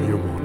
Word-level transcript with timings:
New 0.00 0.06
Morning 0.06 0.16
Radio. 0.16 0.16
New 0.16 0.18
Morning 0.18 0.37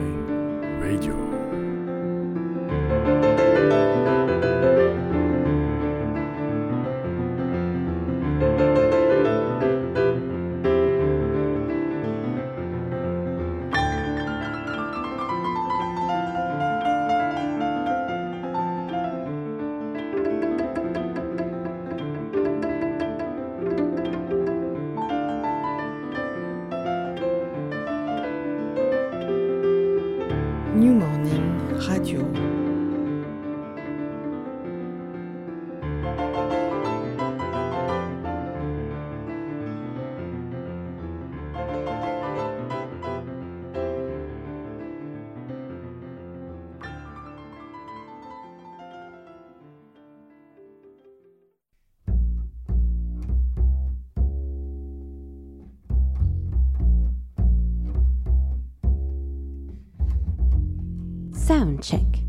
Soundcheck. 61.64 62.20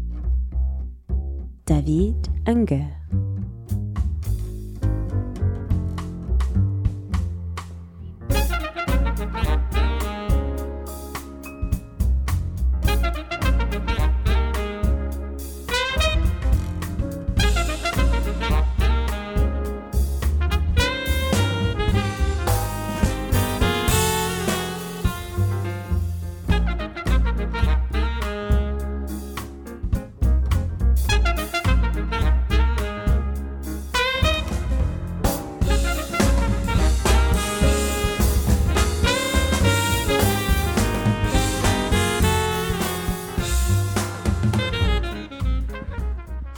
David 1.66 2.28
Unger. 2.46 2.93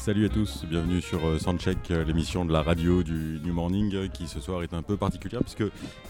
Salut 0.06 0.27
à 0.27 0.28
tous, 0.28 0.65
bienvenue 0.71 1.00
sur 1.00 1.27
euh, 1.27 1.37
Soundcheck, 1.37 1.78
euh, 1.91 2.05
l'émission 2.05 2.44
de 2.44 2.53
la 2.53 2.62
radio 2.62 3.03
du 3.03 3.41
New 3.44 3.53
Morning 3.53 3.93
euh, 3.93 4.06
qui 4.06 4.28
ce 4.28 4.39
soir 4.39 4.62
est 4.62 4.72
un 4.72 4.83
peu 4.83 4.97
particulière 4.97 5.41
puisque 5.43 5.65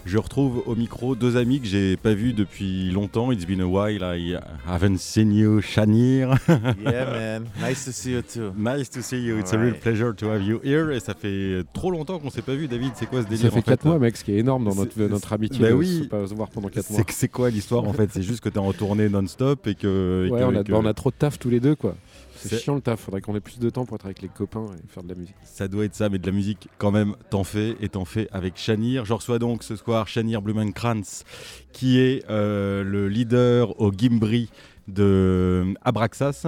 je 0.04 0.18
retrouve 0.18 0.62
au 0.66 0.74
micro 0.74 1.16
deux 1.16 1.38
amis 1.38 1.60
que 1.62 1.66
j'ai 1.66 1.96
pas 1.96 2.12
vus 2.12 2.34
depuis 2.34 2.90
longtemps. 2.90 3.32
It's 3.32 3.46
been 3.46 3.62
a 3.62 3.66
while, 3.66 4.02
I 4.02 4.36
haven't 4.68 4.98
seen 4.98 5.32
you, 5.32 5.62
Shanir. 5.62 6.34
yeah, 6.84 7.10
man. 7.10 7.44
Nice 7.58 7.86
to 7.86 7.90
see 7.90 8.12
you 8.12 8.20
too. 8.20 8.52
nice 8.54 8.90
to 8.90 9.00
see 9.00 9.16
you, 9.16 9.38
it's 9.38 9.54
a 9.54 9.56
real 9.56 9.72
pleasure 9.72 10.14
to 10.14 10.26
have 10.28 10.42
you 10.42 10.60
here. 10.62 10.92
Et 10.92 11.00
ça 11.00 11.14
fait 11.14 11.64
trop 11.72 11.90
longtemps 11.90 12.18
qu'on 12.18 12.28
s'est 12.28 12.42
pas 12.42 12.54
vu, 12.54 12.68
David. 12.68 12.90
C'est 12.96 13.06
quoi 13.06 13.22
ce 13.22 13.28
délire 13.28 13.46
Ça 13.46 13.50
fait 13.50 13.60
en 13.60 13.62
4 13.62 13.82
fait 13.82 13.88
mois, 13.88 13.98
mec, 13.98 14.14
ce 14.18 14.24
qui 14.24 14.32
est 14.32 14.38
énorme 14.40 14.64
dans 14.64 14.74
notre, 14.74 15.00
notre 15.00 15.32
amitié 15.32 15.62
Bah 15.62 15.70
de 15.70 15.74
oui. 15.74 16.00
se 16.02 16.08
pas 16.08 16.26
se 16.26 16.34
voir 16.34 16.50
pendant 16.50 16.68
4 16.68 16.90
mois. 16.90 16.98
C'est 16.98 17.04
que- 17.06 17.14
c'est 17.14 17.28
quoi 17.28 17.48
l'histoire 17.48 17.84
en 17.84 17.94
fait? 17.94 18.10
C'est 18.12 18.20
juste 18.20 18.40
que 18.42 18.50
t'es 18.50 18.58
en 18.58 18.74
tournée 18.74 19.08
non-stop 19.08 19.66
et 19.66 19.74
que. 19.74 20.26
et 20.28 20.30
Ouais, 20.30 20.40
que- 20.40 20.44
on 20.44 20.54
a, 20.54 20.64
que 20.64 20.72
bah, 20.72 20.78
on 20.82 20.84
a 20.84 20.92
trop 20.92 21.08
de 21.08 21.16
taf 21.16 21.38
tous 21.38 21.48
les 21.48 21.60
deux, 21.60 21.76
quoi. 21.76 21.96
C'est 22.36 22.58
chiant 22.58 22.74
le 22.74 22.80
taf, 22.80 23.00
faudrait 23.00 23.20
qu'on 23.20 23.34
ait 23.34 23.40
plus 23.40 23.58
de 23.58 23.70
temps 23.70 23.84
pour 23.84 23.96
être 23.96 24.06
avec 24.06 24.22
les 24.22 24.28
copains 24.28 24.66
et 24.76 24.88
faire 24.88 25.02
de 25.02 25.08
la 25.08 25.14
musique. 25.14 25.34
Ça 25.44 25.68
doit 25.68 25.84
être 25.84 25.94
ça, 25.94 26.08
mais 26.08 26.18
de 26.18 26.26
la 26.26 26.32
musique 26.32 26.68
quand 26.78 26.90
même, 26.90 27.14
t'en 27.30 27.44
fais 27.44 27.76
et 27.80 27.88
t'en 27.88 28.04
fais 28.04 28.28
avec 28.32 28.56
Shanir. 28.56 29.04
Je 29.04 29.12
reçois 29.12 29.38
donc 29.38 29.62
ce 29.62 29.76
soir 29.76 30.08
Shanir 30.08 30.42
Blumenkrantz, 30.42 31.24
qui 31.72 31.98
est 31.98 32.24
euh, 32.30 32.82
le 32.84 33.08
leader 33.08 33.80
au 33.80 33.92
Gimbri 33.92 34.50
de 34.88 35.74
Abraxas, 35.82 36.46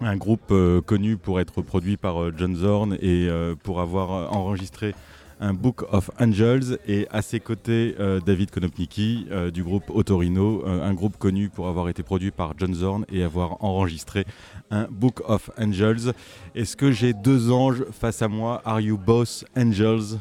un 0.00 0.16
groupe 0.16 0.50
euh, 0.50 0.80
connu 0.80 1.16
pour 1.16 1.40
être 1.40 1.62
produit 1.62 1.96
par 1.96 2.22
euh, 2.22 2.32
John 2.36 2.54
Zorn 2.56 2.94
et 2.94 3.28
euh, 3.28 3.54
pour 3.62 3.80
avoir 3.80 4.12
euh, 4.12 4.26
enregistré 4.28 4.94
un 5.40 5.54
Book 5.54 5.84
of 5.92 6.10
Angels 6.18 6.78
et 6.86 7.06
à 7.10 7.22
ses 7.22 7.40
côtés 7.40 7.94
euh, 8.00 8.20
David 8.20 8.50
Konopnicki 8.50 9.26
euh, 9.30 9.50
du 9.50 9.62
groupe 9.62 9.90
Otorino, 9.90 10.64
euh, 10.66 10.82
un 10.82 10.94
groupe 10.94 11.16
connu 11.16 11.48
pour 11.48 11.68
avoir 11.68 11.88
été 11.88 12.02
produit 12.02 12.30
par 12.30 12.54
John 12.58 12.74
Zorn 12.74 13.04
et 13.10 13.22
avoir 13.22 13.62
enregistré 13.62 14.24
un 14.70 14.86
Book 14.90 15.22
of 15.28 15.50
Angels. 15.58 16.12
Est-ce 16.54 16.76
que 16.76 16.90
j'ai 16.92 17.12
deux 17.12 17.50
anges 17.50 17.84
face 17.92 18.22
à 18.22 18.28
moi? 18.28 18.60
Are 18.64 18.80
you 18.80 18.98
both 18.98 19.44
angels? 19.56 20.18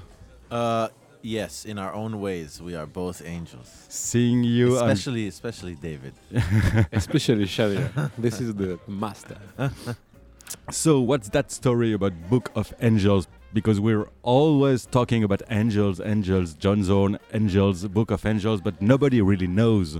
Uh, 0.51 0.88
yes, 1.23 1.66
in 1.66 1.78
our 1.78 1.94
own 1.94 2.16
ways, 2.16 2.61
we 2.63 2.75
are 2.75 2.88
both 2.88 3.22
angels. 3.25 3.67
Seeing 3.89 4.44
you, 4.44 4.78
I'm- 4.78 4.89
Especially, 4.91 5.28
especially 5.28 5.75
David. 5.75 6.13
Especially 6.91 7.45
Xavier. 7.45 7.91
This 8.17 8.39
is 8.39 8.53
the 8.53 8.78
master. 8.88 9.38
So, 10.72 11.01
what's 11.01 11.29
that 11.29 11.51
story 11.51 11.91
about 11.94 12.13
Book 12.29 12.51
of 12.55 12.73
Angels? 12.81 13.28
Because 13.53 13.80
we're 13.80 14.08
always 14.24 14.85
talking 14.85 15.24
about 15.24 15.41
angels, 15.50 16.00
angels, 16.02 16.53
John 16.53 16.84
Zorn, 16.84 17.18
angels, 17.34 17.88
Book 17.88 18.12
of 18.12 18.25
Angels, 18.25 18.62
but 18.62 18.81
nobody 18.81 19.22
really 19.22 19.47
knows 19.47 19.97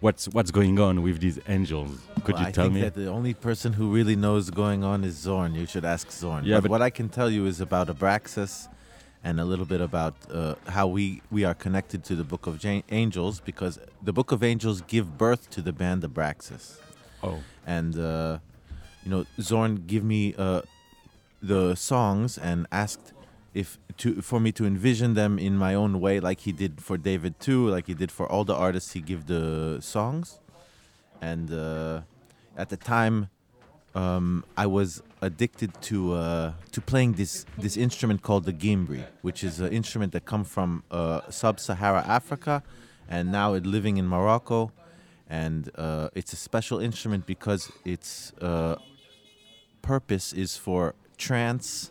what's 0.00 0.26
what's 0.28 0.50
going 0.50 0.78
on 0.80 1.02
with 1.02 1.20
these 1.20 1.38
angels. 1.48 1.98
Could 2.24 2.34
Well, 2.34 2.42
you 2.42 2.48
I 2.48 2.52
tell 2.52 2.64
think 2.64 2.74
me? 2.74 2.80
that 2.82 2.94
the 2.94 3.06
only 3.06 3.32
person 3.32 3.72
who 3.74 3.92
really 3.92 4.16
knows 4.16 4.50
going 4.50 4.82
on 4.82 5.04
is 5.04 5.14
Zorn. 5.16 5.54
You 5.54 5.66
should 5.66 5.84
ask 5.84 6.10
Zorn. 6.10 6.44
Yeah, 6.44 6.56
but, 6.56 6.62
but- 6.64 6.70
what 6.72 6.82
I 6.82 6.90
can 6.90 7.08
tell 7.08 7.30
you 7.30 7.46
is 7.46 7.60
about 7.60 7.86
Abraxas 7.88 8.68
and 9.22 9.38
a 9.38 9.44
little 9.44 9.66
bit 9.66 9.80
about 9.82 10.14
uh, 10.32 10.54
how 10.66 10.86
we, 10.88 11.22
we 11.30 11.44
are 11.44 11.54
connected 11.54 12.02
to 12.04 12.16
the 12.16 12.24
Book 12.24 12.46
of 12.46 12.58
Jan- 12.58 12.82
Angels 12.90 13.38
because 13.40 13.78
the 14.02 14.12
Book 14.14 14.32
of 14.32 14.42
Angels 14.42 14.80
give 14.80 15.16
birth 15.18 15.48
to 15.50 15.60
the 15.62 15.72
band 15.72 16.02
Abraxas. 16.02 16.78
Oh, 17.22 17.38
and 17.66 17.96
uh, 17.98 18.38
you 19.04 19.10
know 19.10 19.26
Zorn 19.40 19.84
give 19.86 20.02
me 20.02 20.34
uh, 20.36 20.62
the 21.42 21.74
songs 21.74 22.38
and 22.38 22.66
asked 22.70 23.12
if 23.52 23.78
to 23.96 24.22
for 24.22 24.40
me 24.40 24.52
to 24.52 24.64
envision 24.64 25.14
them 25.14 25.38
in 25.38 25.56
my 25.56 25.74
own 25.74 26.00
way, 26.00 26.20
like 26.20 26.40
he 26.40 26.52
did 26.52 26.80
for 26.80 26.96
David 26.96 27.40
too, 27.40 27.68
like 27.68 27.86
he 27.86 27.94
did 27.94 28.12
for 28.12 28.30
all 28.30 28.44
the 28.44 28.54
artists 28.54 28.92
he 28.92 29.00
give 29.00 29.26
the 29.26 29.78
songs. 29.80 30.38
And 31.20 31.52
uh, 31.52 32.02
at 32.56 32.68
the 32.68 32.76
time, 32.76 33.28
um, 33.94 34.44
I 34.56 34.66
was 34.66 35.02
addicted 35.20 35.80
to 35.82 36.14
uh, 36.14 36.52
to 36.72 36.80
playing 36.80 37.14
this 37.14 37.44
this 37.58 37.76
instrument 37.76 38.22
called 38.22 38.44
the 38.44 38.52
gimbri, 38.52 39.04
which 39.22 39.42
is 39.42 39.60
an 39.60 39.72
instrument 39.72 40.12
that 40.12 40.24
come 40.24 40.44
from 40.44 40.84
uh, 40.90 41.22
sub-Sahara 41.28 42.04
Africa, 42.06 42.62
and 43.08 43.32
now 43.32 43.54
it 43.54 43.66
living 43.66 43.96
in 43.96 44.06
Morocco, 44.06 44.70
and 45.28 45.70
uh, 45.74 46.08
it's 46.14 46.32
a 46.32 46.36
special 46.36 46.78
instrument 46.78 47.26
because 47.26 47.72
its 47.84 48.32
uh, 48.40 48.76
purpose 49.82 50.32
is 50.32 50.56
for 50.56 50.94
trance 51.20 51.90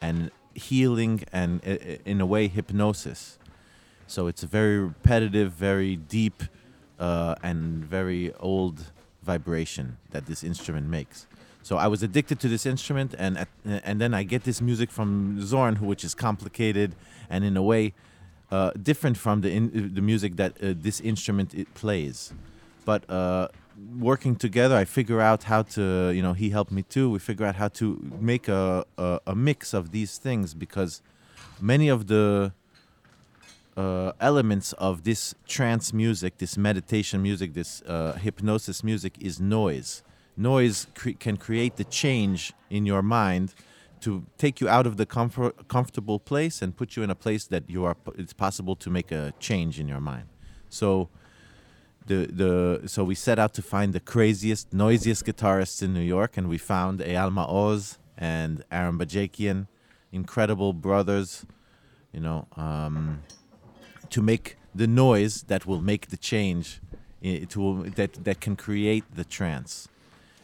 and 0.00 0.30
healing 0.54 1.24
and 1.32 1.62
in 2.12 2.20
a 2.20 2.26
way 2.26 2.48
hypnosis. 2.48 3.38
So 4.06 4.26
it's 4.26 4.42
a 4.42 4.46
very 4.46 4.78
repetitive, 4.78 5.52
very 5.52 5.96
deep, 5.96 6.42
uh, 6.98 7.34
and 7.42 7.84
very 7.84 8.32
old 8.40 8.92
vibration 9.22 9.96
that 10.10 10.26
this 10.26 10.42
instrument 10.42 10.86
makes. 10.88 11.26
So 11.62 11.76
I 11.76 11.88
was 11.88 12.02
addicted 12.02 12.40
to 12.40 12.48
this 12.48 12.66
instrument, 12.66 13.14
and 13.18 13.38
at, 13.38 13.48
and 13.64 14.00
then 14.00 14.14
I 14.14 14.22
get 14.22 14.44
this 14.44 14.60
music 14.60 14.90
from 14.90 15.40
Zorn, 15.42 15.76
which 15.76 16.04
is 16.04 16.14
complicated 16.14 16.94
and 17.28 17.44
in 17.44 17.56
a 17.56 17.62
way 17.62 17.92
uh, 18.50 18.70
different 18.82 19.16
from 19.16 19.42
the 19.42 19.50
in, 19.50 19.94
the 19.94 20.00
music 20.00 20.36
that 20.36 20.52
uh, 20.62 20.74
this 20.76 21.00
instrument 21.00 21.54
it 21.54 21.72
plays. 21.74 22.32
But 22.84 23.08
uh, 23.10 23.48
working 23.98 24.36
together, 24.36 24.76
I 24.76 24.84
figure 24.84 25.20
out 25.20 25.44
how 25.44 25.62
to, 25.62 26.10
you 26.10 26.22
know, 26.22 26.32
he 26.32 26.50
helped 26.50 26.72
me 26.72 26.82
too. 26.82 27.10
We 27.10 27.18
figure 27.18 27.46
out 27.46 27.56
how 27.56 27.68
to 27.68 27.98
make 28.20 28.48
a, 28.48 28.84
a, 28.98 29.20
a 29.28 29.34
mix 29.34 29.74
of 29.74 29.90
these 29.90 30.18
things 30.18 30.54
because 30.54 31.02
many 31.60 31.88
of 31.88 32.06
the 32.06 32.52
uh, 33.76 34.12
elements 34.20 34.72
of 34.74 35.04
this 35.04 35.34
trance 35.46 35.92
music, 35.92 36.38
this 36.38 36.56
meditation 36.58 37.22
music, 37.22 37.54
this 37.54 37.82
uh, 37.82 38.12
hypnosis 38.12 38.84
music 38.84 39.16
is 39.20 39.40
noise. 39.40 40.02
Noise 40.36 40.86
cre- 40.94 41.10
can 41.18 41.36
create 41.36 41.76
the 41.76 41.84
change 41.84 42.52
in 42.68 42.86
your 42.86 43.02
mind 43.02 43.54
to 44.00 44.24
take 44.38 44.60
you 44.60 44.68
out 44.68 44.86
of 44.86 44.96
the 44.96 45.06
comfort, 45.06 45.68
comfortable 45.68 46.18
place 46.18 46.62
and 46.62 46.76
put 46.76 46.96
you 46.96 47.02
in 47.02 47.10
a 47.10 47.14
place 47.14 47.46
that 47.46 47.68
you 47.68 47.84
are. 47.84 47.96
It's 48.16 48.32
possible 48.32 48.74
to 48.76 48.90
make 48.90 49.12
a 49.12 49.32
change 49.38 49.78
in 49.78 49.88
your 49.88 50.00
mind. 50.00 50.26
So 50.68 51.08
the 52.06 52.26
the 52.26 52.88
so 52.88 53.04
we 53.04 53.14
set 53.14 53.38
out 53.38 53.54
to 53.54 53.62
find 53.62 53.92
the 53.92 54.00
craziest, 54.00 54.72
noisiest 54.72 55.24
guitarists 55.24 55.82
in 55.82 55.92
New 55.94 56.00
York, 56.00 56.36
and 56.36 56.48
we 56.48 56.58
found 56.58 57.00
Eyal 57.00 57.32
Maoz 57.32 57.98
and 58.16 58.64
Aaron 58.70 58.98
Bajakian, 58.98 59.66
incredible 60.12 60.72
brothers, 60.72 61.46
you 62.12 62.20
know, 62.20 62.46
um, 62.56 63.22
to 64.10 64.22
make 64.22 64.56
the 64.74 64.86
noise 64.86 65.42
that 65.44 65.66
will 65.66 65.80
make 65.80 66.08
the 66.08 66.16
change, 66.16 66.80
to 67.22 67.90
that 67.96 68.24
that 68.24 68.40
can 68.40 68.56
create 68.56 69.04
the 69.14 69.24
trance. 69.24 69.88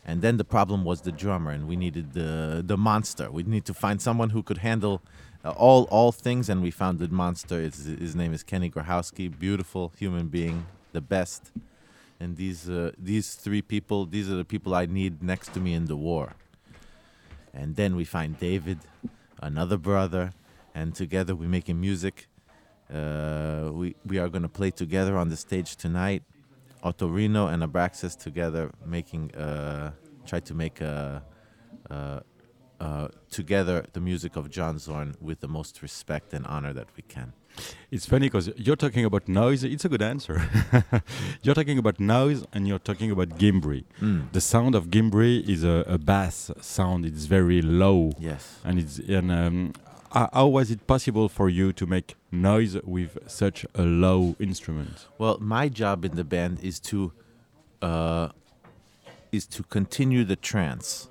And 0.08 0.22
then 0.22 0.36
the 0.36 0.44
problem 0.44 0.84
was 0.84 1.00
the 1.00 1.10
drummer, 1.10 1.50
and 1.50 1.66
we 1.66 1.76
needed 1.76 2.12
the 2.12 2.62
the 2.64 2.76
monster. 2.76 3.30
We 3.30 3.42
need 3.42 3.64
to 3.64 3.74
find 3.74 4.00
someone 4.00 4.30
who 4.30 4.42
could 4.42 4.58
handle 4.58 5.02
uh, 5.44 5.50
all 5.50 5.84
all 5.90 6.12
things, 6.12 6.48
and 6.48 6.62
we 6.62 6.70
found 6.70 6.98
the 7.00 7.08
monster. 7.08 7.60
It's, 7.60 7.84
his 7.86 8.14
name 8.14 8.32
is 8.32 8.44
Kenny 8.44 8.70
Grahowski, 8.70 9.36
beautiful 9.36 9.92
human 9.98 10.28
being, 10.28 10.66
the 10.98 11.06
best. 11.16 11.42
And 12.20 12.30
these 12.42 12.62
uh, 12.70 12.92
these 13.10 13.28
three 13.44 13.64
people, 13.74 14.00
these 14.16 14.26
are 14.32 14.38
the 14.42 14.50
people 14.54 14.70
I 14.82 14.86
need 15.00 15.14
next 15.32 15.48
to 15.54 15.60
me 15.66 15.72
in 15.80 15.84
the 15.92 15.98
war. 16.08 16.26
And 17.58 17.68
then 17.80 17.90
we 18.00 18.04
find 18.16 18.30
David, 18.50 18.78
another 19.50 19.78
brother, 19.90 20.24
and 20.78 20.94
together 21.02 21.32
we're 21.40 21.56
making 21.58 21.76
music. 21.88 22.16
Uh, 22.98 23.70
we 23.80 23.88
we 24.10 24.16
are 24.22 24.30
gonna 24.34 24.54
play 24.60 24.72
together 24.84 25.14
on 25.22 25.26
the 25.32 25.38
stage 25.46 25.70
tonight. 25.84 26.22
Otorino 26.88 27.44
and 27.52 27.60
Abraxas 27.68 28.14
together 28.28 28.64
making 28.96 29.24
uh, 29.46 29.90
try 30.30 30.40
to 30.48 30.54
make 30.54 30.76
uh, 30.80 31.20
uh, 31.90 32.20
uh, 32.86 33.08
together 33.30 33.76
the 33.96 34.02
music 34.10 34.32
of 34.40 34.44
John 34.56 34.78
Zorn 34.78 35.08
with 35.28 35.38
the 35.44 35.48
most 35.58 35.82
respect 35.82 36.28
and 36.36 36.44
honor 36.54 36.72
that 36.80 36.88
we 36.96 37.02
can. 37.14 37.32
It's 37.90 38.06
funny 38.06 38.26
because 38.26 38.50
you're 38.56 38.76
talking 38.76 39.04
about 39.04 39.28
noise. 39.28 39.62
It's 39.64 39.84
a 39.84 39.88
good 39.88 40.02
answer. 40.02 40.42
you're 41.42 41.54
talking 41.54 41.78
about 41.78 42.00
noise 42.00 42.44
and 42.52 42.66
you're 42.68 42.78
talking 42.80 43.10
about 43.10 43.38
gimbri. 43.38 43.84
Mm. 44.00 44.32
The 44.32 44.40
sound 44.40 44.74
of 44.74 44.86
gimbri 44.88 45.48
is 45.48 45.64
a, 45.64 45.84
a 45.86 45.98
bass 45.98 46.50
sound. 46.60 47.06
It's 47.06 47.26
very 47.26 47.62
low, 47.62 48.12
Yes. 48.18 48.58
and 48.64 48.78
it's 48.78 48.98
and 48.98 49.30
um, 49.30 49.72
how, 50.12 50.46
was 50.46 50.70
it 50.70 50.86
possible 50.86 51.28
for 51.28 51.48
you 51.48 51.72
to 51.74 51.86
make 51.86 52.16
noise 52.32 52.76
with 52.84 53.18
such 53.26 53.66
a 53.74 53.82
low 53.82 54.34
instrument? 54.40 55.06
Well, 55.18 55.38
my 55.40 55.68
job 55.68 56.04
in 56.04 56.16
the 56.16 56.24
band 56.24 56.60
is 56.62 56.80
to 56.80 57.12
uh, 57.82 58.28
is 59.32 59.46
to 59.46 59.62
continue 59.64 60.24
the 60.24 60.36
trance. 60.36 61.08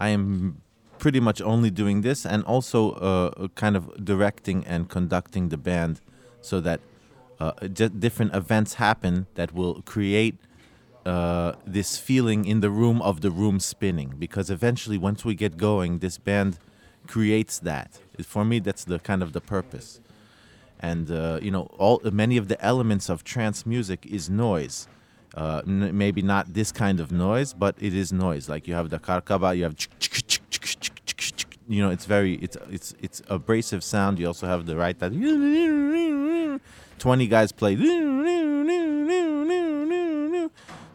I 0.00 0.08
am 0.08 0.60
pretty 1.04 1.20
much 1.20 1.42
only 1.42 1.70
doing 1.70 2.00
this, 2.00 2.24
and 2.24 2.42
also 2.44 2.92
uh, 2.92 3.48
kind 3.62 3.76
of 3.76 3.82
directing 4.02 4.64
and 4.64 4.88
conducting 4.88 5.50
the 5.50 5.58
band, 5.58 6.00
so 6.40 6.60
that 6.60 6.80
uh, 7.38 7.52
di- 7.78 7.90
different 8.06 8.34
events 8.34 8.72
happen 8.86 9.26
that 9.34 9.52
will 9.52 9.82
create 9.82 10.36
uh, 11.04 11.52
this 11.66 11.98
feeling 11.98 12.46
in 12.46 12.60
the 12.60 12.70
room 12.70 13.02
of 13.02 13.20
the 13.20 13.30
room 13.30 13.60
spinning. 13.60 14.14
Because 14.18 14.48
eventually, 14.48 14.96
once 14.96 15.26
we 15.26 15.34
get 15.34 15.58
going, 15.58 15.98
this 15.98 16.16
band 16.16 16.58
creates 17.06 17.58
that. 17.58 17.98
For 18.22 18.42
me, 18.42 18.58
that's 18.60 18.84
the 18.84 18.98
kind 18.98 19.22
of 19.22 19.34
the 19.34 19.42
purpose 19.42 20.00
and 20.80 21.10
uh, 21.10 21.38
you 21.40 21.50
know 21.50 21.64
all 21.78 22.00
many 22.12 22.36
of 22.36 22.48
the 22.48 22.58
elements 22.64 23.08
of 23.08 23.22
trance 23.24 23.64
music 23.64 24.04
is 24.06 24.28
noise 24.28 24.88
uh, 25.36 25.62
n- 25.66 25.96
maybe 25.96 26.20
not 26.20 26.52
this 26.52 26.70
kind 26.72 26.98
of 26.98 27.12
noise 27.12 27.54
but 27.54 27.74
it 27.78 27.94
is 27.94 28.12
noise 28.12 28.48
like 28.48 28.66
you 28.68 28.74
have 28.74 28.90
the 28.90 28.98
karkaba 28.98 29.56
you 29.56 29.62
have 29.62 29.76
you 31.68 31.80
know 31.82 31.90
it's 31.90 32.04
very 32.06 32.34
it's 32.36 32.56
it's 32.70 32.94
it's 33.00 33.22
abrasive 33.28 33.82
sound. 33.84 34.18
You 34.18 34.26
also 34.26 34.46
have 34.46 34.66
the 34.66 34.76
right 34.76 34.98
that 34.98 35.12
20 36.98 37.26
guys 37.26 37.52
play 37.52 37.74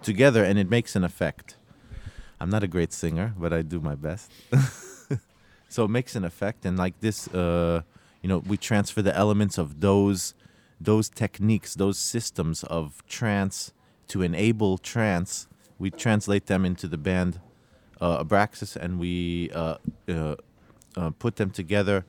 together 0.01 0.43
and 0.43 0.57
it 0.59 0.69
makes 0.69 0.95
an 0.95 1.03
effect. 1.03 1.55
I'm 2.39 2.49
not 2.49 2.63
a 2.63 2.67
great 2.67 2.93
singer 2.93 3.33
but 3.37 3.51
i 3.53 3.61
do 3.61 3.79
my 3.79 3.95
best. 3.95 4.31
So 5.69 5.85
it 5.85 5.89
makes 5.89 6.15
an 6.15 6.25
effect 6.25 6.65
and 6.65 6.77
like 6.77 6.99
this 6.99 7.27
uh, 7.27 7.83
you 8.23 8.27
know 8.27 8.39
we 8.39 8.57
transfer 8.57 9.03
the 9.03 9.15
elements 9.15 9.57
of 9.59 9.81
those 9.81 10.33
those 10.81 11.09
techniques 11.09 11.75
those 11.75 11.99
systems 11.99 12.63
of 12.63 13.05
trance 13.07 13.71
to 14.07 14.23
enable 14.23 14.79
trance. 14.79 15.47
We 15.77 15.91
translate 15.91 16.47
them 16.47 16.65
into 16.65 16.87
the 16.87 16.97
band 16.97 17.39
uh, 18.01 18.23
abraxas 18.23 18.75
and 18.75 18.99
we 18.99 19.51
uh, 19.51 19.75
uh, 20.09 20.35
uh, 20.97 21.11
put 21.11 21.35
them 21.37 21.49
together 21.49 22.05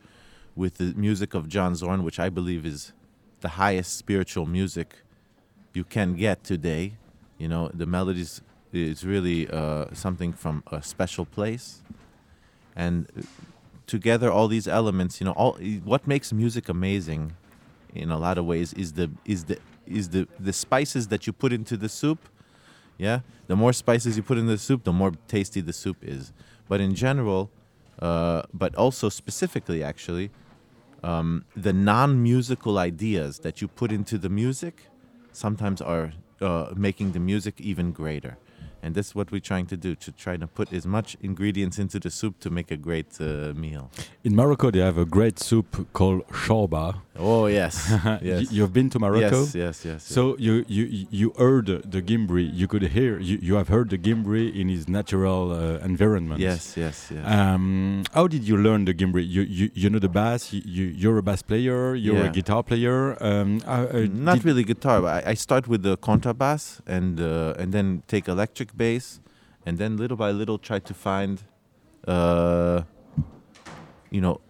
with 0.56 0.74
the 0.74 0.92
music 0.96 1.34
of 1.34 1.48
john 1.48 1.74
zorn 1.74 2.02
which 2.02 2.18
i 2.18 2.28
believe 2.28 2.66
is 2.66 2.92
the 3.40 3.50
highest 3.50 3.96
spiritual 3.96 4.46
music 4.46 4.94
you 5.72 5.84
can 5.84 6.14
get 6.14 6.44
today. 6.44 6.94
You 7.38 7.48
know 7.48 7.70
the 7.72 7.86
melodies 7.86 8.42
is 8.72 9.04
really 9.04 9.48
uh, 9.48 9.86
something 9.92 10.32
from 10.32 10.62
a 10.70 10.82
special 10.82 11.24
place. 11.24 11.82
And 12.76 13.26
together 13.86 14.30
all 14.30 14.46
these 14.46 14.68
elements 14.68 15.20
you 15.20 15.24
know 15.24 15.32
all 15.32 15.54
what 15.84 16.06
makes 16.06 16.32
music 16.32 16.68
amazing 16.68 17.34
in 17.92 18.08
a 18.08 18.16
lot 18.16 18.38
of 18.38 18.44
ways 18.44 18.72
is 18.74 18.92
the 18.92 19.10
is 19.24 19.44
the 19.44 19.58
is 19.84 20.10
the 20.10 20.28
the 20.38 20.52
spices 20.52 21.08
that 21.08 21.26
you 21.26 21.32
put 21.32 21.52
into 21.52 21.76
the 21.76 21.88
soup. 21.88 22.28
Yeah? 22.98 23.20
The 23.46 23.56
more 23.56 23.72
spices 23.72 24.16
you 24.16 24.22
put 24.22 24.38
in 24.38 24.46
the 24.46 24.58
soup 24.58 24.84
the 24.84 24.92
more 24.92 25.12
tasty 25.26 25.60
the 25.60 25.72
soup 25.72 25.96
is. 26.02 26.32
But 26.68 26.80
in 26.80 26.94
general 26.94 27.50
uh, 27.98 28.42
but 28.52 28.74
also 28.74 29.08
specifically 29.08 29.82
actually 29.82 30.30
um, 31.02 31.44
the 31.56 31.72
non-musical 31.72 32.78
ideas 32.78 33.40
that 33.40 33.60
you 33.60 33.68
put 33.68 33.90
into 33.90 34.18
the 34.18 34.28
music 34.28 34.86
sometimes 35.32 35.80
are 35.80 36.12
uh, 36.40 36.72
making 36.76 37.12
the 37.12 37.20
music 37.20 37.60
even 37.60 37.92
greater 37.92 38.36
and 38.82 38.94
that's 38.94 39.14
what 39.14 39.30
we're 39.30 39.40
trying 39.40 39.66
to 39.66 39.76
do 39.76 39.94
to 39.94 40.10
try 40.12 40.36
to 40.36 40.46
put 40.46 40.72
as 40.72 40.86
much 40.86 41.16
ingredients 41.22 41.78
into 41.78 41.98
the 41.98 42.10
soup 42.10 42.38
to 42.40 42.50
make 42.50 42.70
a 42.70 42.76
great 42.76 43.20
uh, 43.20 43.52
meal 43.54 43.90
In 44.24 44.34
Morocco, 44.34 44.70
they 44.70 44.80
have 44.80 44.98
a 44.98 45.04
great 45.04 45.38
soup 45.38 45.88
called 45.92 46.26
shorba. 46.28 47.00
Oh 47.20 47.46
yes 47.46 47.74
yes 48.22 48.50
You've 48.50 48.72
been 48.72 48.88
to 48.90 48.98
Morocco. 48.98 49.40
yes 49.44 49.54
yes 49.54 49.84
yes 49.84 50.02
So 50.02 50.36
you, 50.38 50.64
you 50.68 50.84
you 51.10 51.32
heard 51.38 51.66
the 51.94 52.00
gimbri. 52.02 52.44
You 52.60 52.66
could 52.66 52.82
hear. 52.96 53.18
You, 53.20 53.36
you 53.48 53.54
have 53.60 53.68
heard 53.68 53.88
the 53.90 53.98
gimbri 53.98 54.44
in 54.60 54.68
his 54.68 54.88
natural 54.88 55.52
uh, 55.52 55.84
environment. 55.84 56.40
yes 56.40 56.76
yes 56.76 56.96
yes 57.14 57.24
Um, 57.24 58.02
how 58.16 58.26
did 58.34 58.42
you 58.48 58.56
learn 58.56 58.84
the 58.86 58.94
gimbri? 58.94 59.22
You 59.36 59.42
you, 59.42 59.66
you 59.74 59.88
know 59.92 60.00
the 60.00 60.08
bass. 60.20 60.52
You, 60.52 60.62
you 60.76 60.84
you're 61.02 61.18
a 61.18 61.22
bass 61.22 61.42
player. 61.42 61.94
You're 61.94 62.22
Yeah. 62.24 62.30
a 62.30 62.32
guitar 62.38 62.62
player. 62.62 62.98
Um, 63.22 63.60
uh, 63.66 63.86
uh, 63.92 64.06
not 64.30 64.38
really 64.44 64.64
guitar 64.64 65.00
but 65.04 65.12
I, 65.26 65.32
I 65.32 65.34
start 65.46 65.64
with 65.68 65.82
the 65.88 65.96
contrabass 66.08 66.80
and 66.96 67.20
uh, 67.20 67.60
and 67.60 67.68
then 67.76 68.02
take 68.12 68.24
electric 68.34 68.68
bass 68.76 69.20
and 69.66 69.76
then 69.78 69.96
little 70.02 70.16
by 70.24 70.30
little 70.40 70.58
try 70.58 70.78
to 70.90 70.94
find 70.94 71.34
uh, 72.08 72.82
you 74.10 74.20
know 74.20 74.40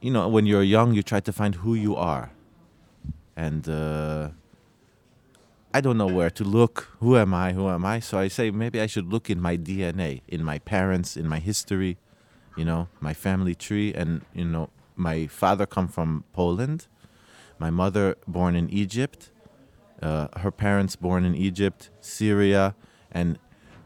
you 0.00 0.10
know 0.10 0.28
when 0.28 0.46
you're 0.46 0.62
young 0.62 0.94
you 0.94 1.02
try 1.02 1.20
to 1.20 1.32
find 1.32 1.56
who 1.56 1.74
you 1.74 1.96
are 1.96 2.30
and 3.36 3.68
uh, 3.68 4.30
I 5.76 5.82
don't 5.82 5.98
know 5.98 6.06
where 6.06 6.30
to 6.30 6.42
look. 6.42 6.88
Who 7.00 7.18
am 7.18 7.34
I? 7.34 7.52
Who 7.52 7.68
am 7.68 7.84
I? 7.84 8.00
So 8.00 8.18
I 8.18 8.28
say 8.28 8.50
maybe 8.50 8.80
I 8.80 8.86
should 8.86 9.12
look 9.12 9.28
in 9.28 9.42
my 9.42 9.58
DNA, 9.58 10.22
in 10.26 10.42
my 10.42 10.58
parents, 10.58 11.18
in 11.18 11.28
my 11.28 11.38
history, 11.38 11.98
you 12.56 12.64
know, 12.64 12.88
my 12.98 13.12
family 13.12 13.54
tree. 13.54 13.92
And, 13.92 14.22
you 14.32 14.46
know, 14.46 14.70
my 14.96 15.26
father 15.26 15.66
come 15.66 15.86
from 15.86 16.24
Poland, 16.32 16.86
my 17.58 17.68
mother 17.68 18.16
born 18.26 18.56
in 18.56 18.70
Egypt, 18.70 19.30
uh, 20.00 20.28
her 20.38 20.50
parents 20.50 20.96
born 20.96 21.26
in 21.26 21.34
Egypt, 21.34 21.90
Syria, 22.00 22.74
and 23.12 23.38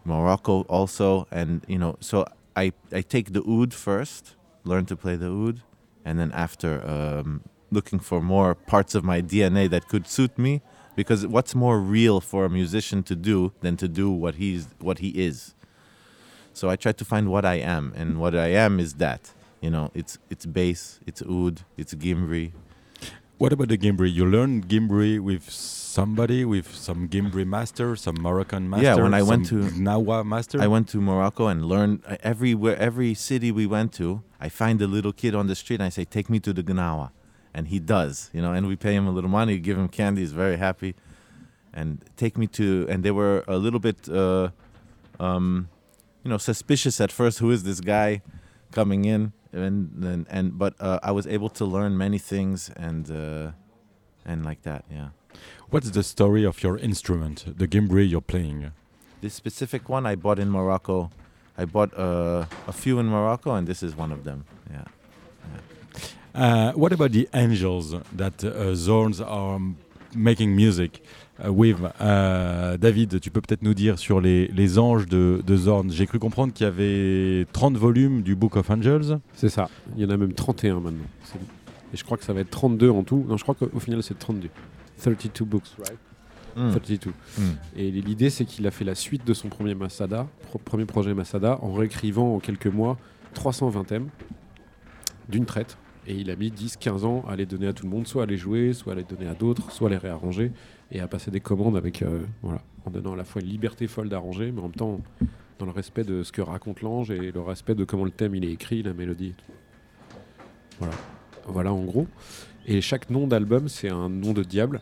Morocco 0.04 0.62
also. 0.68 1.26
And, 1.32 1.64
you 1.66 1.78
know, 1.78 1.96
so 1.98 2.24
I, 2.54 2.72
I 2.92 3.00
take 3.00 3.32
the 3.32 3.42
oud 3.42 3.74
first, 3.74 4.36
learn 4.62 4.86
to 4.86 4.96
play 4.96 5.16
the 5.16 5.26
oud, 5.26 5.62
and 6.04 6.18
then 6.18 6.32
after 6.32 6.86
um, 6.88 7.42
looking 7.70 8.00
for 8.00 8.20
more 8.20 8.54
parts 8.54 8.94
of 8.94 9.04
my 9.04 9.22
DNA 9.22 9.68
that 9.70 9.88
could 9.88 10.06
suit 10.06 10.38
me, 10.38 10.62
because 10.96 11.26
what's 11.26 11.54
more 11.54 11.78
real 11.78 12.20
for 12.20 12.44
a 12.44 12.50
musician 12.50 13.02
to 13.04 13.16
do 13.16 13.52
than 13.60 13.76
to 13.76 13.88
do 13.88 14.10
what 14.10 14.36
he's 14.36 14.68
what 14.80 14.98
he 14.98 15.08
is. 15.10 15.54
So 16.52 16.68
I 16.68 16.76
try 16.76 16.92
to 16.92 17.04
find 17.04 17.30
what 17.30 17.44
I 17.44 17.54
am, 17.54 17.92
and 17.96 18.20
what 18.20 18.34
I 18.34 18.48
am 18.48 18.80
is 18.80 18.94
that. 18.94 19.32
You 19.60 19.70
know, 19.70 19.90
it's 19.94 20.18
it's 20.30 20.46
bass, 20.46 21.00
it's 21.06 21.22
oud, 21.22 21.62
it's 21.76 21.94
gimbri. 21.94 22.52
What 23.38 23.52
about 23.52 23.68
the 23.68 23.78
gimbri? 23.78 24.12
You 24.12 24.26
learned 24.26 24.68
gimbri 24.68 25.20
with 25.20 25.48
somebody, 25.90 26.44
with 26.44 26.68
some 26.74 27.08
gimbri 27.08 27.46
master, 27.46 27.96
some 27.96 28.16
Moroccan 28.20 28.64
master. 28.70 28.84
Yeah, 28.84 28.94
when 28.96 29.14
I 29.14 29.22
went 29.22 29.46
to- 29.46 29.64
Gnawa 29.84 30.24
master. 30.24 30.60
I 30.60 30.68
went 30.74 30.88
to 30.94 30.98
Morocco 31.00 31.48
and 31.52 31.64
learned 31.72 32.02
uh, 32.06 32.16
everywhere, 32.32 32.76
every 32.78 33.12
city 33.14 33.50
we 33.60 33.66
went 33.66 33.92
to. 34.00 34.22
I 34.40 34.48
find 34.48 34.80
a 34.80 34.86
little 34.86 35.12
kid 35.12 35.34
on 35.34 35.46
the 35.48 35.54
street 35.62 35.80
and 35.80 35.86
I 35.90 35.92
say, 35.98 36.04
"Take 36.04 36.28
me 36.34 36.38
to 36.46 36.52
the 36.58 36.62
Gnawa," 36.62 37.10
and 37.56 37.68
he 37.68 37.78
does. 37.78 38.30
You 38.32 38.40
know, 38.44 38.52
and 38.56 38.62
we 38.70 38.76
pay 38.76 38.94
him 38.98 39.06
a 39.06 39.10
little 39.10 39.30
money, 39.40 39.58
give 39.58 39.76
him 39.76 39.88
candy. 39.88 40.20
He's 40.22 40.32
very 40.44 40.56
happy, 40.56 40.94
and 41.78 41.88
take 42.16 42.34
me 42.38 42.46
to. 42.58 42.66
And 42.90 42.98
they 43.04 43.10
were 43.20 43.44
a 43.48 43.58
little 43.64 43.80
bit, 43.80 44.08
uh, 44.08 44.48
um, 45.18 45.68
you 46.24 46.30
know, 46.30 46.38
suspicious 46.38 47.00
at 47.00 47.10
first. 47.12 47.38
Who 47.42 47.50
is 47.50 47.62
this 47.64 47.80
guy 47.80 48.22
coming 48.72 49.04
in? 49.04 49.32
And 49.52 50.04
and, 50.12 50.26
and 50.30 50.46
but 50.62 50.72
uh, 50.80 51.00
I 51.02 51.10
was 51.18 51.26
able 51.26 51.50
to 51.60 51.64
learn 51.64 51.92
many 51.98 52.18
things 52.18 52.70
and 52.76 53.10
uh, 53.10 53.50
and 54.24 54.44
like 54.44 54.62
that. 54.62 54.84
Yeah. 54.90 55.08
What's 55.70 55.90
the 55.90 56.02
story 56.02 56.44
of 56.44 56.62
your 56.62 56.78
instrument, 56.78 57.44
the 57.58 57.68
gimbri 57.68 58.08
you're 58.08 58.20
playing? 58.20 58.72
This 59.20 59.34
specific 59.34 59.88
one 59.88 60.04
I 60.06 60.16
bought 60.16 60.38
in 60.38 60.50
Morocco. 60.50 61.10
I 61.56 61.64
bought 61.64 61.96
uh, 61.96 62.46
a 62.66 62.72
few 62.72 62.98
in 62.98 63.06
Morocco, 63.06 63.54
and 63.54 63.66
this 63.66 63.82
is 63.82 63.94
one 63.96 64.12
of 64.12 64.24
them. 64.24 64.44
Yeah. 64.70 64.84
Uh, 66.34 66.72
what 66.72 66.92
about 66.92 67.12
the 67.12 67.28
angels 67.34 67.94
that 68.16 68.42
uh, 68.44 68.74
Zorns 68.74 69.20
are 69.20 69.60
making 70.14 70.56
music 70.56 71.02
uh, 71.44 71.52
with? 71.52 71.76
Uh, 72.00 72.76
David, 72.78 73.20
tu 73.20 73.30
peux 73.30 73.40
peut-être 73.40 73.62
nous 73.62 73.74
dire 73.74 73.98
sur 73.98 74.20
les, 74.20 74.48
les 74.48 74.78
anges 74.78 75.06
de, 75.06 75.42
de 75.46 75.56
Zorn. 75.56 75.90
J'ai 75.90 76.06
cru 76.06 76.18
comprendre 76.18 76.52
qu'il 76.52 76.64
y 76.64 76.68
avait 76.68 77.46
30 77.52 77.76
volumes 77.76 78.22
du 78.22 78.34
Book 78.34 78.56
of 78.56 78.70
Angels. 78.70 79.18
C'est 79.34 79.48
ça. 79.48 79.68
Il 79.96 80.02
y 80.02 80.06
en 80.06 80.10
a 80.10 80.16
même 80.16 80.32
31 80.32 80.80
maintenant. 80.80 81.04
Et 81.92 81.96
je 81.96 82.04
crois 82.04 82.16
que 82.16 82.24
ça 82.24 82.32
va 82.32 82.40
être 82.40 82.50
32 82.50 82.90
en 82.90 83.02
tout. 83.02 83.24
Non, 83.28 83.36
je 83.36 83.42
crois 83.42 83.54
qu'au 83.54 83.80
final, 83.80 84.02
c'est 84.02 84.18
32. 84.18 84.48
32 85.00 85.44
books, 85.44 85.68
right? 85.78 85.98
Mm. 86.56 86.70
32. 86.70 87.10
Mm. 87.10 87.42
Et 87.76 87.90
l'idée, 87.90 88.28
c'est 88.30 88.44
qu'il 88.44 88.66
a 88.66 88.70
fait 88.70 88.84
la 88.84 88.94
suite 88.94 89.24
de 89.26 89.34
son 89.34 89.48
premier 89.48 89.74
Masada, 89.74 90.26
pro- 90.48 90.58
premier 90.58 90.84
projet 90.84 91.14
Masada, 91.14 91.58
en 91.62 91.72
réécrivant 91.72 92.34
en 92.34 92.38
quelques 92.40 92.66
mois 92.66 92.98
320 93.34 93.84
thèmes 93.84 94.08
d'une 95.28 95.46
traite. 95.46 95.76
Et 96.06 96.14
il 96.14 96.30
a 96.30 96.36
mis 96.36 96.50
10-15 96.50 97.04
ans 97.04 97.24
à 97.28 97.36
les 97.36 97.46
donner 97.46 97.68
à 97.68 97.72
tout 97.72 97.84
le 97.84 97.90
monde, 97.90 98.06
soit 98.08 98.24
à 98.24 98.26
les 98.26 98.36
jouer, 98.36 98.72
soit 98.72 98.94
à 98.94 98.96
les 98.96 99.04
donner 99.04 99.28
à 99.28 99.34
d'autres, 99.34 99.70
soit 99.70 99.88
à 99.88 99.90
les 99.90 99.96
réarranger, 99.96 100.50
et 100.90 100.98
à 101.00 101.06
passer 101.06 101.30
des 101.30 101.40
commandes 101.40 101.76
avec, 101.76 102.02
euh, 102.02 102.22
voilà, 102.42 102.62
en 102.84 102.90
donnant 102.90 103.12
à 103.12 103.16
la 103.16 103.24
fois 103.24 103.42
une 103.42 103.48
liberté 103.48 103.86
folle 103.86 104.08
d'arranger, 104.08 104.50
mais 104.50 104.58
en 104.60 104.64
même 104.64 104.72
temps 104.72 105.00
dans 105.60 105.66
le 105.66 105.72
respect 105.72 106.04
de 106.04 106.22
ce 106.22 106.32
que 106.32 106.40
raconte 106.40 106.80
l'ange 106.80 107.10
et 107.10 107.30
le 107.32 107.40
respect 107.40 107.74
de 107.74 107.84
comment 107.84 108.04
le 108.06 108.10
thème 108.10 108.34
il 108.34 108.44
est 108.44 108.50
écrit, 108.50 108.82
la 108.82 108.94
mélodie. 108.94 109.34
Voilà, 110.78 110.94
voilà 111.46 111.72
en 111.72 111.84
gros. 111.84 112.06
Et 112.70 112.80
chaque 112.80 113.10
nom 113.10 113.26
d'album, 113.26 113.68
c'est 113.68 113.88
un 113.90 114.08
nom 114.08 114.32
de 114.32 114.42
diable. 114.42 114.80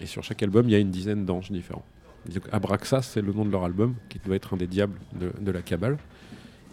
Et 0.00 0.06
sur 0.06 0.22
chaque 0.24 0.42
album, 0.42 0.68
il 0.68 0.72
y 0.72 0.74
a 0.74 0.78
une 0.78 0.90
dizaine 0.90 1.24
d'anges 1.24 1.50
différents. 1.50 1.84
Donc, 2.28 2.42
Abraxas, 2.50 3.02
c'est 3.02 3.22
le 3.22 3.32
nom 3.32 3.44
de 3.44 3.50
leur 3.50 3.64
album, 3.64 3.94
qui 4.08 4.18
doit 4.18 4.34
être 4.36 4.54
un 4.54 4.56
des 4.56 4.66
diables 4.66 4.98
de, 5.18 5.30
de 5.40 5.50
la 5.52 5.62
Kabbale. 5.62 5.96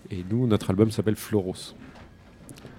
Et 0.09 0.23
nous, 0.29 0.47
notre 0.47 0.71
album 0.71 0.89
s'appelle 0.91 1.15
Floros. 1.15 1.75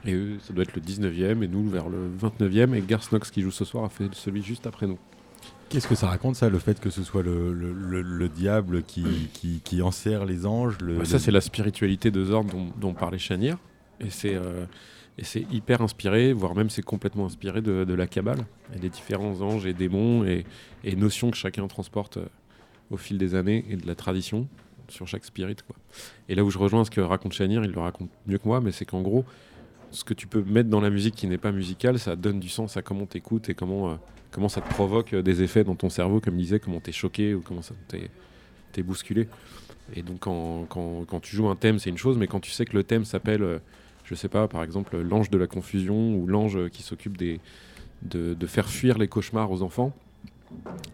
Et 0.04 0.12
eux, 0.12 0.38
ça 0.40 0.52
doit 0.52 0.64
être 0.64 0.74
le 0.74 0.82
19e, 0.82 1.42
et 1.42 1.48
nous 1.48 1.68
vers 1.68 1.88
le 1.88 2.10
29e. 2.20 2.74
Et 2.74 2.80
Garsnox, 2.82 3.30
qui 3.30 3.40
joue 3.42 3.52
ce 3.52 3.64
soir, 3.64 3.84
a 3.84 3.88
fait 3.88 4.12
celui 4.14 4.42
juste 4.42 4.66
après 4.66 4.86
nous. 4.86 4.98
Qu'est-ce 5.68 5.86
que 5.88 5.94
ça 5.94 6.08
raconte 6.08 6.36
ça, 6.36 6.48
le 6.50 6.58
fait 6.58 6.78
que 6.80 6.90
ce 6.90 7.02
soit 7.04 7.22
le, 7.22 7.52
le- 7.54 7.72
le- 7.72 8.02
le 8.02 8.28
diable 8.28 8.82
qui, 8.82 9.04
qui, 9.32 9.60
qui 9.64 9.80
enserre 9.80 10.24
les 10.24 10.44
anges 10.44 10.76
Ouais, 10.82 11.04
ça, 11.04 11.18
c'est 11.18 11.30
la 11.30 11.40
spiritualité 11.40 12.10
de 12.10 12.24
Zorn 12.24 12.46
dont, 12.48 12.66
dont 12.80 12.92
parlait 12.94 13.18
Chanir. 13.18 13.56
Et 14.00 14.10
c'est 14.10 14.34
euh, 14.34 14.66
et 15.16 15.24
c'est 15.24 15.46
hyper 15.52 15.80
inspiré, 15.80 16.32
voire 16.32 16.54
même 16.54 16.70
c'est 16.70 16.82
complètement 16.82 17.26
inspiré 17.26 17.62
de, 17.62 17.94
la 17.94 18.06
Kabbale 18.06 18.44
et 18.74 18.78
des 18.78 18.88
différents 18.88 19.40
anges 19.40 19.66
et 19.66 19.72
démons 19.72 20.24
et, 20.24 20.44
notions 20.96 21.30
que 21.30 21.36
chacun 21.36 21.66
transporte 21.68 22.16
euh, 22.16 22.26
au 22.90 22.96
fil 22.96 23.16
des 23.16 23.34
années 23.34 23.64
et 23.70 23.76
de 23.76 23.86
la 23.86 23.94
tradition 23.94 24.48
sur 24.88 25.06
chaque 25.06 25.24
spirit. 25.24 25.56
Et 26.28 26.34
là 26.34 26.44
où 26.44 26.50
je 26.50 26.58
rejoins 26.58 26.84
ce 26.84 26.90
que 26.90 27.00
raconte 27.00 27.32
Chanir, 27.32 27.64
il 27.64 27.70
le 27.70 27.80
raconte 27.80 28.10
mieux 28.26 28.38
que 28.38 28.46
moi, 28.46 28.60
mais 28.60 28.72
c'est 28.72 28.84
qu'en 28.84 29.02
gros, 29.02 29.24
ce 29.92 30.04
que 30.04 30.14
tu 30.14 30.26
peux 30.26 30.42
mettre 30.42 30.68
dans 30.68 30.80
la 30.80 30.90
musique 30.90 31.14
qui 31.14 31.26
n'est 31.26 31.38
pas 31.38 31.52
musicale, 31.52 31.98
ça 31.98 32.16
donne 32.16 32.40
du 32.40 32.48
sens 32.48 32.76
à 32.76 32.82
comment 32.82 33.06
t'écoutes 33.06 33.48
et 33.48 33.54
comment, 33.54 33.90
euh, 33.90 33.94
comment 34.32 34.48
ça 34.48 34.60
te 34.60 34.68
provoque 34.68 35.14
euh, 35.14 35.22
des 35.22 35.42
effets 35.42 35.62
dans 35.62 35.76
ton 35.76 35.90
cerveau, 35.90 36.20
comme 36.20 36.34
il 36.34 36.42
disait, 36.42 36.58
comment 36.58 36.80
t'es 36.80 36.92
choqué 36.92 37.34
ou 37.34 37.40
comment 37.40 37.62
ça 37.62 37.74
t'es 38.72 38.82
bousculé. 38.82 39.28
Et 39.94 40.02
donc 40.02 40.20
quand, 40.20 40.66
quand, 40.68 41.20
tu 41.20 41.36
joues 41.36 41.48
un 41.48 41.54
thème, 41.54 41.78
c'est 41.78 41.90
une 41.90 41.98
chose, 41.98 42.18
mais 42.18 42.26
quand 42.26 42.40
tu 42.40 42.50
sais 42.50 42.64
que 42.64 42.76
le 42.76 42.82
thème 42.82 43.04
s'appelle, 43.04 43.60
je 44.04 44.14
sais 44.14 44.28
pas, 44.28 44.48
par 44.48 44.62
exemple, 44.62 44.98
l'ange 45.00 45.30
de 45.30 45.38
la 45.38 45.46
confusion 45.46 46.14
ou 46.16 46.26
l'ange 46.26 46.68
qui 46.70 46.82
s'occupe 46.82 47.16
des, 47.16 47.40
de, 48.02 48.34
de 48.34 48.46
faire 48.46 48.68
fuir 48.68 48.98
les 48.98 49.08
cauchemars 49.08 49.50
aux 49.50 49.62
enfants, 49.62 49.92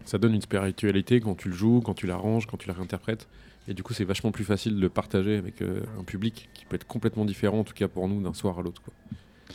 ça 0.05 0.17
donne 0.17 0.33
une 0.33 0.41
spiritualité 0.41 1.19
quand 1.19 1.35
tu 1.35 1.49
le 1.49 1.53
joues, 1.55 1.81
quand 1.83 1.93
tu 1.93 2.07
l'arranges, 2.07 2.47
quand 2.47 2.57
tu 2.57 2.67
la 2.67 2.73
réinterprètes. 2.73 3.27
Et 3.67 3.73
du 3.75 3.83
coup, 3.83 3.93
c'est 3.93 4.05
vachement 4.05 4.31
plus 4.31 4.43
facile 4.43 4.75
de 4.75 4.81
le 4.81 4.89
partager 4.89 5.37
avec 5.37 5.61
euh, 5.61 5.81
un 5.99 6.03
public 6.03 6.49
qui 6.53 6.65
peut 6.65 6.75
être 6.75 6.87
complètement 6.87 7.25
différent, 7.25 7.59
en 7.59 7.63
tout 7.63 7.73
cas 7.75 7.87
pour 7.87 8.07
nous, 8.07 8.21
d'un 8.21 8.33
soir 8.33 8.57
à 8.57 8.63
l'autre. 8.63 8.81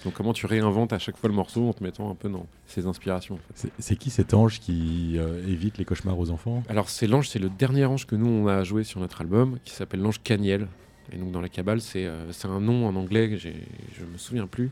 Donc 0.05 0.13
comment 0.15 0.33
tu 0.35 0.47
réinventes 0.47 0.93
à 0.93 0.99
chaque 0.99 1.17
fois 1.17 1.29
le 1.29 1.35
morceau 1.35 1.69
en 1.69 1.73
te 1.73 1.83
mettant 1.83 2.09
un 2.11 2.15
peu 2.15 2.29
dans 2.29 2.47
ses 2.67 2.87
inspirations. 2.87 3.37
en 3.37 3.39
fait? 3.39 3.53
C'est- 3.55 3.73
C'est 3.79 3.97
qui 3.97 4.11
cet 4.11 4.35
ange 4.35 4.61
qui 4.61 5.15
euh, 5.17 5.45
évite 5.49 5.79
les 5.79 5.85
cauchemars 5.85 6.19
aux 6.19 6.31
enfants? 6.31 6.63
Alors 6.69 6.89
c'est 6.91 7.07
l'ange, 7.07 7.29
c'est 7.29 7.39
le 7.39 7.49
dernier 7.49 7.87
ange 7.87 8.07
que 8.07 8.15
nous 8.15 8.29
on 8.29 8.47
a 8.47 8.63
joué 8.63 8.85
sur 8.85 9.01
notre 9.01 9.23
album, 9.23 9.59
qui 9.65 9.73
s'appelle 9.75 10.01
l'ange 10.01 10.21
Caniel. 10.23 10.69
Et 11.13 11.17
donc 11.17 11.31
dans 11.33 11.41
la 11.41 11.49
Kabbale, 11.49 11.81
c'est 11.81 12.07
euh, 12.07 12.33
c'est 12.33 12.49
un 12.49 12.61
nom 12.61 12.87
en 12.87 12.97
anglais, 12.97 13.31
que 13.31 13.37
je 13.37 13.49
me 13.51 14.19
souviens 14.19 14.47
plus, 14.47 14.71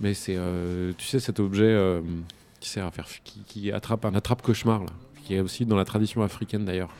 mais 0.00 0.14
c'est 0.14 0.36
euh, 0.36 0.92
tu 0.96 1.06
sais 1.06 1.20
cet 1.20 1.40
objet 1.40 1.64
euh, 1.64 2.00
qui 2.60 2.68
sert 2.68 2.86
à 2.86 2.90
faire, 2.90 3.08
qui, 3.24 3.72
attrape 3.72 4.04
un 4.04 4.14
attrape 4.14 4.42
cauchemar 4.42 4.84
là, 4.84 4.92
qui 5.24 5.34
est 5.34 5.40
aussi 5.40 5.66
dans 5.66 5.76
la 5.76 5.84
tradition 5.84 6.22
africaine 6.22 6.64
d'ailleurs. 6.64 6.94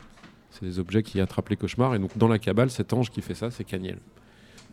C'est 0.51 0.65
des 0.65 0.79
objets 0.79 1.01
qui 1.01 1.19
attrapent 1.19 1.49
les 1.49 1.55
cauchemars 1.55 1.95
et 1.95 1.99
donc 1.99 2.17
dans 2.17 2.27
la 2.27 2.39
Kabbale, 2.39 2.69
cet 2.69 2.93
ange 2.93 3.09
qui 3.09 3.21
fait 3.21 3.35
ça, 3.35 3.51
c'est 3.51 3.63
Caniel. 3.63 3.97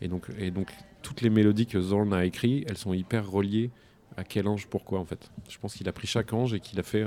Et 0.02 0.08
donc 0.08 0.26
et 0.38 0.50
donc 0.50 0.72
toutes 1.02 1.20
les 1.22 1.30
mélodies 1.30 1.66
que 1.66 1.80
Zorn 1.80 2.12
a 2.12 2.24
écrites, 2.24 2.66
elles 2.68 2.76
sont 2.76 2.92
hyper 2.92 3.30
reliées 3.30 3.70
à 4.16 4.24
quel 4.24 4.48
ange, 4.48 4.66
pourquoi 4.66 4.98
en 4.98 5.04
fait. 5.04 5.30
Je 5.48 5.56
pense 5.58 5.74
qu'il 5.74 5.88
a 5.88 5.92
pris 5.92 6.06
chaque 6.08 6.32
ange 6.32 6.52
et 6.52 6.60
qu'il 6.60 6.80
a 6.80 6.82
fait 6.82 7.06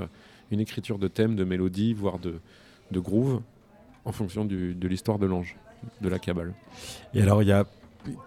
une 0.51 0.59
écriture 0.61 0.97
de 0.97 1.07
thème, 1.09 1.35
de 1.35 1.43
mélodie, 1.43 1.93
voire 1.93 2.17
de 2.17 2.35
de 2.91 2.99
groove 2.99 3.41
en 4.05 4.11
fonction 4.11 4.45
du- 4.45 4.75
de 4.75 4.87
l'histoire 4.87 5.17
de 5.19 5.25
l'ange, 5.25 5.55
de 6.01 6.09
la 6.09 6.19
Kabbale. 6.19 6.53
Et 7.13 7.21
alors, 7.21 7.41
il 7.41 7.47
y 7.47 7.51
a 7.51 7.65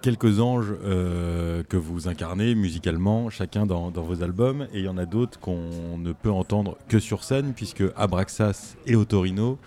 quelques 0.03 0.41
anges 0.41 0.75
euh, 0.85 1.63
que 1.65 1.77
vous 1.77 2.09
incarnez 2.09 2.55
musicalement, 2.55 3.29
chacun 3.31 3.67
dans, 3.67 3.91
dans 3.91 4.03
vos 4.03 4.23
albums, 4.23 4.67
et 4.73 4.79
il 4.79 4.85
y 4.85 4.89
en 4.89 4.99
a 4.99 5.05
d'autres 5.05 5.39
qu'on 5.39 5.99
ne 5.99 6.13
peut 6.13 6.31
entendre 6.31 6.77
que 6.89 6.99
sur 6.99 7.25
scène, 7.25 7.53
puisque 7.55 7.85
Abraxas 7.97 8.77
et 8.87 8.97
Otorino 8.97 9.59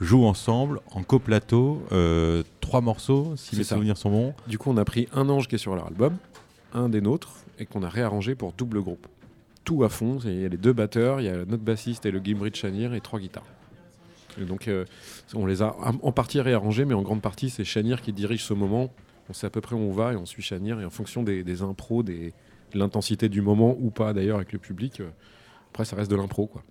jouent 0.00 0.24
ensemble 0.24 0.80
en 0.92 1.02
coplateau, 1.02 1.82
euh, 1.92 2.42
trois 2.60 2.80
morceaux, 2.80 3.34
si 3.36 3.56
mes 3.56 3.64
ça. 3.64 3.74
souvenirs 3.74 3.98
sont 3.98 4.10
bons. 4.10 4.34
Du 4.46 4.56
coup, 4.56 4.70
on 4.70 4.76
a 4.78 4.84
pris 4.84 5.08
un 5.12 5.28
ange 5.28 5.46
qui 5.46 5.56
est 5.56 5.58
sur 5.58 5.74
leur 5.74 5.88
album, 5.88 6.16
un 6.72 6.88
des 6.88 7.02
nôtres, 7.02 7.32
et 7.58 7.66
qu'on 7.66 7.82
a 7.82 7.88
réarrangé 7.88 8.34
pour 8.34 8.52
double 8.52 8.80
groupe. 8.80 9.06
Tout 9.64 9.84
à 9.84 9.90
fond, 9.90 10.18
il 10.24 10.40
y 10.40 10.44
a 10.46 10.48
les 10.48 10.56
deux 10.56 10.72
batteurs, 10.72 11.20
il 11.20 11.26
y 11.26 11.28
a 11.28 11.44
notre 11.44 11.62
bassiste 11.62 12.06
et 12.06 12.10
le 12.10 12.20
Gimbri 12.24 12.50
de 12.50 12.56
Chanir 12.56 12.94
et 12.94 13.00
trois 13.02 13.20
guitares. 13.20 13.44
Donc, 14.38 14.68
euh, 14.68 14.84
on 15.34 15.46
les 15.46 15.62
a 15.62 15.76
en 15.80 16.12
partie 16.12 16.40
réarrangés, 16.40 16.84
mais 16.84 16.94
en 16.94 17.02
grande 17.02 17.22
partie, 17.22 17.50
c'est 17.50 17.64
Chanir 17.64 18.02
qui 18.02 18.12
dirige 18.12 18.44
ce 18.44 18.54
moment. 18.54 18.90
On 19.28 19.32
sait 19.32 19.46
à 19.46 19.50
peu 19.50 19.60
près 19.60 19.76
où 19.76 19.78
on 19.78 19.92
va 19.92 20.12
et 20.12 20.16
on 20.16 20.26
suit 20.26 20.42
Chanir, 20.42 20.80
et 20.80 20.84
en 20.84 20.90
fonction 20.90 21.22
des, 21.22 21.62
impros, 21.62 22.02
de 22.02 22.32
l'intensité 22.74 23.28
du 23.28 23.42
moment 23.42 23.76
ou 23.80 23.90
pas 23.90 24.12
d'ailleurs 24.12 24.36
avec 24.36 24.52
le 24.52 24.58
public, 24.58 25.00
euh, 25.00 25.10
après, 25.70 25.84
ça 25.84 25.96
reste 25.96 26.10
de 26.10 26.16
l'impro, 26.16 26.46
quoi. 26.46 26.62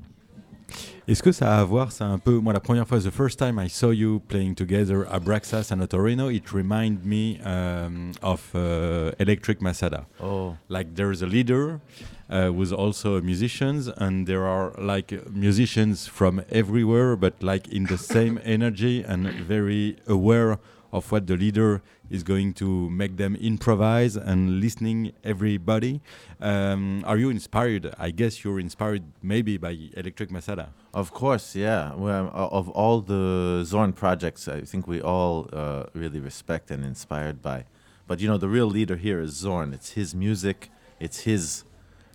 Est-ce 1.07 1.23
que 1.23 1.31
ça 1.31 1.57
a 1.57 1.61
à 1.61 1.63
voir, 1.63 1.91
c'est 1.91 2.03
un 2.03 2.19
peu, 2.19 2.39
moi 2.39 2.53
la 2.53 2.59
première 2.59 2.87
fois, 2.87 2.99
the 2.99 3.09
first 3.09 3.39
time 3.39 3.59
I 3.59 3.67
saw 3.67 3.91
you 3.91 4.21
playing 4.27 4.55
together 4.55 5.07
Abraxas 5.11 5.71
and 5.71 5.81
Otorino, 5.81 6.33
it 6.33 6.51
reminded 6.53 7.05
me 7.05 7.39
um, 7.43 8.11
of 8.21 8.53
uh, 8.53 9.11
Electric 9.19 9.61
Masada. 9.61 10.05
Oh. 10.21 10.55
like 10.69 10.95
there's 10.95 11.21
a 11.21 11.27
leader 11.27 11.81
uh, 12.29 12.47
who's 12.51 12.71
also 12.71 13.17
a 13.17 13.21
musician 13.21 13.91
and 13.97 14.27
there 14.27 14.45
are 14.45 14.73
like 14.77 15.11
musicians 15.31 16.07
from 16.07 16.41
everywhere 16.51 17.15
but 17.15 17.41
like 17.41 17.67
in 17.69 17.85
the 17.85 17.97
same 17.97 18.39
energy 18.43 19.03
and 19.03 19.27
very 19.47 19.97
aware 20.07 20.59
of 20.91 21.11
what 21.11 21.27
the 21.27 21.37
leader 21.37 21.81
is 22.09 22.23
going 22.23 22.53
to 22.53 22.89
make 22.89 23.17
them 23.17 23.35
improvise 23.35 24.15
and 24.15 24.59
listening 24.59 25.11
everybody 25.23 26.01
um, 26.41 27.03
are 27.05 27.17
you 27.17 27.29
inspired 27.29 27.93
i 27.97 28.09
guess 28.09 28.43
you're 28.43 28.59
inspired 28.59 29.03
maybe 29.21 29.57
by 29.57 29.77
electric 29.95 30.31
masada 30.31 30.69
Of 30.93 31.11
course, 31.11 31.55
yeah. 31.55 31.93
Well, 31.93 32.31
of 32.33 32.67
all 32.69 33.01
the 33.01 33.63
Zorn 33.63 33.93
projects, 33.93 34.47
I 34.47 34.61
think 34.61 34.87
we 34.87 34.99
all 35.01 35.47
uh, 35.53 35.83
really 35.93 36.19
respect 36.19 36.71
and 36.71 36.83
inspired 36.83 37.41
by. 37.43 37.65
But 38.07 38.19
you 38.19 38.27
know, 38.27 38.37
the 38.37 38.49
real 38.49 38.65
leader 38.65 38.95
here 38.95 39.21
is 39.21 39.31
Zorn. 39.33 39.71
It's 39.73 39.91
his 39.91 40.15
music, 40.15 40.71
it's 40.99 41.21
his 41.21 41.63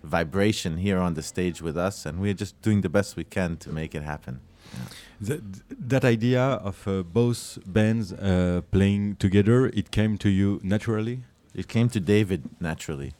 vibration 0.03 0.77
here 0.77 0.99
on 0.99 1.13
the 1.13 1.23
stage 1.23 1.61
with 1.61 1.77
us, 1.77 2.05
and 2.05 2.19
we're 2.19 2.33
just 2.33 2.61
doing 2.61 2.81
the 2.81 2.89
best 2.89 3.15
we 3.15 3.23
can 3.23 3.55
to 3.57 3.69
make 3.69 3.95
it 3.95 4.03
happen. 4.03 4.41
That, 5.21 5.41
that 5.89 6.03
idea 6.05 6.41
of 6.41 6.87
uh, 6.87 7.03
both 7.03 7.59
bands 7.65 8.13
uh, 8.13 8.61
playing 8.71 9.15
together 9.17 9.67
it 9.67 9.91
came 9.91 10.17
to 10.17 10.29
you 10.29 10.59
naturally? 10.63 11.21
It 11.53 11.67
came 11.67 11.89
to 11.89 11.99
David 11.99 12.43
naturally, 12.59 13.13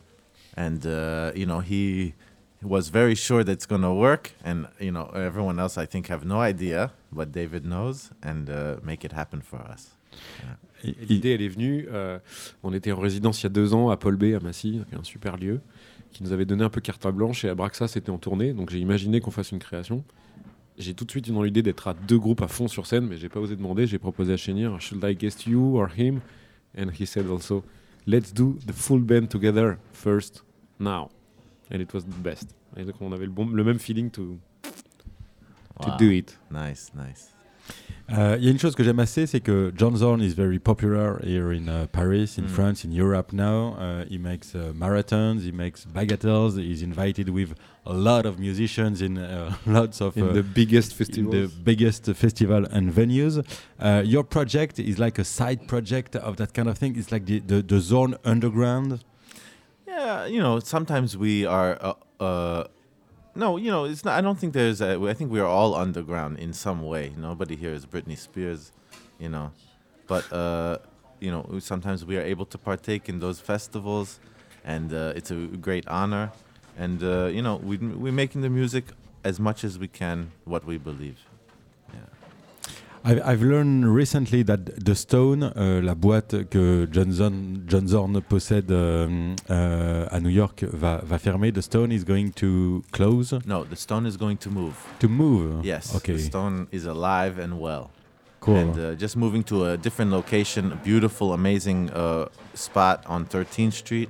and 0.58 0.86
uh, 0.86 1.32
you 1.36 1.46
know 1.46 1.60
he 1.60 2.14
was 2.62 2.90
very 2.90 3.16
sure 3.16 3.44
that 3.44 3.52
it's 3.52 3.66
gonna 3.66 3.94
work, 3.94 4.32
and 4.44 4.68
you 4.80 4.92
know 4.92 5.10
everyone 5.14 5.60
else 5.60 5.78
I 5.78 5.86
think 5.86 6.08
have 6.08 6.26
no 6.26 6.42
idea, 6.42 6.92
but 7.12 7.32
David 7.32 7.66
knows, 7.66 8.12
and 8.22 8.50
uh, 8.50 8.76
make 8.84 9.06
it 9.06 9.14
happen 9.14 9.42
for 9.42 9.60
us. 9.62 9.92
Et 10.84 10.96
L'idée, 11.10 11.32
elle 11.32 11.42
est 11.42 11.48
venue. 11.48 11.88
euh, 11.92 12.20
on 12.64 12.74
était 12.74 12.92
en 12.92 13.00
résidence 13.00 13.42
il 13.42 13.44
y 13.44 13.48
a 13.48 13.50
deux 13.50 13.74
ans 13.74 13.90
à 13.90 13.98
Paul 13.98 14.18
B, 14.18 14.36
à 14.36 14.40
Massy, 14.40 14.82
qui 14.88 14.96
est 14.96 14.98
un 14.98 15.04
super 15.04 15.38
lieu, 15.38 15.62
qui 16.12 16.24
nous 16.24 16.32
avait 16.32 16.46
donné 16.46 16.64
un 16.64 16.70
peu 16.70 16.82
carte 16.82 17.08
blanche. 17.08 17.44
Et 17.46 17.50
Abraxas 17.50 17.94
était 17.96 18.12
en 18.12 18.18
tournée, 18.18 18.54
donc 18.54 18.70
j'ai 18.70 18.80
imaginé 18.80 19.20
qu'on 19.20 19.32
fasse 19.32 19.52
une 19.52 19.60
création. 19.60 20.04
J'ai 20.78 20.94
tout 20.94 21.06
de 21.06 21.12
suite 21.12 21.28
eu 21.28 21.32
dans 21.32 21.42
l'idée 21.44 21.62
d'être 21.64 21.88
à 21.88 21.94
deux 21.94 22.20
groupes 22.20 22.42
à 22.42 22.48
fond 22.48 22.68
sur 22.68 22.86
scène, 22.86 23.08
mais 23.08 23.16
j'ai 23.18 23.30
pas 23.30 23.40
osé 23.40 23.56
demander. 23.56 23.88
J'ai 23.88 24.00
proposé 24.00 24.34
à 24.34 24.38
Chénir, 24.38 24.80
Should 24.82 25.04
I 25.04 25.16
guest 25.16 25.46
you 25.48 25.78
or 25.78 25.88
him? 25.98 26.20
And 26.78 26.90
he 27.00 27.06
said 27.06 27.28
also, 27.30 27.64
Let's 28.08 28.32
do 28.34 28.58
the 28.68 28.74
full 28.74 29.00
band 29.00 29.28
together 29.30 29.78
first, 29.94 30.44
now. 30.80 31.10
And 31.72 31.80
it 31.80 31.94
was 31.94 32.02
the 32.02 32.22
best. 32.22 32.54
Et 32.78 32.84
donc 32.84 32.96
on 33.02 33.12
avait 33.14 33.26
le, 33.26 33.32
bon, 33.32 33.48
le 33.50 33.64
même 33.64 33.80
feeling 33.80 34.10
to, 34.12 34.38
to 35.82 35.90
Wow. 35.90 35.98
do 35.98 36.10
it. 36.12 36.38
Nice, 36.52 36.92
nice. 36.96 37.35
Euh, 38.12 38.38
Il 38.40 38.46
y 38.46 38.48
a 38.48 38.52
une 38.52 38.60
chose 38.60 38.76
que 38.76 38.84
j'aime 38.84 39.00
assez, 39.00 39.26
c'est 39.26 39.40
que 39.40 39.74
John 39.76 39.96
Zorn 39.96 40.22
is 40.22 40.36
very 40.36 40.60
popular 40.60 41.18
here 41.24 41.52
in 41.52 41.68
uh, 41.68 41.88
Paris, 41.92 42.38
in 42.38 42.44
Mm. 42.44 42.50
France, 42.50 42.84
in 42.86 42.92
Europe 42.92 43.34
now. 43.34 43.74
Uh, 43.80 44.06
he 44.08 44.20
makes 44.20 44.54
uh, 44.54 44.74
marathons, 44.76 45.42
he 45.44 45.52
makes 45.52 45.86
bagatelles. 45.88 46.56
He's 46.60 46.84
invited 46.84 47.30
with 47.30 47.56
a 47.86 47.94
lot 47.94 48.28
of 48.28 48.38
musicians 48.38 49.02
in 49.02 49.18
uh, 49.18 49.54
lots 49.66 50.02
of 50.02 50.16
In 50.18 50.30
uh, 50.30 50.34
the 50.34 50.44
biggest 50.44 50.92
in 50.92 50.98
festival. 50.98 51.32
the 51.32 51.48
biggest 51.64 52.06
festival 52.14 52.66
and 52.72 52.94
venues. 52.94 53.44
Uh, 53.80 54.04
your 54.06 54.24
project 54.24 54.78
is 54.78 55.00
like 55.00 55.18
a 55.18 55.24
side 55.26 55.68
project 55.68 56.16
of 56.16 56.36
that 56.38 56.54
kind 56.54 56.70
of 56.70 56.78
thing. 56.78 56.96
It's 56.98 57.12
like 57.12 57.26
the 57.26 57.40
the, 57.40 57.64
the 57.64 57.80
Zorn 57.80 58.16
Underground. 58.24 59.04
Yeah, 59.88 60.28
you 60.28 60.40
know, 60.40 60.60
sometimes 60.60 61.18
we 61.18 61.46
are. 61.48 61.96
No, 63.36 63.58
you 63.58 63.70
know, 63.70 63.84
it's 63.84 64.06
not. 64.06 64.18
I 64.18 64.22
don't 64.22 64.40
think 64.40 64.54
there's. 64.54 64.82
A, 64.82 64.98
I 64.98 65.14
think 65.14 65.30
we 65.30 65.42
are 65.42 65.46
all 65.46 65.76
underground 65.76 66.40
in 66.40 66.54
some 66.54 66.84
way. 66.84 67.12
Nobody 67.18 67.58
here 67.58 67.74
is 67.74 67.86
Britney 67.86 68.18
Spears, 68.18 68.72
you 69.20 69.28
know, 69.28 69.52
but 70.08 70.32
uh, 70.32 70.78
you 71.20 71.32
know, 71.32 71.60
sometimes 71.60 72.06
we 72.06 72.18
are 72.18 72.22
able 72.22 72.46
to 72.46 72.58
partake 72.58 73.10
in 73.10 73.20
those 73.20 73.42
festivals, 73.42 74.20
and 74.64 74.94
uh, 74.94 75.14
it's 75.18 75.32
a 75.32 75.36
great 75.36 75.86
honor. 75.90 76.32
And 76.78 77.04
uh, 77.04 77.26
you 77.26 77.42
know, 77.42 77.58
we 77.58 77.76
we're 77.78 78.14
making 78.14 78.40
the 78.40 78.50
music 78.50 78.86
as 79.26 79.38
much 79.38 79.66
as 79.66 79.78
we 79.78 79.90
can, 79.90 80.32
what 80.46 80.66
we 80.66 80.78
believe. 80.78 81.20
I've, 83.08 83.22
I've 83.24 83.42
learned 83.44 83.86
recently 83.86 84.44
that 84.46 84.66
the 84.84 84.96
Stone, 84.96 85.52
euh, 85.56 85.80
la 85.80 85.94
boîte 85.94 86.50
que 86.50 86.88
John 86.92 87.12
Zorn, 87.12 87.64
John 87.68 87.88
Zorn 87.88 88.20
possède 88.22 88.72
euh, 88.72 89.36
euh, 89.52 90.08
à 90.10 90.20
New 90.20 90.30
York, 90.32 90.66
va, 90.74 91.02
va 91.06 91.20
fermer. 91.20 91.52
The 91.52 91.62
Stone 91.62 91.92
is 91.92 92.04
going 92.04 92.32
to 92.38 92.82
close, 92.92 93.38
No, 93.46 93.64
the 93.64 93.76
stone 93.76 94.08
is 94.08 94.18
going 94.18 94.38
to 94.38 94.50
move. 94.50 94.74
to 95.00 95.08
move. 95.08 95.64
Yes, 95.64 95.96
Okay. 95.96 96.14
the 96.14 96.20
stone 96.20 96.66
is 96.72 96.88
alive 96.88 97.38
and 97.40 97.60
well. 97.60 97.92
Cool. 98.40 98.56
and 98.58 98.78
uh, 98.80 98.96
just 98.96 99.16
moving 99.18 99.44
to 99.44 99.66
a 99.66 99.78
different 99.78 100.12
location, 100.12 100.72
a 100.72 100.76
beautiful, 100.76 101.34
amazing 101.34 101.90
uh, 101.92 102.26
spot 102.56 103.04
on 103.08 103.26
13th 103.26 103.74
Street, 103.74 104.10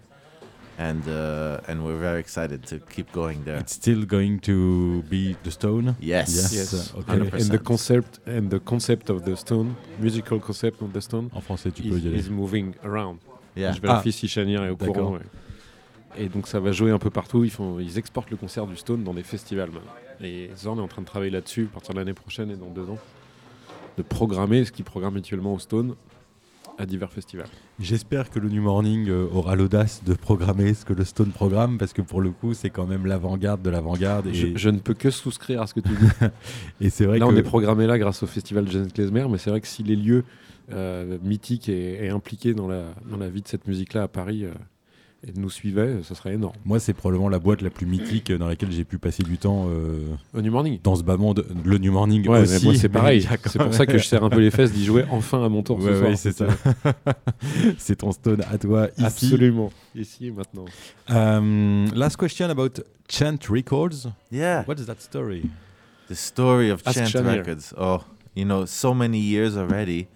and 0.77 1.07
uh, 1.07 1.59
and 1.67 1.83
we're 1.85 1.97
very 1.99 2.19
excited 2.19 2.63
to 2.67 2.79
keep 2.93 3.11
going 3.13 3.43
there. 3.45 3.57
It's 3.59 3.73
still 3.73 4.05
going 4.05 4.39
to 4.41 5.03
be 5.09 5.35
the 5.43 5.51
Stone? 5.51 5.95
Yes. 6.01 6.29
Yes. 6.35 6.53
Yes. 6.53 6.93
uh, 6.93 6.99
okay. 6.99 7.17
100%. 7.19 7.33
And 7.41 7.49
the 7.51 7.59
concept 7.59 8.19
and 8.27 8.49
the 8.49 8.59
concept 8.59 9.09
of 9.09 9.23
the 9.23 9.35
stone, 9.35 9.75
musical 9.99 10.39
concept 10.39 10.81
of 10.81 10.91
the 10.93 11.01
stone, 11.01 11.29
En 11.33 11.41
français, 11.41 11.71
tu 11.71 11.83
peux 11.83 11.97
is, 11.97 12.01
y 12.03 12.07
aller. 12.07 12.19
is 12.19 12.29
moving 12.29 12.73
around. 12.83 13.17
Yeah. 13.55 13.71
Je 13.73 13.81
vérifie 13.81 14.09
Ah. 14.09 14.11
si 14.11 14.27
Chanier 14.27 14.55
est 14.55 14.69
au 14.69 14.75
D'accord. 14.75 14.95
courant. 14.95 15.11
ouais. 15.13 15.21
Et 16.17 16.29
donc 16.29 16.47
ça 16.47 16.59
va 16.59 16.71
jouer 16.71 16.91
un 16.91 16.99
peu 16.99 17.09
partout. 17.09 17.43
Ils, 17.43 17.49
font, 17.51 17.79
ils 17.79 17.97
exportent 17.97 18.31
le 18.31 18.37
concert 18.37 18.65
du 18.67 18.75
Stone 18.77 19.03
dans 19.03 19.13
des 19.13 19.23
festivals 19.23 19.69
maintenant. 19.71 19.93
Et 20.21 20.49
Zorn 20.57 20.79
est 20.79 20.81
en 20.81 20.87
train 20.87 21.01
de 21.01 21.07
travailler 21.07 21.31
là-dessus 21.31 21.67
à 21.71 21.73
partir 21.73 21.93
de 21.93 21.99
l'année 21.99 22.13
prochaine 22.13 22.49
et 22.51 22.55
dans 22.55 22.69
deux 22.69 22.89
ans. 22.89 22.97
De 23.97 24.03
programmer 24.03 24.63
ce 24.65 24.71
qu'ils 24.71 24.85
programment 24.85 25.17
actuellement 25.17 25.53
au 25.53 25.59
Stone 25.59 25.95
à 26.77 26.85
divers 26.85 27.11
festivals. 27.11 27.47
J'espère 27.79 28.29
que 28.29 28.39
le 28.39 28.49
New 28.49 28.61
Morning 28.61 29.09
euh, 29.09 29.27
aura 29.31 29.55
l'audace 29.55 30.03
de 30.03 30.13
programmer 30.13 30.73
ce 30.73 30.85
que 30.85 30.93
le 30.93 31.03
Stone 31.03 31.31
programme, 31.31 31.77
parce 31.77 31.93
que 31.93 32.01
pour 32.01 32.21
le 32.21 32.31
coup, 32.31 32.53
c'est 32.53 32.69
quand 32.69 32.85
même 32.85 33.05
l'avant-garde 33.05 33.61
de 33.61 33.69
l'avant-garde. 33.69 34.29
Je, 34.31 34.47
Et, 34.47 34.57
je 34.57 34.69
ne 34.69 34.79
peux 34.79 34.93
que 34.93 35.09
souscrire 35.09 35.61
à 35.61 35.67
ce 35.67 35.73
que 35.73 35.79
tu 35.79 35.89
dis. 35.89 36.27
et 36.81 36.89
c'est 36.89 37.05
vrai 37.05 37.19
là, 37.19 37.25
que. 37.25 37.31
on 37.31 37.35
est 37.35 37.43
programmé 37.43 37.87
là 37.87 37.97
grâce 37.97 38.23
au 38.23 38.27
festival 38.27 38.69
Janet 38.69 38.93
Klezmer, 38.93 39.27
mais 39.29 39.37
c'est 39.37 39.49
vrai 39.49 39.61
que 39.61 39.67
si 39.67 39.83
les 39.83 39.95
lieux 39.95 40.23
euh, 40.71 41.17
mythiques 41.23 41.69
et, 41.69 42.05
et 42.05 42.09
impliqués 42.09 42.53
dans 42.53 42.67
la, 42.67 42.85
dans 43.09 43.17
la 43.17 43.29
vie 43.29 43.41
de 43.41 43.47
cette 43.47 43.67
musique-là 43.67 44.03
à 44.03 44.07
Paris 44.07 44.45
euh, 44.45 44.53
et 45.27 45.31
nous 45.35 45.49
suivaient, 45.49 46.03
ça 46.03 46.13
serait 46.15 46.33
énorme. 46.35 46.53
Moi, 46.65 46.79
c'est 46.79 46.93
probablement 46.93 47.29
la 47.29 47.39
boîte 47.39 47.61
la 47.61 47.69
plus 47.71 47.85
mythique 47.87 48.31
dans 48.31 48.47
laquelle 48.47 48.71
j'ai 48.71 48.83
pu 48.83 48.97
passer 48.99 49.23
du 49.23 49.37
temps 49.37 49.67
euh, 49.69 50.13
Au 50.33 50.41
New 50.41 50.51
Morning. 50.51 50.79
dans 50.83 50.95
ce 50.95 51.03
bas 51.03 51.17
monde. 51.17 51.45
Le 51.63 51.77
New 51.79 51.91
Morning 51.91 52.27
Ouais, 52.27 52.41
aussi. 52.41 52.53
mais 52.53 52.71
moi 52.71 52.73
c'est 52.79 52.89
pareil. 52.89 53.27
C'est 53.45 53.57
pour 53.59 53.73
ça 53.73 53.85
que 53.85 53.97
je 53.97 54.03
serre 54.05 54.23
un 54.23 54.29
peu 54.29 54.39
les 54.39 54.51
fesses 54.51 54.71
d'y 54.71 54.85
jouer 54.85 55.03
enfin 55.09 55.43
à 55.43 55.49
mon 55.49 55.63
tour 55.63 55.81
ce 55.81 55.87
Ouais, 55.87 55.95
soir. 55.95 56.09
ouais, 56.09 56.15
c'est 56.15 56.31
ça. 56.31 56.47
c'est 57.77 57.95
ton 57.97 58.11
Stone 58.11 58.43
à 58.51 58.57
toi 58.57 58.87
ici. 58.97 59.05
Absolument. 59.05 59.71
Ici 59.95 60.27
et 60.27 60.31
maintenant. 60.31 60.65
Um, 61.09 61.87
last 61.95 62.17
question 62.17 62.49
about 62.49 62.81
Chant 63.09 63.37
Records. 63.49 64.07
Yeah. 64.31 64.63
What 64.67 64.75
is 64.79 64.85
that 64.87 64.99
story? 65.01 65.43
The 66.09 66.15
story 66.15 66.69
of 66.69 66.81
Ask 66.85 67.05
Chant. 67.07 67.25
Records. 67.25 67.73
Oh, 67.77 68.01
you 68.35 68.45
know, 68.45 68.65
so 68.65 68.93
many 68.93 69.19
years 69.19 69.57
already. 69.57 70.07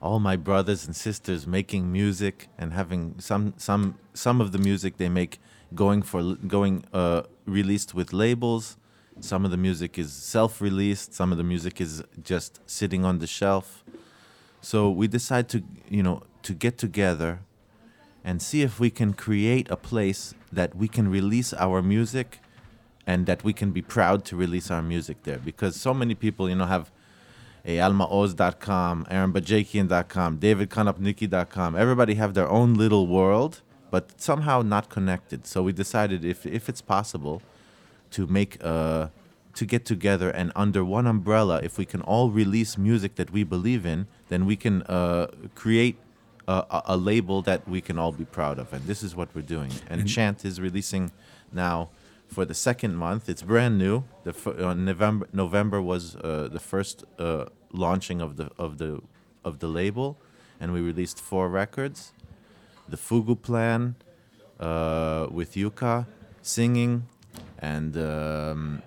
All 0.00 0.20
my 0.20 0.36
brothers 0.36 0.86
and 0.86 0.94
sisters 0.94 1.46
making 1.46 1.90
music 1.90 2.48
and 2.56 2.72
having 2.72 3.16
some 3.18 3.54
some 3.56 3.98
some 4.14 4.40
of 4.40 4.52
the 4.52 4.58
music 4.58 4.96
they 4.96 5.08
make 5.08 5.40
going 5.74 6.02
for 6.02 6.36
going 6.46 6.84
uh, 6.92 7.22
released 7.46 7.94
with 7.94 8.12
labels. 8.12 8.76
Some 9.20 9.44
of 9.44 9.50
the 9.50 9.56
music 9.56 9.98
is 9.98 10.12
self-released. 10.12 11.12
Some 11.12 11.32
of 11.32 11.38
the 11.38 11.44
music 11.44 11.80
is 11.80 12.04
just 12.22 12.60
sitting 12.66 13.04
on 13.04 13.18
the 13.18 13.26
shelf. 13.26 13.84
So 14.60 14.90
we 14.90 15.08
decide 15.08 15.48
to 15.50 15.64
you 15.88 16.02
know 16.02 16.22
to 16.42 16.54
get 16.54 16.78
together 16.78 17.40
and 18.24 18.40
see 18.40 18.62
if 18.62 18.78
we 18.78 18.90
can 18.90 19.14
create 19.14 19.70
a 19.70 19.76
place 19.76 20.34
that 20.52 20.74
we 20.76 20.86
can 20.88 21.08
release 21.08 21.52
our 21.54 21.82
music 21.82 22.40
and 23.06 23.26
that 23.26 23.42
we 23.42 23.52
can 23.52 23.70
be 23.70 23.82
proud 23.82 24.24
to 24.26 24.36
release 24.36 24.70
our 24.70 24.82
music 24.82 25.22
there 25.22 25.38
because 25.38 25.74
so 25.80 25.94
many 25.94 26.14
people 26.14 26.48
you 26.48 26.54
know 26.54 26.66
have 26.66 26.90
almaoz.com 27.66 29.04
aaronbajakian.com 29.10 30.38
davidkonopnicki.com 30.38 31.76
everybody 31.76 32.14
have 32.14 32.34
their 32.34 32.48
own 32.48 32.74
little 32.74 33.06
world 33.06 33.60
but 33.90 34.20
somehow 34.20 34.60
not 34.60 34.90
connected. 34.90 35.46
So 35.46 35.62
we 35.62 35.72
decided 35.72 36.22
if, 36.22 36.44
if 36.44 36.68
it's 36.68 36.82
possible 36.82 37.40
to 38.10 38.26
make 38.26 38.58
uh, 38.62 39.08
to 39.54 39.64
get 39.64 39.86
together 39.86 40.28
and 40.30 40.52
under 40.54 40.84
one 40.84 41.06
umbrella 41.06 41.60
if 41.62 41.78
we 41.78 41.86
can 41.86 42.02
all 42.02 42.30
release 42.30 42.76
music 42.76 43.14
that 43.16 43.30
we 43.32 43.44
believe 43.44 43.86
in 43.86 44.06
then 44.28 44.44
we 44.44 44.56
can 44.56 44.82
uh, 44.82 45.28
create 45.54 45.96
a, 46.46 46.52
a, 46.70 46.82
a 46.86 46.96
label 46.96 47.40
that 47.42 47.66
we 47.68 47.80
can 47.80 47.98
all 47.98 48.12
be 48.12 48.24
proud 48.24 48.58
of. 48.58 48.72
And 48.72 48.84
this 48.84 49.02
is 49.02 49.16
what 49.16 49.28
we're 49.34 49.42
doing. 49.42 49.72
And 49.88 50.00
And- 50.02 50.08
chant 50.08 50.44
is 50.44 50.60
releasing 50.60 51.12
now 51.52 51.88
for 52.28 52.44
the 52.44 52.54
second 52.54 52.94
month 52.94 53.28
it's 53.28 53.42
brand 53.42 53.78
new 53.78 54.04
the 54.24 54.34
uh, 54.46 54.74
november 54.74 55.26
november 55.32 55.80
was 55.82 56.16
uh, 56.16 56.48
the 56.50 56.60
first 56.60 57.04
uh, 57.18 57.46
launching 57.72 58.20
of 58.20 58.36
the 58.36 58.50
of 58.58 58.78
the 58.78 59.00
of 59.44 59.58
the 59.60 59.66
label 59.66 60.18
and 60.60 60.72
we 60.72 60.80
released 60.80 61.18
four 61.18 61.48
records 61.48 62.12
the 62.88 62.96
fugu 62.96 63.40
plan 63.40 63.94
uh, 64.60 65.26
with 65.30 65.54
yuka 65.54 66.06
singing 66.42 67.06
and 67.58 67.96
um, 67.96 68.82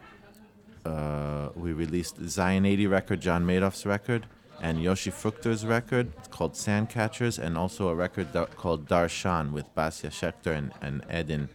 uh, 0.86 1.50
we 1.56 1.74
released 1.74 2.18
Zion 2.28 2.66
80 2.66 2.88
record, 2.88 3.22
John 3.22 3.46
Madoff's 3.46 3.86
record, 3.86 4.26
and 4.62 4.82
Yoshi 4.82 5.12
Fruchter's 5.12 5.66
record 5.66 6.12
it's 6.18 6.28
called 6.28 6.54
Sandcatchers, 6.54 7.38
and 7.40 7.58
also 7.58 7.90
a 7.90 7.96
record 7.96 8.32
da- 8.34 8.46
called 8.46 8.88
Darshan 8.88 9.52
with 9.52 9.74
Basia 9.76 10.10
Schechter 10.10 10.56
and, 10.56 10.72
and 10.82 11.04
Edin. 11.10 11.50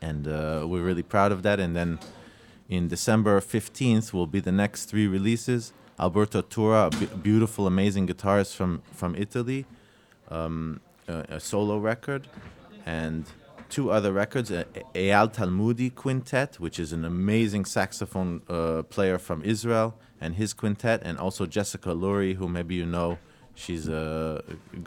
And 0.00 0.26
uh, 0.26 0.64
we're 0.66 0.82
really 0.82 1.02
proud 1.02 1.32
of 1.32 1.42
that. 1.42 1.60
And 1.60 1.76
then 1.76 1.98
in 2.68 2.88
December 2.88 3.40
15th 3.40 4.12
will 4.12 4.26
be 4.26 4.40
the 4.40 4.52
next 4.52 4.86
three 4.86 5.06
releases. 5.06 5.72
Alberto 5.98 6.40
Tura, 6.40 6.90
beautiful, 7.22 7.66
amazing 7.66 8.06
guitarist 8.06 8.54
from, 8.54 8.82
from 8.92 9.14
Italy, 9.16 9.66
um, 10.30 10.80
a, 11.06 11.24
a 11.28 11.40
solo 11.40 11.76
record, 11.78 12.26
and 12.86 13.26
two 13.68 13.90
other 13.90 14.12
records 14.12 14.50
Eyal 14.50 15.32
Talmudi 15.32 15.94
Quintet, 15.94 16.58
which 16.58 16.78
is 16.78 16.92
an 16.92 17.04
amazing 17.04 17.64
saxophone 17.64 18.40
uh, 18.48 18.82
player 18.84 19.18
from 19.18 19.42
Israel, 19.42 19.94
and 20.20 20.36
his 20.36 20.54
quintet, 20.54 21.02
and 21.04 21.18
also 21.18 21.44
Jessica 21.44 21.90
Lurie, 21.90 22.34
who 22.34 22.48
maybe 22.48 22.74
you 22.74 22.86
know. 22.86 23.18
She's 23.56 23.88
uh, 23.88 24.40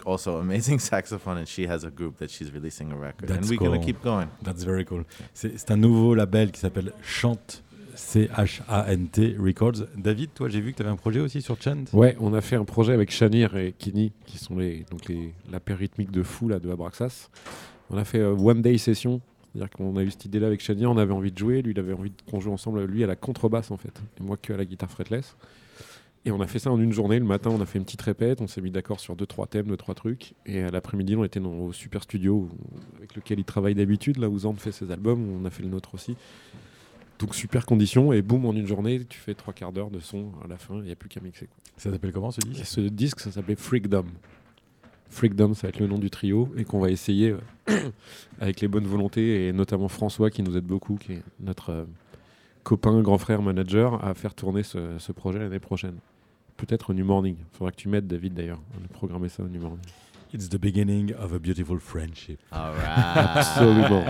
also 0.05 0.37
amazing 0.39 0.79
saxophone, 0.91 1.37
and 1.37 1.45
she 1.47 1.67
has 1.67 1.83
a 1.83 1.89
group 1.91 2.17
that 2.17 2.29
she's 2.29 2.51
releasing 2.51 2.91
a 2.91 2.95
record. 2.95 3.29
and 3.29 3.39
That's 3.39 3.49
we're 3.49 3.57
gonna 3.59 3.77
cool. 3.77 3.85
keep 3.85 4.01
going. 4.03 4.27
That's 4.43 4.63
very 4.63 4.85
cool. 4.85 5.03
C'est 5.33 5.57
c'est 5.57 5.71
un 5.71 5.77
nouveau 5.77 6.15
label 6.15 6.51
qui 6.51 6.59
s'appelle 6.59 6.91
Chant, 7.03 7.61
C-H-A-N-T 7.95 9.35
Records. 9.39 9.85
David, 9.95 10.33
toi, 10.33 10.49
j'ai 10.49 10.61
vu 10.61 10.71
que 10.71 10.77
tu 10.77 10.83
avais 10.83 10.91
un 10.91 10.95
projet 10.95 11.19
aussi 11.19 11.41
sur 11.41 11.61
Chant. 11.61 11.83
Ouais, 11.93 12.15
on 12.19 12.33
a 12.33 12.41
fait 12.41 12.55
un 12.55 12.65
projet 12.65 12.93
avec 12.93 13.11
Shanir 13.11 13.55
et 13.57 13.73
Kini, 13.77 14.11
qui 14.25 14.37
sont 14.37 14.57
les, 14.57 14.85
donc 14.89 15.07
les, 15.07 15.33
la 15.51 15.59
paire 15.59 15.77
rythmique 15.77 16.11
de 16.11 16.23
fou 16.23 16.47
là, 16.47 16.59
de 16.59 16.71
Abraxas. 16.71 17.29
On 17.89 17.97
a 17.97 18.03
fait 18.05 18.19
euh, 18.19 18.33
One 18.33 18.61
Day 18.61 18.77
Session, 18.77 19.21
c'est-à-dire 19.53 19.69
qu'on 19.69 19.95
a 19.97 20.03
eu 20.03 20.09
cette 20.11 20.25
idée-là 20.25 20.47
avec 20.47 20.61
Shanir, 20.61 20.89
on 20.89 20.97
avait 20.97 21.13
envie 21.13 21.31
de 21.31 21.37
jouer, 21.37 21.61
lui 21.61 21.73
il 21.73 21.79
avait 21.79 21.93
envie 21.93 22.11
qu'on 22.29 22.39
joue 22.39 22.51
ensemble, 22.51 22.83
lui 22.85 23.03
à 23.03 23.07
la 23.07 23.15
contrebasse 23.15 23.69
en 23.69 23.77
fait, 23.77 24.01
et 24.19 24.23
moi 24.23 24.37
que 24.37 24.53
à 24.53 24.57
la 24.57 24.65
guitare 24.65 24.89
fretless. 24.89 25.35
Et 26.25 26.31
on 26.31 26.39
a 26.39 26.47
fait 26.47 26.59
ça 26.59 26.71
en 26.71 26.79
une 26.79 26.93
journée. 26.93 27.19
Le 27.19 27.25
matin, 27.25 27.49
on 27.49 27.59
a 27.59 27.65
fait 27.65 27.77
une 27.77 27.85
petite 27.85 28.01
répète, 28.01 28.39
on 28.39 28.47
s'est 28.47 28.61
mis 28.61 28.71
d'accord 28.71 28.99
sur 28.99 29.15
deux 29.15 29.25
trois 29.25 29.45
thèmes, 29.45 29.67
deux 29.67 29.77
trois 29.77 29.93
trucs. 29.93 30.33
Et 30.45 30.61
à 30.61 30.69
l'après-midi, 30.71 31.15
on 31.15 31.23
était 31.23 31.41
dans, 31.41 31.53
au 31.53 31.73
super 31.73 32.03
studio 32.03 32.49
avec 32.97 33.15
lequel 33.15 33.39
il 33.39 33.45
travaille 33.45 33.75
d'habitude, 33.75 34.17
là 34.17 34.29
où 34.29 34.39
Zorn 34.39 34.57
fait 34.57 34.71
ses 34.71 34.89
albums, 34.91 35.27
on 35.29 35.45
a 35.45 35.49
fait 35.49 35.63
le 35.63 35.69
nôtre 35.69 35.93
aussi. 35.95 36.15
Donc 37.19 37.35
super 37.35 37.65
condition, 37.65 38.13
et 38.13 38.21
boum, 38.21 38.45
en 38.45 38.53
une 38.53 38.67
journée, 38.67 39.03
tu 39.05 39.19
fais 39.19 39.33
trois 39.33 39.53
quarts 39.53 39.73
d'heure 39.73 39.91
de 39.91 39.99
son 39.99 40.31
à 40.43 40.47
la 40.47 40.57
fin, 40.57 40.75
il 40.75 40.83
n'y 40.83 40.91
a 40.91 40.95
plus 40.95 41.09
qu'à 41.09 41.19
mixer. 41.19 41.47
quoi. 41.47 41.57
Ça 41.77 41.91
s'appelle 41.91 42.11
comment 42.13 42.31
ce 42.31 42.39
Et 42.41 42.49
disque 42.49 42.65
ce 42.65 42.81
disque, 42.81 43.19
ça 43.19 43.31
s'appelait 43.31 43.55
Freakdom. 43.55 44.05
Freakdom, 45.09 45.53
ça 45.53 45.67
va 45.67 45.69
être 45.69 45.79
le 45.79 45.87
nom 45.87 45.99
du 45.99 46.09
trio 46.09 46.49
et 46.57 46.63
qu'on 46.63 46.79
va 46.79 46.89
essayer 46.89 47.35
euh, 47.69 47.91
avec 48.39 48.61
les 48.61 48.67
bonnes 48.67 48.87
volontés 48.87 49.47
et 49.47 49.53
notamment 49.53 49.89
François 49.89 50.31
qui 50.31 50.41
nous 50.41 50.57
aide 50.57 50.65
beaucoup, 50.65 50.95
qui 50.95 51.13
est 51.13 51.23
notre, 51.39 51.69
euh, 51.69 51.85
copain, 52.63 53.01
grand 53.01 53.17
frère, 53.17 53.41
manager, 53.41 54.03
à 54.03 54.13
faire 54.13 54.33
tourner 54.33 54.63
ce, 54.63 54.97
ce 54.97 55.11
projet 55.11 55.39
l'année 55.39 55.59
prochaine. 55.59 55.97
Peut-être 56.57 56.91
au 56.91 56.93
New 56.93 57.05
Morning. 57.05 57.35
Il 57.39 57.57
faudra 57.57 57.71
que 57.71 57.77
tu 57.77 57.89
m'aides, 57.89 58.07
David, 58.07 58.33
d'ailleurs, 58.33 58.61
à 58.75 58.79
nous 58.81 58.87
programmer 58.87 59.29
ça 59.29 59.43
au 59.43 59.47
New 59.47 59.61
Morning. 59.61 59.79
It's 60.33 60.49
the 60.49 60.57
beginning 60.57 61.13
of 61.13 61.31
a 61.33 61.37
beautiful 61.37 61.79
friendship. 61.79 62.39
All 62.51 62.73
right. 62.73 63.37
Absolument. 63.37 64.03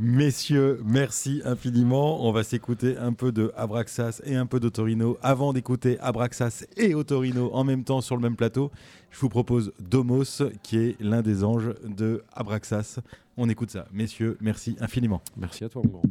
Messieurs, 0.00 0.80
merci 0.84 1.40
infiniment. 1.44 2.26
On 2.26 2.32
va 2.32 2.42
s'écouter 2.42 2.96
un 2.98 3.12
peu 3.12 3.30
de 3.30 3.52
Abraxas 3.56 4.20
et 4.24 4.34
un 4.34 4.46
peu 4.46 4.58
de 4.58 4.68
Torino 4.68 5.18
avant 5.22 5.52
d'écouter 5.52 5.96
Abraxas 6.00 6.64
et 6.76 6.96
Otorino 6.96 7.50
en 7.52 7.62
même 7.62 7.84
temps 7.84 8.00
sur 8.00 8.16
le 8.16 8.22
même 8.22 8.34
plateau. 8.34 8.72
Je 9.12 9.20
vous 9.20 9.28
propose 9.28 9.72
Domos, 9.78 10.42
qui 10.64 10.78
est 10.78 11.00
l'un 11.00 11.22
des 11.22 11.44
anges 11.44 11.72
de 11.86 12.24
Abraxas. 12.32 12.98
On 13.36 13.48
écoute 13.48 13.70
ça. 13.70 13.86
Messieurs, 13.92 14.36
merci 14.40 14.76
infiniment. 14.80 15.22
Merci 15.36 15.62
à 15.62 15.68
toi, 15.68 15.82
mon 15.84 15.90
grand. 15.90 16.02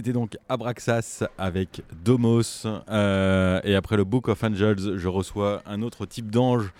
C'était 0.00 0.14
donc 0.14 0.38
Abraxas 0.48 1.24
avec 1.36 1.82
Domos. 2.02 2.64
Euh, 2.88 3.60
et 3.64 3.74
après 3.74 3.98
le 3.98 4.04
Book 4.04 4.28
of 4.28 4.42
Angels, 4.42 4.96
je 4.96 5.08
reçois 5.08 5.60
un 5.66 5.82
autre 5.82 6.06
type 6.06 6.30
d'ange 6.30 6.72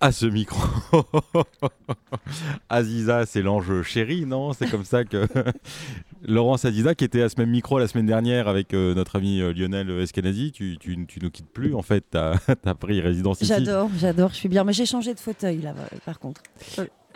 à 0.00 0.10
ce 0.10 0.26
micro. 0.26 0.60
Aziza, 2.68 3.26
c'est 3.26 3.42
l'ange 3.42 3.82
chéri, 3.82 4.26
non? 4.26 4.54
C'est 4.54 4.68
comme 4.68 4.82
ça 4.82 5.04
que. 5.04 5.24
Laurence 6.24 6.64
Aziza, 6.64 6.96
qui 6.96 7.04
était 7.04 7.22
à 7.22 7.28
ce 7.28 7.38
même 7.38 7.50
micro 7.50 7.78
la 7.78 7.86
semaine 7.86 8.06
dernière 8.06 8.48
avec 8.48 8.74
euh, 8.74 8.92
notre 8.94 9.14
ami 9.14 9.40
euh, 9.40 9.52
Lionel 9.52 9.88
Eskenazi, 10.00 10.50
tu, 10.50 10.78
tu, 10.80 11.06
tu 11.06 11.20
nous 11.20 11.30
quittes 11.30 11.50
plus 11.50 11.76
en 11.76 11.82
fait, 11.82 12.04
tu 12.10 12.18
as, 12.18 12.74
pris 12.74 13.00
résidence 13.00 13.40
ici. 13.40 13.52
J'adore, 13.54 13.88
j'adore, 13.96 14.30
je 14.30 14.36
suis 14.36 14.48
bien. 14.48 14.64
Mais 14.64 14.72
j'ai 14.72 14.86
changé 14.86 15.14
de 15.14 15.20
fauteuil 15.20 15.60
là, 15.62 15.74
par 16.04 16.18
contre. 16.18 16.42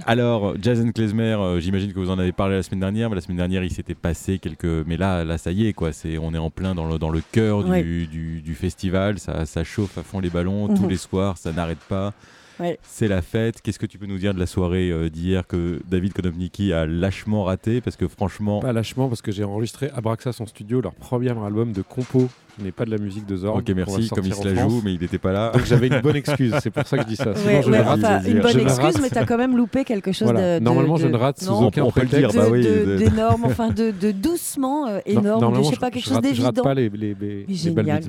Alors, 0.04 0.54
Jason 0.60 0.92
Klezmer, 0.92 1.36
euh, 1.40 1.58
j'imagine 1.60 1.92
que 1.92 1.98
vous 1.98 2.10
en 2.10 2.18
avez 2.18 2.32
parlé 2.32 2.56
la 2.56 2.62
semaine 2.62 2.80
dernière, 2.80 3.08
mais 3.08 3.14
la 3.16 3.22
semaine 3.22 3.38
dernière, 3.38 3.64
il 3.64 3.70
s'était 3.72 3.94
passé 3.94 4.38
quelques. 4.38 4.64
Mais 4.86 4.96
là, 4.96 5.24
là, 5.24 5.38
ça 5.38 5.52
y 5.52 5.66
est, 5.66 5.72
quoi. 5.72 5.92
C'est, 5.92 6.18
on 6.18 6.34
est 6.34 6.38
en 6.38 6.50
plein 6.50 6.74
dans 6.74 6.86
le, 6.86 6.98
dans 6.98 7.10
le 7.10 7.22
cœur 7.32 7.64
du, 7.64 7.70
Ouais. 7.70 7.82
du, 7.82 8.42
du 8.42 8.54
festival. 8.54 9.18
Ça, 9.18 9.46
ça 9.46 9.64
chauffe 9.64 9.96
à 9.98 10.02
fond 10.02 10.20
les 10.20 10.30
ballons 10.30 10.68
tous 10.68 10.82
Mhm. 10.82 10.90
les 10.90 10.96
soirs, 10.96 11.38
ça 11.38 11.52
n'arrête 11.52 11.78
pas. 11.88 12.12
Ouais. 12.60 12.78
C'est 12.82 13.08
la 13.08 13.22
fête. 13.22 13.60
Qu'est-ce 13.62 13.78
que 13.78 13.86
tu 13.86 13.98
peux 13.98 14.06
nous 14.06 14.18
dire 14.18 14.32
de 14.34 14.38
la 14.38 14.46
soirée 14.46 14.90
euh, 14.90 15.10
d'hier 15.10 15.46
que 15.46 15.80
David 15.90 16.12
Konopnicki 16.14 16.72
a 16.72 16.86
lâchement 16.86 17.44
raté 17.44 17.80
Parce 17.80 17.96
que 17.96 18.08
franchement, 18.08 18.60
Pas 18.60 18.72
lâchement 18.72 19.08
parce 19.08 19.22
que 19.22 19.30
j'ai 19.32 19.44
enregistré 19.44 19.90
Abraxas 19.94 20.36
en 20.40 20.46
studio, 20.46 20.80
leur 20.80 20.94
premier 20.94 21.30
album 21.30 21.72
de 21.72 21.82
compo, 21.82 22.28
qui 22.56 22.64
n'est 22.64 22.72
pas 22.72 22.86
de 22.86 22.90
la 22.90 22.96
musique 22.98 23.26
de 23.26 23.36
Zorn. 23.36 23.58
ok, 23.60 23.68
merci. 23.76 24.08
Comme 24.08 24.24
il 24.24 24.34
se 24.34 24.42
la 24.48 24.54
joue, 24.54 24.70
France. 24.70 24.82
mais 24.84 24.94
il 24.94 25.00
n'était 25.00 25.18
pas 25.18 25.32
là. 25.32 25.50
Donc 25.52 25.64
j'avais 25.66 25.88
une 25.88 26.00
bonne 26.00 26.16
excuse, 26.16 26.54
c'est 26.62 26.70
pour 26.70 26.86
ça 26.86 26.96
que 26.96 27.02
je 27.02 27.08
dis 27.08 27.16
ça. 27.16 27.34
Sinon, 27.34 27.46
Ouais, 27.56 27.62
je 27.62 27.70
ouais, 27.70 27.76
le 27.78 27.82
rate. 27.84 27.98
enfin, 27.98 28.22
une 28.24 28.40
bonne 28.40 28.60
excuse, 28.60 28.78
rate. 28.84 29.00
mais 29.02 29.10
t'as 29.10 29.26
quand 29.26 29.36
même 29.38 29.56
loupé 29.56 29.84
quelque 29.84 30.12
chose 30.12 30.30
Voilà. 30.30 30.54
de, 30.54 30.58
de- 30.60 30.64
Normalement, 30.64 30.96
je 30.96 31.08
ne 31.08 31.16
rate 31.16 31.40
sous 31.40 31.50
non, 31.50 31.66
aucun 31.66 31.82
on 31.82 31.90
peut 31.90 32.00
le 32.00 32.06
prétexte. 32.08 32.32
dire, 32.34 32.42
bah 32.42 32.48
oui, 32.50 32.62
d'énorme, 32.98 33.44
enfin 33.44 33.68
de, 33.68 33.90
de 33.90 34.12
doucement 34.12 34.86
euh, 34.88 35.00
Non, 35.12 35.20
énorme, 35.20 35.58
de, 35.58 35.62
je 35.62 35.68
sais 35.70 35.76
pas 35.76 35.90
quelque 35.90 36.04
je 36.04 36.08
chose 36.08 36.14
rate, 36.16 36.24
je 36.34 36.42
rate 36.42 36.54
d'évident. 36.54 36.62
pas 36.62 36.74
les, 36.74 36.88
les, 36.88 37.14
les, 37.14 37.46
Mais 37.74 37.82
les. 37.82 38.00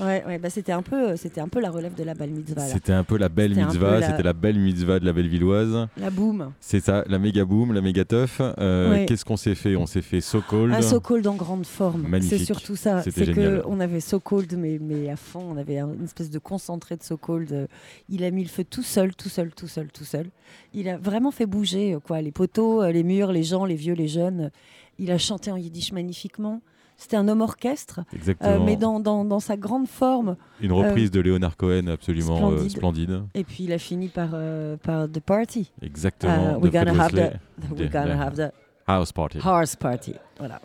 Ouais, 0.00 0.24
ouais, 0.26 0.38
bah 0.38 0.50
c'était 0.50 0.72
un 0.72 0.82
peu, 0.82 1.16
c'était 1.16 1.40
un 1.40 1.46
peu 1.46 1.60
la 1.60 1.70
relève 1.70 1.94
de 1.94 2.02
la 2.02 2.14
belle 2.14 2.30
mitzvah. 2.30 2.62
C'était 2.62 2.92
un 2.92 3.04
peu 3.04 3.16
la 3.16 3.28
belle 3.28 3.54
mitzvah, 3.54 4.00
la- 4.00 4.06
c'était 4.10 4.22
la 4.24 4.32
belle 4.32 4.58
mitzvah 4.58 4.98
de 4.98 5.04
la 5.06 5.12
Bellevilloise. 5.12 5.86
la 5.96 6.10
boum. 6.10 6.50
C'est 6.60 6.80
ça, 6.80 7.04
la 7.06 7.18
méga 7.20 7.44
boom, 7.44 7.72
la 7.72 7.80
méga 7.80 8.04
teuf. 8.04 8.40
Euh. 8.40 9.04
Qu'est-ce 9.06 9.24
qu'on 9.24 9.36
s'est 9.36 9.54
fait? 9.54 9.76
On 9.76 9.86
s'est 9.86 10.02
fait 10.02 10.20
So 10.20 10.40
Cold. 10.40 10.74
Un 10.74 10.82
So 10.82 10.98
Cold 11.00 11.26
en 11.28 11.34
grande 11.36 11.64
forme. 11.64 12.06
C'est 12.22 12.38
surtout 12.44 12.74
ça. 12.76 13.02
C'est 13.02 13.32
que 13.32 13.62
on 13.66 13.78
avait 13.78 14.00
So 14.00 14.18
Cold, 14.18 14.52
mais, 14.58 14.78
mais 14.80 15.08
à 15.10 15.16
fond. 15.16 15.44
On 15.52 15.56
avait 15.56 15.78
un- 15.78 15.92
une 15.92 16.04
espèce 16.04 16.30
de 16.30 16.38
concentré 16.40 16.96
de 16.96 17.02
So 17.04 17.16
Cold. 17.16 17.52
Euh, 17.52 17.66
Il 18.08 18.24
a 18.24 18.30
mis 18.30 18.42
le 18.42 18.48
feu 18.48 18.64
tout 18.64 18.82
seul, 18.82 19.14
tout 19.14 19.28
seul, 19.28 19.52
tout 19.54 19.68
seul, 19.68 19.88
tout 19.92 20.04
seul. 20.04 20.26
Il 20.74 20.88
a 20.88 20.96
vraiment 20.96 21.30
fait 21.30 21.46
bouger 21.46 21.94
euh, 21.94 22.00
quoi, 22.00 22.20
les 22.20 22.32
poteaux, 22.32 22.82
euh, 22.82 22.90
les 22.90 23.02
murs, 23.04 23.30
les 23.32 23.42
gens, 23.44 23.64
les 23.64 23.74
vieux, 23.76 23.94
les 23.94 24.08
jeunes. 24.08 24.50
Il 24.98 25.10
a 25.10 25.18
chanté 25.18 25.50
en 25.52 25.56
yiddish 25.56 25.92
magnifiquement. 25.92 26.60
C'était 26.96 27.16
un 27.16 27.26
homme 27.28 27.40
orchestre, 27.40 28.00
euh, 28.42 28.58
mais 28.64 28.76
dans, 28.76 29.00
dans, 29.00 29.24
dans 29.24 29.40
sa 29.40 29.56
grande 29.56 29.88
forme. 29.88 30.36
Une 30.60 30.72
reprise 30.72 31.10
de 31.10 31.20
Léonard 31.20 31.56
Cohen 31.56 31.88
absolument 31.88 32.52
euh, 32.52 32.68
Splendide. 32.68 32.70
splendide. 32.70 33.22
Et 33.34 33.44
puis 33.44 33.64
il 33.64 33.72
a 33.72 33.78
fini 33.78 34.08
par, 34.08 34.30
euh, 34.32 34.76
par 34.76 35.08
The 35.10 35.20
Party. 35.20 35.72
Exactement. 35.82 36.58
We're 36.60 36.70
gonna 36.70 36.94
have 36.94 37.12
the, 37.12 37.32
we're 37.76 37.90
gonna 37.90 38.16
have 38.16 38.36
the 38.36 38.52
House 38.86 39.12
Party. 39.12 39.38
Horse 39.42 39.76
Party. 39.76 40.14
Voilà. 40.38 40.60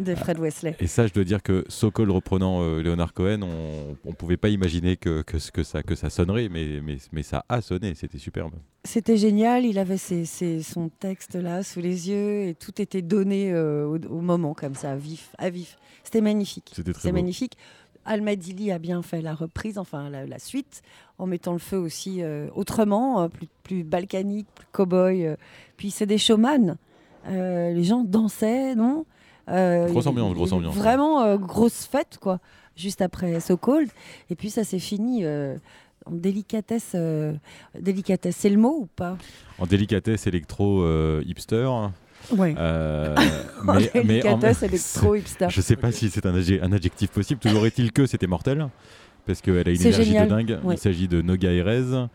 De 0.00 0.14
Fred 0.14 0.38
Wesley. 0.38 0.74
Et 0.80 0.86
ça, 0.86 1.06
je 1.06 1.12
dois 1.12 1.24
dire 1.24 1.42
que 1.42 1.64
So 1.68 1.90
Cold 1.90 2.10
reprenant 2.10 2.62
euh, 2.62 2.80
Léonard 2.82 3.12
Cohen, 3.12 3.42
on, 3.42 3.96
on 4.08 4.12
pouvait 4.14 4.38
pas 4.38 4.48
imaginer 4.48 4.96
que, 4.96 5.20
que, 5.22 5.38
ça, 5.38 5.82
que 5.82 5.94
ça 5.94 6.08
sonnerait, 6.08 6.48
mais, 6.48 6.80
mais, 6.82 6.96
mais 7.12 7.22
ça 7.22 7.44
a 7.48 7.60
sonné, 7.60 7.94
c'était 7.94 8.16
superbe. 8.18 8.52
C'était 8.84 9.18
génial, 9.18 9.66
il 9.66 9.78
avait 9.78 9.98
ses- 9.98 10.24
ses- 10.24 10.62
son 10.62 10.88
texte 10.88 11.34
là 11.34 11.62
sous 11.62 11.80
les 11.80 12.08
yeux 12.08 12.44
et 12.48 12.54
tout 12.54 12.80
était 12.80 13.02
donné 13.02 13.52
euh, 13.52 13.86
au, 13.86 13.98
au 14.08 14.20
moment 14.22 14.54
comme 14.54 14.74
ça, 14.74 14.92
à 14.92 14.96
vif, 14.96 15.34
à 15.36 15.50
vif. 15.50 15.76
C'était 16.02 16.22
magnifique. 16.22 16.70
C'était 16.74 16.94
très 16.94 17.10
beau. 17.10 17.14
magnifique. 17.16 17.58
Almadili 18.06 18.72
a 18.72 18.78
bien 18.78 19.02
fait 19.02 19.20
la 19.20 19.34
reprise, 19.34 19.76
enfin 19.76 20.08
la, 20.08 20.24
la 20.24 20.38
suite, 20.38 20.80
en 21.18 21.26
mettant 21.26 21.52
le 21.52 21.58
feu 21.58 21.76
aussi 21.76 22.22
euh, 22.22 22.48
autrement, 22.54 23.20
euh, 23.22 23.28
plus, 23.28 23.48
plus 23.62 23.84
balkanique, 23.84 24.46
plus 24.54 24.66
cow-boy. 24.72 25.26
euh. 25.26 25.36
Puis 25.76 25.90
c'est 25.90 26.06
des 26.06 26.16
showman. 26.16 26.76
Les 27.28 27.84
gens 27.84 28.02
dansaient, 28.02 28.74
non? 28.74 29.04
Grosse 29.46 30.04
il- 30.04 30.08
ambiance, 30.08 30.34
grosse 30.34 30.52
ambiance. 30.52 30.74
Vraiment 30.76 31.22
euh, 31.22 31.36
grosse 31.36 31.86
fête, 31.86 32.18
quoi, 32.20 32.38
juste 32.76 33.00
après 33.02 33.40
So 33.40 33.56
Cold. 33.56 33.88
Et 34.30 34.34
puis 34.36 34.50
ça 34.50 34.64
s'est 34.64 34.78
fini 34.78 35.24
euh, 35.24 35.56
en 36.06 36.12
délicatesse. 36.12 36.92
euh, 36.94 37.32
délicatesse, 37.78 38.36
c'est 38.36 38.50
le 38.50 38.58
mot 38.58 38.76
ou 38.82 38.86
pas? 38.86 39.16
En 39.58 39.66
délicatesse 39.66 40.26
électro 40.26 40.82
euh, 40.82 41.22
hipster. 41.26 41.68
Ouais. 42.36 42.54
euh, 42.58 43.14
En 43.66 43.74
mais, 43.74 43.90
mais 43.94 44.28
en- 44.28 44.36
délicatesse 44.38 44.62
électro 44.62 45.14
hipster. 45.14 45.46
Je 45.50 45.60
sais 45.60 45.76
pas 45.76 45.90
si 45.92 46.10
c'est 46.10 46.26
un 46.26 46.72
adjectif 46.72 47.10
possible. 47.10 47.40
Toujours 47.40 47.66
est-il 47.66 47.92
que 47.92 48.06
c'était 48.06 48.26
mortel. 48.26 48.68
Parce 49.30 49.40
qu'elle 49.42 49.56
a 49.68 49.70
une 49.70 49.80
énergie 49.80 50.04
génial, 50.04 50.28
de 50.28 50.30
dingue. 50.34 50.58
ouais. 50.64 50.74
Il 50.74 50.78
s'agit 50.78 51.08
de 51.08 51.22
Noga 51.22 51.52
Erez, 51.52 52.06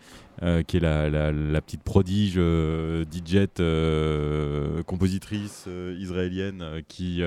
euh, 0.44 0.64
qui 0.64 0.78
est 0.78 0.80
la, 0.82 1.10
la- 1.10 1.32
la 1.32 1.62
petite 1.62 1.82
prodige 1.84 2.34
euh, 2.38 3.06
DJ 3.06 3.48
euh, 3.60 4.84
compositrice 4.84 5.66
euh, 5.68 5.96
israélienne 6.00 6.64
qui, 6.88 7.22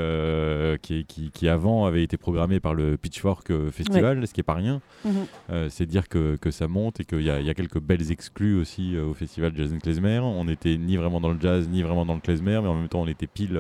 qui, 0.83 1.05
qui, 1.07 1.31
qui 1.31 1.49
avant 1.49 1.87
avait 1.87 2.03
été 2.03 2.17
programmée 2.17 2.61
par 2.61 2.75
le 2.75 2.97
Pitchfork 2.97 3.51
Festival, 3.71 4.27
ce 4.27 4.33
qui 4.35 4.41
est 4.41 4.45
pas 4.45 4.55
rien. 4.55 4.81
Mhm. 5.05 5.69
C'est 5.71 5.87
dire 5.87 6.09
que, 6.09 6.37
que 6.37 6.51
ça 6.51 6.69
monte 6.69 7.01
et 7.01 7.05
qu'il 7.05 7.21
y, 7.21 7.25
y 7.25 7.31
a 7.51 7.55
quelques 7.55 7.81
belles 7.81 8.11
exclus 8.11 8.61
aussi 8.61 8.97
au 8.99 9.15
festival 9.15 9.53
Jazz 9.57 9.75
Klezmer. 9.83 10.19
On 10.21 10.45
n'était 10.45 10.77
ni 10.77 10.97
vraiment 10.97 11.21
dans 11.21 11.31
le 11.31 11.39
jazz 11.41 11.69
ni 11.69 11.83
vraiment 11.83 12.05
dans 12.07 12.15
le 12.15 12.21
klezmer, 12.21 12.61
mais 12.63 12.69
en 12.69 12.75
même 12.75 12.89
temps 12.89 13.01
on 13.03 13.09
était 13.09 13.27
pile 13.27 13.59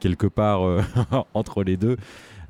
quelque 0.00 0.26
part 0.26 0.60
entre 1.34 1.62
les 1.64 1.76
deux. 1.76 1.96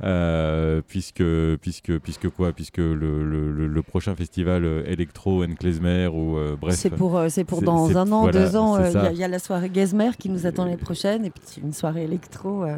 Euh, 0.03 0.81
puisque, 0.87 1.23
puisque, 1.61 1.99
puisque 1.99 2.29
quoi? 2.29 2.53
Puisque 2.53 2.79
le, 2.79 2.95
le- 3.25 3.51
le- 3.67 3.83
prochain 3.83 4.15
festival 4.15 4.65
euh, 4.65 4.83
Electro 4.87 5.45
and 5.45 5.55
Klezmer 5.59 6.09
ou 6.09 6.37
euh, 6.37 6.57
bref. 6.61 6.75
C'est 6.75 6.91
pour, 6.91 7.17
euh, 7.17 7.29
c'est 7.29 7.45
pour 7.45 7.63
dans 7.63 7.97
un 7.97 8.11
an, 8.13 8.23
voilà, 8.23 8.33
deux 8.41 8.57
ans. 8.57 8.77
euh, 8.77 8.89
Il 8.89 8.95
y, 8.95 8.97
a- 8.99 9.13
il 9.13 9.19
y 9.19 9.25
a 9.25 9.29
la 9.29 9.39
soirée 9.39 9.71
Gazmer 9.71 10.11
qui 10.19 10.29
nous 10.31 10.47
attend 10.47 10.65
l'année 10.65 10.77
prochaine 10.77 11.25
et 11.25 11.31
puis 11.31 11.43
une 11.63 11.73
soirée 11.73 12.05
électro. 12.05 12.65
euh, 12.65 12.77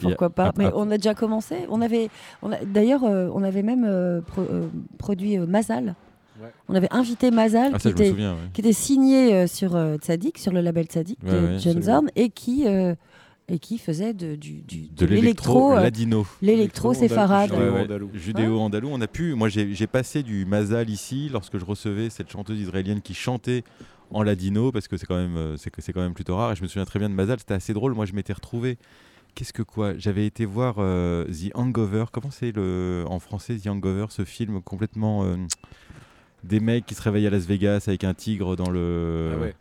pourquoi 0.00 0.30
pas 0.30 0.52
Mais 0.58 0.70
on 0.74 0.90
a 0.90 0.96
déjà 0.96 1.14
commencé. 1.14 1.56
On 1.68 1.80
avait, 1.82 2.08
on 2.42 2.50
d'ailleurs, 2.64 3.04
euh, 3.04 3.28
on 3.34 3.42
avait 3.42 3.62
même 3.62 3.84
euh, 3.86 4.20
pro- 4.22 4.40
euh, 4.50 4.68
produit 4.98 5.38
euh, 5.38 5.46
Mazal. 5.46 5.94
Ouais. 6.42 6.48
On 6.68 6.74
avait 6.74 6.88
invité 6.92 7.30
Mazal 7.30 7.72
Ah, 7.74 7.78
qui 7.78 7.88
était 7.88 8.08
souviens. 8.10 8.32
ouais. 8.32 8.38
qui 8.52 8.60
était 8.62 8.72
signé 8.72 9.32
euh, 9.34 9.46
sur 9.46 9.74
euh, 9.76 9.96
Tzadik, 9.96 10.38
sur 10.38 10.52
le 10.52 10.60
label 10.60 10.86
Tzadik 10.86 11.18
Ouais, 11.24 11.30
de 11.30 11.36
ouais, 11.46 11.58
John. 11.58 11.82
Zorn, 11.82 12.08
et 12.16 12.28
qui 12.30 12.64
et 13.48 13.58
qui 13.58 13.78
faisait 13.78 14.12
de, 14.12 14.34
du, 14.34 14.62
du- 14.62 14.88
De 14.88 14.94
de 14.96 15.06
l'électro 15.06 15.20
l'électro, 15.54 15.72
euh, 15.76 15.80
ladino. 15.82 16.26
l'électro 16.42 16.94
séfarade. 16.94 17.50
Judéo-andalou, 18.14 18.88
on 18.90 19.00
a 19.00 19.06
pu. 19.06 19.34
Moi, 19.34 19.48
j'ai 19.48 19.86
passé 19.86 20.22
du 20.22 20.44
Mazal 20.46 20.90
ici 20.90 21.28
lorsque 21.32 21.58
je 21.58 21.64
recevais 21.64 22.10
cette 22.10 22.30
chanteuse 22.30 22.58
israélienne 22.58 23.00
qui 23.00 23.14
chantait 23.14 23.62
en 24.10 24.22
ladino 24.22 24.70
parce 24.72 24.88
que 24.88 24.96
c'est 24.96 25.06
quand 25.06 25.16
même 25.16 25.36
euh, 25.36 25.56
c'est 25.56 25.70
que 25.70 25.82
c'est 25.82 25.92
quand 25.92 26.00
même 26.00 26.14
plutôt 26.14 26.36
rare. 26.36 26.52
Et 26.52 26.56
je 26.56 26.62
me 26.62 26.68
souviens 26.68 26.84
très 26.84 26.98
bien 26.98 27.08
de 27.08 27.14
Mazal. 27.14 27.38
C'était 27.38 27.54
assez 27.54 27.72
drôle. 27.72 27.94
Moi, 27.94 28.06
je 28.06 28.12
m'étais 28.14 28.32
retrouvé. 28.32 28.78
Qu'est-ce 29.34 29.52
que 29.52 29.62
quoi 29.62 29.96
J'avais 29.98 30.26
été 30.26 30.44
voir 30.46 30.76
euh, 30.78 31.24
The 31.26 31.50
Hangover. 31.54 32.06
Comment 32.10 32.30
c'est 32.30 32.52
le 32.52 33.04
en 33.08 33.18
français 33.20 33.56
The 33.58 33.66
Hangover 33.68 34.06
Ce 34.10 34.24
film 34.24 34.60
complètement 34.62 35.24
euh, 35.24 35.36
des 36.42 36.58
mecs 36.60 36.86
qui 36.86 36.94
se 36.94 37.02
réveillent 37.02 37.26
à 37.26 37.30
Las 37.30 37.44
Vegas 37.44 37.84
avec 37.86 38.02
un 38.04 38.14
tigre 38.14 38.56
dans 38.56 38.70
le. 38.70 39.32
Ah 39.34 39.40
ouais. 39.40 39.54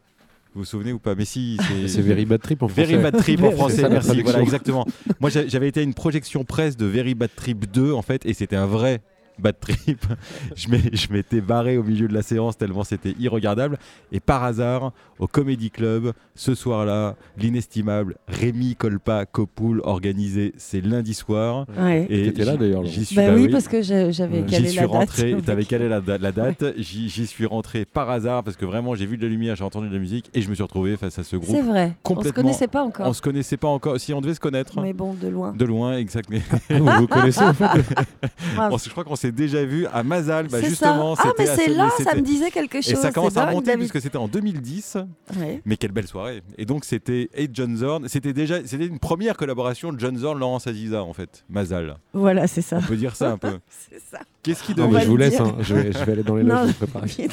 Vous 0.56 0.62
vous 0.62 0.66
souvenez 0.66 0.94
ou 0.94 1.00
pas 1.00 1.16
Mais 1.16 1.26
si, 1.26 1.58
C'est 1.88 2.02
Very 2.02 2.26
Bad 2.26 2.42
Trip 2.42 2.64
en 2.64 2.68
français. 2.70 2.86
Very 2.86 3.04
Bad 3.04 3.18
Trip 3.18 3.44
en 3.44 3.52
français, 3.52 3.82
ça, 3.82 3.90
merci. 3.90 4.22
Voilà, 4.22 4.40
exactement. 4.42 4.86
Moi, 5.20 5.30
j'a- 5.30 5.46
j'avais 5.48 5.68
été 5.68 5.82
à 5.82 5.84
une 5.84 5.94
projection 5.94 6.46
presse 6.46 6.78
de 6.78 6.86
Very 6.86 7.14
Bad 7.14 7.30
Trip 7.36 7.70
2, 7.72 7.92
en 7.92 8.02
fait, 8.02 8.26
et 8.26 8.34
c'était 8.34 8.56
un 8.56 8.66
vrai 8.66 9.02
Bad 9.40 9.56
Trip. 9.60 10.06
je 10.56 11.14
m'étais 11.14 11.42
barré 11.42 11.78
au 11.78 11.84
milieu 11.84 12.08
de 12.08 12.14
la 12.14 12.22
séance 12.22 12.58
tellement 12.58 12.84
c'était 12.84 13.16
irregardable. 13.20 13.78
Et 14.12 14.20
par 14.20 14.44
hasard, 14.44 14.92
au 15.20 15.28
Comedy 15.28 15.72
Club, 15.72 16.12
ce 16.36 16.56
soir-là, 16.56 17.16
l'inestimable 17.38 18.16
Rémi 18.28 18.76
Colpa 18.76 19.26
Copoul 19.26 19.82
organisait 19.84 20.54
ses 20.58 20.82
lundis 20.82 21.14
soirs. 21.14 21.66
Ouais. 21.78 22.06
Et 22.10 22.24
T'étais 22.26 22.46
là, 22.46 22.58
d'ailleurs. 22.58 22.86
J'y 22.86 23.06
suis 23.06 23.16
Bah 23.16 23.28
bah 23.28 23.34
oui, 23.36 23.44
oui. 23.44 23.50
parce 23.52 23.68
que 23.68 23.82
j'avais 23.82 24.44
calé 24.44 24.68
suis 24.68 24.76
la 24.78 24.82
date. 24.84 24.92
rentré, 24.92 25.36
t'avais 25.46 25.66
calé 25.66 25.88
la, 25.90 26.02
da- 26.02 26.18
la 26.18 26.32
date, 26.32 26.64
j'y 26.78 27.10
j'y 27.10 27.28
suis 27.28 27.46
rentré 27.46 27.86
par 27.86 28.10
hasard 28.10 28.44
parce 28.44 28.58
que 28.58 28.66
vraiment 28.66 28.96
j'ai 28.96 29.06
vu 29.06 29.18
de 29.18 29.24
la 29.24 29.30
lumière, 29.30 29.56
j'ai 29.56 29.64
entendu 29.64 29.88
de 29.90 29.94
la 29.94 30.00
musique 30.00 30.30
et 30.34 30.42
je 30.42 30.50
me 30.50 30.56
suis 30.56 30.64
retrouvé 30.64 30.98
face 30.98 31.18
à 31.20 31.24
ce 31.24 31.36
groupe. 31.38 31.56
C'est 31.56 31.62
vrai. 31.62 31.86
On 31.86 32.10
se 32.10 32.16
complètement- 32.16 32.44
connaissait 32.44 32.68
pas 32.68 32.84
encore. 32.84 33.08
On 33.08 33.14
se 33.14 33.22
connaissait 33.22 33.58
pas 33.58 33.68
encore, 33.68 34.00
si 34.00 34.14
on 34.14 34.22
devait 34.22 34.34
se 34.34 34.40
connaître. 34.40 34.82
Mais 34.82 34.94
bon, 34.94 35.14
de 35.14 35.28
loin. 35.28 35.54
De 35.54 35.66
loin, 35.66 35.98
exactement. 35.98 36.40
Vous 36.70 36.86
vous 36.86 37.08
connaissez 37.08 37.42
en 37.44 37.54
fait 37.54 37.66
Ah, 38.58 38.70
je 38.84 38.90
crois 38.90 39.04
qu'on 39.04 39.16
s'est 39.16 39.25
déjà 39.32 39.64
vu 39.66 39.86
à 39.88 40.04
Mazal. 40.04 40.48
Bah 40.48 40.62
justement, 40.62 41.16
ça. 41.16 41.24
Ah, 41.28 41.32
mais 41.38 41.46
c'est 41.46 41.66
ce- 41.72 41.78
là, 41.78 41.90
ça 42.04 42.16
me 42.16 42.22
disait 42.22 42.52
quelque 42.52 42.82
chose. 42.82 42.92
Et 42.94 42.96
ça 42.96 43.12
commence 43.12 43.34
c'est 43.34 43.40
à 43.40 43.46
dingue, 43.46 43.54
monter 43.56 43.68
David. 43.68 43.80
puisque 43.90 44.02
c'était 44.04 44.18
en 44.18 44.28
2010. 44.28 44.98
Ouais. 45.40 45.62
Mais 45.66 45.78
quelle 45.78 45.92
belle 45.92 46.08
soirée. 46.08 46.42
Et 46.58 46.66
donc 46.66 46.86
c'était 46.86 47.30
et 47.34 47.50
John 47.52 47.76
Zorn. 47.78 48.08
C'était 48.08 48.34
déjà 48.34 48.66
c'était 48.66 48.86
une 48.86 49.00
première 49.00 49.38
collaboration 49.38 49.92
de 49.94 50.00
John 50.00 50.18
Zorn 50.18 50.38
Laurence 50.40 50.68
Aziza 50.68 51.04
en 51.04 51.14
fait. 51.14 51.44
Mazal. 51.50 51.98
Voilà, 52.14 52.48
c'est 52.48 52.62
ça. 52.62 52.78
On 52.78 52.88
peut 52.88 52.96
dire 52.98 53.16
ça 53.16 53.32
un 53.32 53.38
peu. 53.40 53.60
C'est 53.90 54.00
ça. 54.12 54.20
Qu'est-ce 54.44 54.64
qui 54.64 54.74
va 54.74 55.00
je 55.00 55.08
vous 55.08 55.18
laisse, 55.18 55.40
hein. 55.40 55.56
je, 55.60 55.74
vais, 55.74 55.92
je 55.92 55.98
vais 56.04 56.12
aller 56.12 56.24
dans 56.24 56.36
les 56.36 56.44
loges, 56.44 56.68
je 56.68 56.86
vais 56.86 56.88
préparer. 56.88 57.28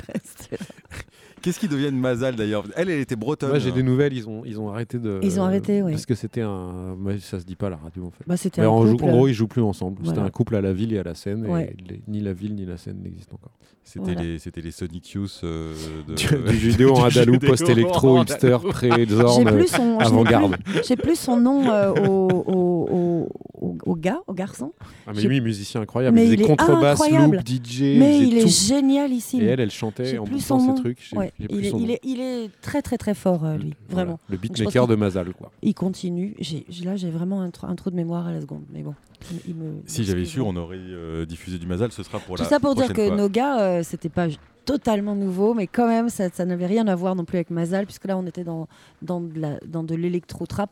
Qu'est-ce 1.42 1.58
qui 1.58 1.68
devient 1.68 1.86
de 1.86 1.96
Mazal 1.96 2.36
d'ailleurs? 2.36 2.64
Elle, 2.76 2.88
elle 2.90 3.00
était 3.00 3.16
bretonne. 3.16 3.50
Moi 3.50 3.58
j'ai 3.58 3.72
des 3.72 3.82
nouvelles, 3.82 4.12
ils 4.12 4.28
ont, 4.28 4.42
ils 4.44 4.58
ont 4.60 4.70
arrêté 4.70 4.98
de. 4.98 5.18
Ils 5.22 5.40
ont 5.40 5.44
arrêté, 5.44 5.82
oui. 5.82 5.92
Parce 5.92 6.06
que 6.06 6.14
c'était 6.14 6.40
un. 6.42 6.94
ouais, 7.04 7.18
ça 7.18 7.40
se 7.40 7.44
dit 7.44 7.56
pas 7.56 7.66
à 7.66 7.70
la 7.70 7.76
radio 7.76 8.04
en 8.06 8.10
fait. 8.10 8.24
Bah, 8.26 8.36
c'était 8.36 8.62
en, 8.64 8.86
jou- 8.86 8.92
couple. 8.92 9.04
en 9.04 9.10
gros, 9.12 9.28
ils 9.28 9.34
jouent 9.34 9.48
plus 9.48 9.62
ensemble. 9.62 9.98
C'était 10.04 10.18
un 10.20 10.30
couple 10.30 10.56
à 10.56 10.60
la 10.60 10.72
ville 10.72 10.92
et 10.92 10.98
à 10.98 11.02
la 11.02 11.14
scène. 11.14 11.46
Ouais. 11.46 11.74
Et 11.78 11.90
les- 11.92 12.02
ni 12.08 12.20
la 12.20 12.32
ville 12.32 12.54
ni 12.54 12.64
la 12.64 12.76
scène 12.76 13.00
n'existent 13.02 13.34
encore. 13.34 13.52
C'était 13.84 14.12
Voilà. 14.12 14.22
les 14.22 14.38
c'était 14.38 14.60
les 14.60 14.70
Sonic 14.70 15.10
Youth 15.10 15.40
euh, 15.42 15.74
de- 16.06 16.14
Du, 16.14 16.50
du 16.52 16.56
judéo 16.56 16.94
en 16.94 17.02
andalou, 17.08 17.38
post-électro, 17.40 18.22
hipster, 18.22 18.54
andalou. 18.54 18.70
pré 18.70 18.90
J'ai 18.96 19.06
Zorn, 19.06 19.44
plus 19.56 19.66
son, 19.66 19.76
je 19.76 19.82
n'ai 19.98 20.04
avant-garde. 20.04 20.56
plus- 20.64 20.80
J'ai 20.86 20.96
plus 20.96 21.16
son 21.18 21.36
nom 21.36 21.68
euh, 21.68 21.90
au, 21.90 22.28
au, 22.30 22.88
au, 22.88 23.28
au- 23.60 23.78
au 23.84 23.96
gars, 23.96 24.20
au 24.28 24.34
garçon. 24.34 24.72
Ah, 25.06 25.10
mais 25.14 25.22
lui, 25.22 25.40
musicien 25.40 25.80
incroyable. 25.80 26.14
Mais 26.14 26.26
il 26.28 26.32
faisait 26.34 26.44
est 26.44 26.46
contrebasse, 26.46 27.00
loop, 27.10 27.34
DJ, 27.44 27.80
Mais 27.98 28.18
il 28.20 28.38
est 28.38 28.42
tout. 28.42 28.48
génialissime. 28.48 29.40
Et 29.42 29.46
elle, 29.46 29.60
elle 29.60 29.70
chantait 29.72 30.16
en 30.16 30.24
plus 30.24 30.34
bouffant 30.34 30.60
son 30.60 30.76
ses 30.76 30.80
trucs. 30.82 30.98
J'ai 31.10 31.16
Ouais. 31.40 31.46
Il 31.50 31.66
est, 31.66 31.70
son 31.70 31.78
il, 31.78 31.86
nom. 31.86 31.92
est, 31.94 32.00
il 32.04 32.20
est 32.20 32.50
très 32.60 32.82
très 32.82 32.98
très 32.98 33.14
fort, 33.14 33.44
euh, 33.44 33.56
lui, 33.56 33.74
Voilà. 33.88 34.04
vraiment. 34.04 34.20
Le 34.28 34.36
beatmaker 34.36 34.86
de 34.86 34.94
Mazal, 34.94 35.32
quoi. 35.34 35.50
Il 35.62 35.74
continue. 35.74 36.36
Là, 36.84 36.96
j'ai 36.96 37.10
vraiment 37.10 37.40
un, 37.42 37.48
tr- 37.48 37.66
un 37.68 37.74
trou 37.74 37.90
de 37.90 37.96
mémoire 37.96 38.26
à 38.26 38.32
la 38.32 38.40
seconde, 38.40 38.62
mais 38.72 38.82
bon. 38.82 38.94
il- 39.32 39.40
il 39.50 39.54
me- 39.54 39.82
Si 39.86 40.04
j'avais 40.04 40.24
su, 40.24 40.40
on 40.40 40.54
aurait 40.56 40.76
euh, 40.78 41.24
diffusé 41.26 41.58
du 41.58 41.66
Mazal, 41.66 41.90
ce 41.92 42.02
sera 42.02 42.18
pour 42.18 42.36
Tout 42.36 42.42
la 42.42 42.48
ça 42.48 42.60
pour 42.60 42.74
dire 42.74 42.92
que 42.92 43.06
fois. 43.08 43.16
nos 43.16 43.28
gars, 43.28 43.60
euh, 43.60 43.82
c'était 43.82 44.08
pas 44.08 44.26
totalement 44.64 45.14
nouveau, 45.16 45.54
mais 45.54 45.66
quand 45.66 45.88
même, 45.88 46.08
ça, 46.08 46.28
ça 46.30 46.44
n'avait 46.44 46.66
rien 46.66 46.86
à 46.86 46.94
voir 46.94 47.16
non 47.16 47.24
plus 47.24 47.36
avec 47.38 47.50
Mazal, 47.50 47.84
puisque 47.86 48.04
là, 48.06 48.16
on 48.16 48.26
était 48.26 48.44
dans, 48.44 48.68
dans 49.00 49.20
de, 49.20 49.38
la- 49.40 49.58
dans 49.66 49.82
de 49.82 49.94
l'électro-trap, 49.96 50.70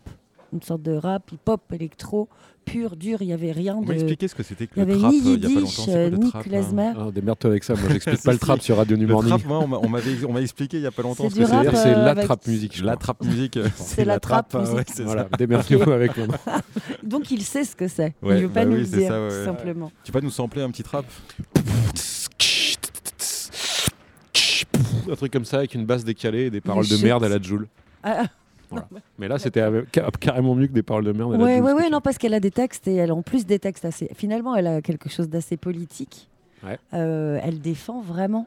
une 0.52 0.62
sorte 0.62 0.82
de 0.82 0.92
rap, 0.92 1.30
hip-hop, 1.32 1.60
électro, 1.72 2.28
pur, 2.64 2.96
dur, 2.96 3.18
il 3.22 3.26
n'y 3.28 3.32
avait 3.32 3.52
rien 3.52 3.76
On 3.76 3.82
de... 3.82 3.92
expliqué 3.92 4.28
ce 4.28 4.34
que 4.34 4.42
c'était 4.42 4.66
que 4.66 4.72
Il 4.76 4.82
n'y 4.82 4.86
le 4.86 4.92
avait 4.92 5.00
trap 5.00 5.12
ni 5.12 5.18
euh, 5.18 5.22
il 5.22 5.42
y 5.42 5.46
a 5.46 5.48
pas 5.48 5.54
longtemps. 5.54 5.60
Yiddish, 5.60 5.88
euh, 5.88 6.10
ni 6.10 6.26
hein 6.34 6.40
klezmer. 6.42 6.92
Ah, 6.96 7.10
Démerde-toi 7.12 7.50
avec 7.50 7.64
ça, 7.64 7.74
moi 7.74 7.88
j'explique 7.90 8.22
pas 8.22 8.32
le 8.32 8.38
trap 8.46 8.60
sur 8.62 8.76
Radio 8.76 8.96
New 8.96 9.06
Le 9.06 9.12
Morning. 9.12 9.30
trap, 9.30 9.44
moi, 9.46 9.58
on 9.58 9.66
m'a- 9.68 9.78
on 9.78 9.88
m'avait 9.88 10.24
on 10.24 10.32
m'a 10.32 10.40
expliqué 10.40 10.76
il 10.78 10.82
y 10.82 10.86
a 10.86 10.90
pas 10.90 11.02
longtemps 11.02 11.24
C'est 11.24 11.30
ce 11.30 11.40
que 11.40 11.46
c'est. 11.46 11.76
C'est 11.76 11.88
euh, 11.94 12.04
la 12.04 12.10
avec- 12.10 12.24
trap 12.24 12.46
musique. 12.46 12.76
je 12.76 12.84
La 12.84 12.96
trap 12.96 13.24
musique, 13.24 13.56
euh, 13.56 13.68
C'est 13.76 14.04
la 14.04 14.20
trap 14.20 14.54
euh, 14.54 14.82
Voilà, 15.04 15.22
ça. 15.30 15.36
démerdez-vous 15.38 15.90
avec 15.92 16.16
nom. 16.16 16.26
Donc 17.02 17.30
il 17.30 17.42
sait 17.42 17.64
ce 17.64 17.74
que 17.76 17.88
c'est. 17.88 18.14
Il 18.22 18.28
ne 18.28 18.34
veut 18.42 18.48
pas 18.48 18.64
bah 18.64 18.66
nous 18.66 18.76
oui, 18.76 18.80
le 18.90 18.98
dire, 18.98 19.14
simplement. 19.44 19.90
Tu 20.04 20.12
vas 20.12 20.20
nous 20.20 20.30
sampler 20.30 20.62
un 20.62 20.70
petit 20.70 20.82
trap 20.82 21.04
Un 25.10 25.16
truc 25.16 25.32
comme 25.32 25.44
ça 25.44 25.58
avec 25.58 25.74
une 25.74 25.86
basse 25.86 26.04
décalée 26.04 26.44
et 26.46 26.50
des 26.50 26.60
paroles 26.60 26.86
de 26.86 26.96
merde 27.02 27.24
à 27.24 27.28
la 27.28 27.40
Joule. 27.40 27.66
Ah, 28.02 28.24
Mais 29.18 29.28
là, 29.28 29.38
c'était 29.38 29.62
carrément 30.20 30.54
mieux 30.54 30.66
que 30.66 30.72
des 30.72 30.82
paroles 30.82 31.04
de 31.04 31.12
merde 31.12 31.34
à 31.34 31.36
la 31.38 31.60
Ouais, 31.60 31.90
non, 31.90 32.00
parce 32.00 32.18
qu'elle 32.18 32.34
a 32.34 32.40
des 32.40 32.50
textes 32.50 32.86
et 32.88 32.94
elle 32.96 33.10
a 33.10 33.14
en 33.14 33.22
plus 33.22 33.46
des 33.46 33.58
textes 33.58 33.84
assez. 33.84 34.08
Finalement, 34.14 34.54
elle 34.56 34.66
a 34.66 34.82
quelque 34.82 35.08
chose 35.08 35.28
d'assez 35.28 35.56
politique. 35.56 36.28
Ouais. 36.64 36.78
Euh, 36.94 37.38
elle 37.42 37.60
défend 37.60 38.00
vraiment 38.00 38.46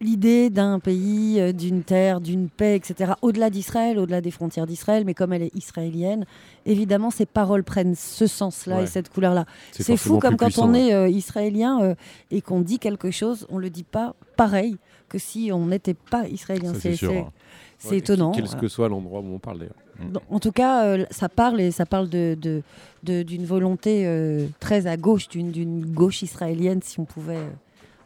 l'idée 0.00 0.48
d'un 0.48 0.78
pays, 0.78 1.40
euh, 1.40 1.52
d'une 1.52 1.82
terre, 1.82 2.20
d'une 2.20 2.48
paix, 2.48 2.76
etc. 2.76 3.14
Au-delà 3.20 3.50
d'Israël, 3.50 3.98
au-delà 3.98 4.20
des 4.20 4.30
frontières 4.30 4.66
d'Israël, 4.66 5.02
mais 5.04 5.14
comme 5.14 5.32
elle 5.32 5.42
est 5.42 5.54
israélienne, 5.56 6.24
évidemment, 6.66 7.10
ses 7.10 7.26
paroles 7.26 7.64
prennent 7.64 7.96
ce 7.96 8.28
sens-là 8.28 8.76
Ouais. 8.76 8.82
et 8.84 8.86
cette 8.86 9.08
couleur-là. 9.08 9.44
C'est 9.72 9.96
fou 9.96 10.18
comme 10.20 10.36
quand 10.36 10.46
puissant, 10.46 10.70
on 10.70 10.74
est 10.74 10.94
euh, 10.94 11.08
israélien 11.08 11.82
euh, 11.82 11.94
et 12.30 12.40
qu'on 12.42 12.60
dit 12.60 12.78
quelque 12.78 13.10
chose, 13.10 13.46
on 13.50 13.58
le 13.58 13.70
dit 13.70 13.82
pas 13.82 14.14
pareil 14.36 14.76
que 15.08 15.18
si 15.18 15.50
on 15.52 15.66
n'était 15.66 15.94
pas 15.94 16.28
israélien. 16.28 16.74
C'est 16.78 16.94
sûr. 16.94 17.10
hein. 17.12 17.32
C'est 17.78 17.90
Ouais, 17.90 17.98
étonnant. 17.98 18.32
Quel 18.32 18.48
que 18.48 18.68
soit 18.68 18.88
l'endroit 18.88 19.20
où 19.20 19.34
on 19.34 19.38
parle 19.38 19.58
d'ailleurs. 19.60 19.74
Non, 20.12 20.20
En 20.30 20.38
tout 20.40 20.52
cas, 20.52 20.84
euh, 20.84 21.04
ça 21.10 21.28
parle 21.28 21.60
et 21.60 21.70
ça 21.70 21.86
parle 21.86 22.08
de, 22.08 22.36
de- 22.40 22.62
de- 23.04 23.22
d'une 23.22 23.44
volonté 23.44 24.02
euh, 24.06 24.46
très 24.60 24.86
à 24.86 24.96
gauche, 24.96 25.28
d'une, 25.28 25.50
d'une 25.50 25.84
gauche 25.86 26.22
israélienne, 26.22 26.80
si 26.82 27.00
on 27.00 27.04
pouvait 27.04 27.36
euh, 27.36 27.50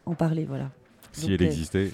en 0.06 0.14
parler. 0.14 0.44
Voilà. 0.48 0.70
Si 1.12 1.22
Donc, 1.22 1.30
elle 1.32 1.42
euh, 1.42 1.46
existait. 1.50 1.90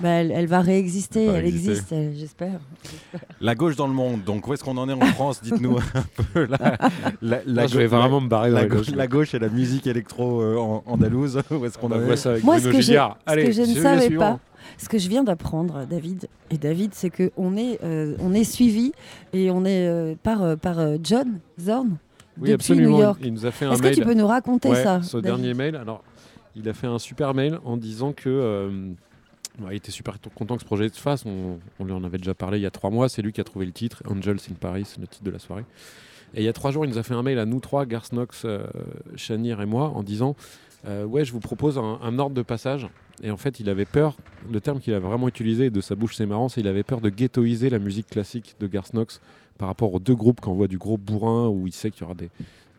Bah, 0.00 0.08
elle, 0.10 0.30
elle 0.30 0.46
va 0.46 0.60
réexister, 0.60 1.26
Elle 1.26 1.46
existe, 1.46 1.92
j'espère. 2.16 2.60
La 3.40 3.56
gauche 3.56 3.74
dans 3.74 3.88
le 3.88 3.92
monde. 3.92 4.22
Donc 4.24 4.46
où 4.46 4.54
est-ce 4.54 4.62
qu'on 4.62 4.76
en 4.76 4.88
est 4.88 4.92
en 4.92 5.00
France? 5.00 5.40
Dites-nous 5.42 5.78
un 5.78 6.04
peu. 6.32 6.44
La, 6.46 6.58
la, 6.58 6.78
la 7.20 7.40
Là, 7.44 7.66
je 7.66 7.76
vais 7.76 7.86
vraiment 7.88 8.20
me 8.20 8.28
barrer 8.28 8.50
la, 8.50 8.62
la 8.62 8.66
gauche, 8.68 8.86
gauche. 8.86 8.94
la 8.96 9.06
gauche 9.08 9.34
et 9.34 9.38
la 9.40 9.48
musique 9.48 9.86
électro 9.88 10.40
euh, 10.42 10.56
en- 10.58 10.84
andalouse. 10.86 11.42
Où 11.50 11.64
est-ce 11.66 11.76
qu'on 11.76 11.90
On 11.90 11.96
en 11.96 11.98
voit 12.00 12.14
est? 12.14 12.16
ça 12.16 12.30
avec 12.30 12.44
Moi, 12.44 12.60
ce 12.60 12.68
que, 12.68 12.76
je, 12.76 12.80
Gilliard. 12.82 13.18
ce 13.26 13.32
Allez, 13.32 13.44
que 13.46 13.52
je 13.52 13.62
ne 13.62 13.74
savais 13.74 14.06
suivant. 14.06 14.20
pas, 14.20 14.38
ce 14.80 14.88
que 14.88 14.98
je 14.98 15.08
viens 15.08 15.22
d'apprendre, 15.24 15.84
David 15.88 16.28
et 16.50 16.58
David, 16.58 16.94
c'est 16.94 17.10
que 17.10 17.30
on 17.36 17.56
est, 17.56 17.78
euh, 17.84 18.16
on 18.20 18.32
est 18.32 18.44
suivi 18.44 18.92
et 19.32 19.50
on 19.50 19.64
est 19.64 19.86
euh, 19.86 20.14
par, 20.22 20.42
euh, 20.42 20.56
par 20.56 20.78
John 21.02 21.38
Zorn 21.60 21.88
Oui, 22.38 22.50
depuis 22.50 22.52
absolument. 22.54 22.96
New 22.96 23.02
York. 23.02 23.20
Il 23.22 23.32
nous 23.34 23.46
a 23.46 23.50
fait 23.50 23.66
un 23.66 23.72
Est-ce 23.72 23.82
que 23.82 23.94
tu 23.94 24.02
peux 24.02 24.14
nous 24.14 24.26
raconter 24.26 24.70
Ouais, 24.70 24.82
ça 24.82 25.02
Ce 25.02 25.16
David 25.18 25.24
dernier 25.42 25.54
mail, 25.54 25.76
alors, 25.76 26.02
il 26.56 26.68
a 26.68 26.72
fait 26.72 26.86
un 26.86 26.98
super 26.98 27.34
mail 27.34 27.58
en 27.64 27.76
disant 27.76 28.12
que. 28.12 28.28
euh, 28.28 28.92
il 29.70 29.76
était 29.76 29.90
super 29.90 30.16
content 30.34 30.54
que 30.56 30.62
ce 30.62 30.66
projet 30.66 30.88
se 30.88 30.98
fasse. 30.98 31.26
On, 31.26 31.58
on 31.78 31.84
lui 31.84 31.92
en 31.92 32.02
avait 32.02 32.16
déjà 32.16 32.32
parlé 32.32 32.58
il 32.58 32.62
y 32.62 32.66
a 32.66 32.70
trois 32.70 32.88
mois. 32.88 33.10
C'est 33.10 33.20
lui 33.20 33.32
qui 33.32 33.42
a 33.42 33.44
trouvé 33.44 33.66
le 33.66 33.72
titre, 33.72 34.02
Angels 34.08 34.38
in 34.50 34.54
Paris, 34.58 34.86
le 34.98 35.06
titre 35.06 35.24
de 35.24 35.30
la 35.30 35.38
soirée. 35.38 35.64
Et 36.34 36.42
il 36.42 36.44
y 36.44 36.48
a 36.48 36.52
trois 36.52 36.70
jours, 36.70 36.84
il 36.84 36.90
nous 36.90 36.98
a 36.98 37.02
fait 37.02 37.14
un 37.14 37.22
mail 37.22 37.38
à 37.38 37.46
nous 37.46 37.60
trois, 37.60 37.86
Garsnox, 37.86 38.42
euh, 38.44 38.66
Chanir 39.16 39.60
et 39.60 39.66
moi, 39.66 39.88
en 39.88 40.02
disant 40.02 40.36
euh, 40.86 41.04
Ouais, 41.04 41.24
je 41.24 41.32
vous 41.32 41.40
propose 41.40 41.78
un, 41.78 41.98
un 42.02 42.18
ordre 42.18 42.34
de 42.34 42.42
passage. 42.42 42.88
Et 43.22 43.30
en 43.30 43.36
fait, 43.36 43.60
il 43.60 43.68
avait 43.68 43.84
peur, 43.84 44.16
le 44.50 44.60
terme 44.60 44.80
qu'il 44.80 44.94
a 44.94 44.98
vraiment 44.98 45.28
utilisé, 45.28 45.68
de 45.70 45.80
sa 45.80 45.94
bouche 45.94 46.16
c'est 46.16 46.24
marrant, 46.26 46.48
c'est 46.48 46.60
il 46.62 46.68
avait 46.68 46.82
peur 46.84 47.00
de 47.02 47.10
ghettoiser 47.10 47.68
la 47.68 47.78
musique 47.78 48.06
classique 48.06 48.54
de 48.60 48.66
Garsnox 48.66 49.20
par 49.58 49.68
rapport 49.68 49.92
aux 49.92 49.98
deux 49.98 50.14
groupes 50.14 50.40
qu'on 50.40 50.54
voit 50.54 50.68
du 50.68 50.78
gros 50.78 50.96
bourrin 50.96 51.48
où 51.48 51.66
il 51.66 51.72
sait 51.74 51.90
qu'il 51.90 52.00
y 52.02 52.04
aura 52.04 52.14
des, 52.14 52.30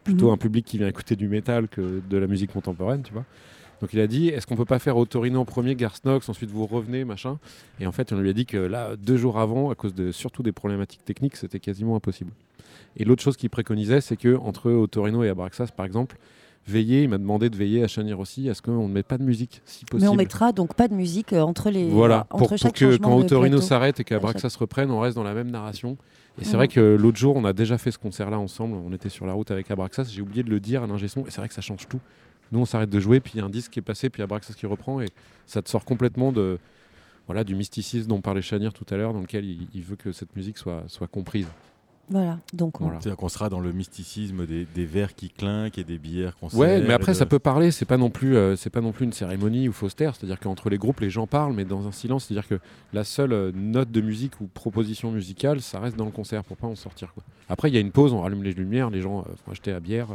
plutôt 0.04 0.28
Mhm. 0.28 0.34
un 0.34 0.38
public 0.38 0.66
qui 0.66 0.80
vient 0.80 0.88
écouter 0.88 1.16
du 1.16 1.28
métal 1.28 1.68
que 1.68 2.02
de 2.10 2.18
la 2.18 2.26
musique 2.26 2.52
contemporaine, 2.54 3.04
tu 3.04 3.14
vois. 3.14 3.26
Donc 3.82 3.94
il 3.94 4.00
a 4.00 4.08
dit, 4.08 4.28
est-ce 4.30 4.46
qu'on 4.46 4.56
peut 4.56 4.66
pas 4.66 4.80
faire 4.80 4.96
Autorino 4.98 5.40
en 5.40 5.46
premier, 5.46 5.76
Garsnox, 5.76 6.30
ensuite 6.30 6.52
vous 6.52 6.66
revenez, 6.68 7.04
machin? 7.04 7.40
Et 7.80 7.88
en 7.88 7.92
fait, 7.92 8.14
on 8.14 8.18
lui 8.20 8.30
a 8.30 8.34
dit 8.34 8.46
que 8.46 8.58
là, 8.58 8.96
deux 8.96 9.18
jours 9.18 9.40
avant, 9.40 9.72
à 9.72 9.76
cause 9.76 9.96
de 9.96 10.12
surtout 10.12 10.44
des 10.44 10.52
problématiques 10.52 11.04
techniques, 11.04 11.36
c'était 11.36 11.60
quasiment 11.60 11.96
impossible. 11.96 12.32
Et 12.98 13.06
l'autre 13.06 13.24
chose 13.24 13.38
qu'il 13.38 13.50
préconisait, 13.50 14.02
c'est 14.02 14.18
que 14.18 14.36
entre 14.38 14.72
Autorino 14.72 15.24
et 15.24 15.30
Abraxas, 15.30 15.68
par 15.76 15.86
exemple, 15.86 16.18
veiller, 16.68 17.04
il 17.04 17.10
m'a 17.10 17.18
demandé 17.18 17.50
de 17.50 17.56
veiller 17.56 17.84
à 17.84 17.88
Chanir 17.88 18.20
aussi, 18.20 18.48
à 18.50 18.54
ce 18.54 18.62
qu'on 18.62 18.88
ne 18.88 18.94
mette 18.94 19.08
pas 19.08 19.18
de 19.18 19.24
musique, 19.24 19.62
si 19.66 19.84
possible. 19.86 20.04
Mais 20.04 20.14
on 20.14 20.16
mettra 20.16 20.52
donc 20.52 20.76
pas 20.76 20.88
de 20.88 20.94
musique 20.94 21.34
euh, 21.34 21.42
entre 21.42 21.72
les. 21.72 21.90
Voilà, 21.90 22.28
entre 22.30 22.38
pour, 22.50 22.50
pour 22.60 22.74
que 22.74 22.98
quand 22.98 23.16
Autorino 23.16 23.60
s'arrête 23.62 23.96
et 23.96 23.98
chaque- 24.02 24.08
qu'Abraxas 24.10 24.56
reprenne, 24.60 24.92
on 24.92 25.00
reste 25.00 25.16
dans 25.16 25.24
la 25.24 25.34
même 25.34 25.50
narration. 25.50 25.98
Et 26.40 26.44
c'est 26.44 26.52
Mhm. 26.52 26.56
vrai 26.58 26.68
que 26.68 26.80
l'autre 27.00 27.18
jour, 27.18 27.36
on 27.36 27.46
a 27.46 27.54
déjà 27.54 27.78
fait 27.80 27.90
ce 27.92 27.98
concert-là 27.98 28.38
ensemble. 28.38 28.76
On 28.76 28.94
était 28.94 29.10
sur 29.10 29.26
la 29.26 29.34
route 29.34 29.50
avec 29.52 29.70
Abraxas. 29.72 30.06
J'ai 30.14 30.22
oublié 30.22 30.44
de 30.44 30.50
le 30.52 30.60
dire 30.60 30.84
à 30.84 30.88
l'ingé 30.88 31.08
son. 31.08 31.22
Et 31.26 31.30
c'est 31.30 31.38
vrai 31.42 31.48
que 31.50 31.54
ça 31.54 31.62
change 31.62 31.88
tout. 31.90 32.00
Nous, 32.52 32.60
on 32.60 32.66
s'arrête 32.66 32.90
de 32.90 33.00
jouer, 33.00 33.20
puis 33.20 33.34
il 33.36 33.38
y 33.38 33.42
a 33.42 33.46
un 33.46 33.50
disque 33.50 33.72
qui 33.72 33.80
est 33.80 33.84
passé, 33.84 34.10
puis 34.10 34.22
Abraxas 34.24 34.54
qui 34.54 34.66
reprend. 34.66 35.00
Et 35.02 35.08
ça 35.46 35.62
te 35.62 35.70
sort 35.70 35.86
complètement 35.86 36.32
de, 36.32 36.60
voilà, 37.28 37.44
du 37.44 37.56
mysticisme 37.56 38.08
dont 38.08 38.22
parlait 38.22 38.42
Chanir 38.42 38.74
tout 38.74 38.86
à 38.90 38.98
l'heure, 38.98 39.14
dans 39.14 39.22
lequel 39.22 39.46
il, 39.46 39.68
il 39.74 39.84
veut 39.84 39.96
que 39.96 40.12
cette 40.12 40.36
musique 40.36 40.58
soit, 40.58 40.84
soit 40.88 41.08
comprise. 41.08 41.48
Voilà, 42.10 42.40
donc 42.52 42.82
on- 42.82 42.86
Voilà. 42.86 43.00
C'est-à-dire 43.00 43.16
qu'on 43.16 43.30
sera 43.30 43.48
dans 43.48 43.62
le 43.62 43.72
mysticisme 43.72 44.46
des, 44.46 44.66
des 44.76 44.86
verres 44.86 45.16
qui 45.16 45.30
clinquent 45.30 45.78
et 45.78 45.86
des 45.86 45.98
bières 45.98 46.36
qu'on 46.38 46.50
Ouais, 46.50 46.82
mais 46.82 46.92
après 46.94 47.14
de- 47.14 47.18
ça 47.18 47.26
peut 47.26 47.40
parler. 47.40 47.72
C'est 47.72 47.86
pas 47.86 47.96
non 47.96 48.10
plus, 48.10 48.36
euh, 48.36 48.58
c'est 48.58 48.70
pas 48.72 48.82
non 48.82 48.92
plus 48.92 49.06
une 49.06 49.14
cérémonie 49.14 49.70
ou 49.70 49.72
faussaire. 49.72 50.14
C'est-à-dire 50.14 50.38
qu'entre 50.38 50.70
les 50.70 50.78
groupes, 50.78 51.00
les 51.00 51.10
gens 51.10 51.26
parlent, 51.26 51.54
mais 51.54 51.64
dans 51.64 51.88
un 51.88 51.94
silence. 51.94 52.26
C'est-à-dire 52.26 52.50
que 52.50 52.60
la 52.92 53.06
seule 53.06 53.32
euh, 53.32 53.52
note 53.56 53.92
de 53.92 54.02
musique 54.02 54.42
ou 54.42 54.48
proposition 54.48 55.10
musicale, 55.12 55.62
ça 55.62 55.80
reste 55.80 55.96
dans 55.96 56.04
le 56.04 56.12
concert 56.12 56.44
pour 56.44 56.58
pas 56.58 56.68
en 56.68 56.76
sortir. 56.76 57.14
Quoi. 57.14 57.24
Après, 57.48 57.70
il 57.70 57.76
y 57.76 57.78
a 57.78 57.82
une 57.82 57.92
pause, 57.92 58.12
on 58.12 58.20
rallume 58.20 58.44
les 58.44 58.54
lumières, 58.54 58.90
les 58.90 59.00
gens 59.00 59.20
euh, 59.22 59.24
font 59.46 59.52
acheter 59.52 59.72
à 59.72 59.80
bière. 59.80 60.08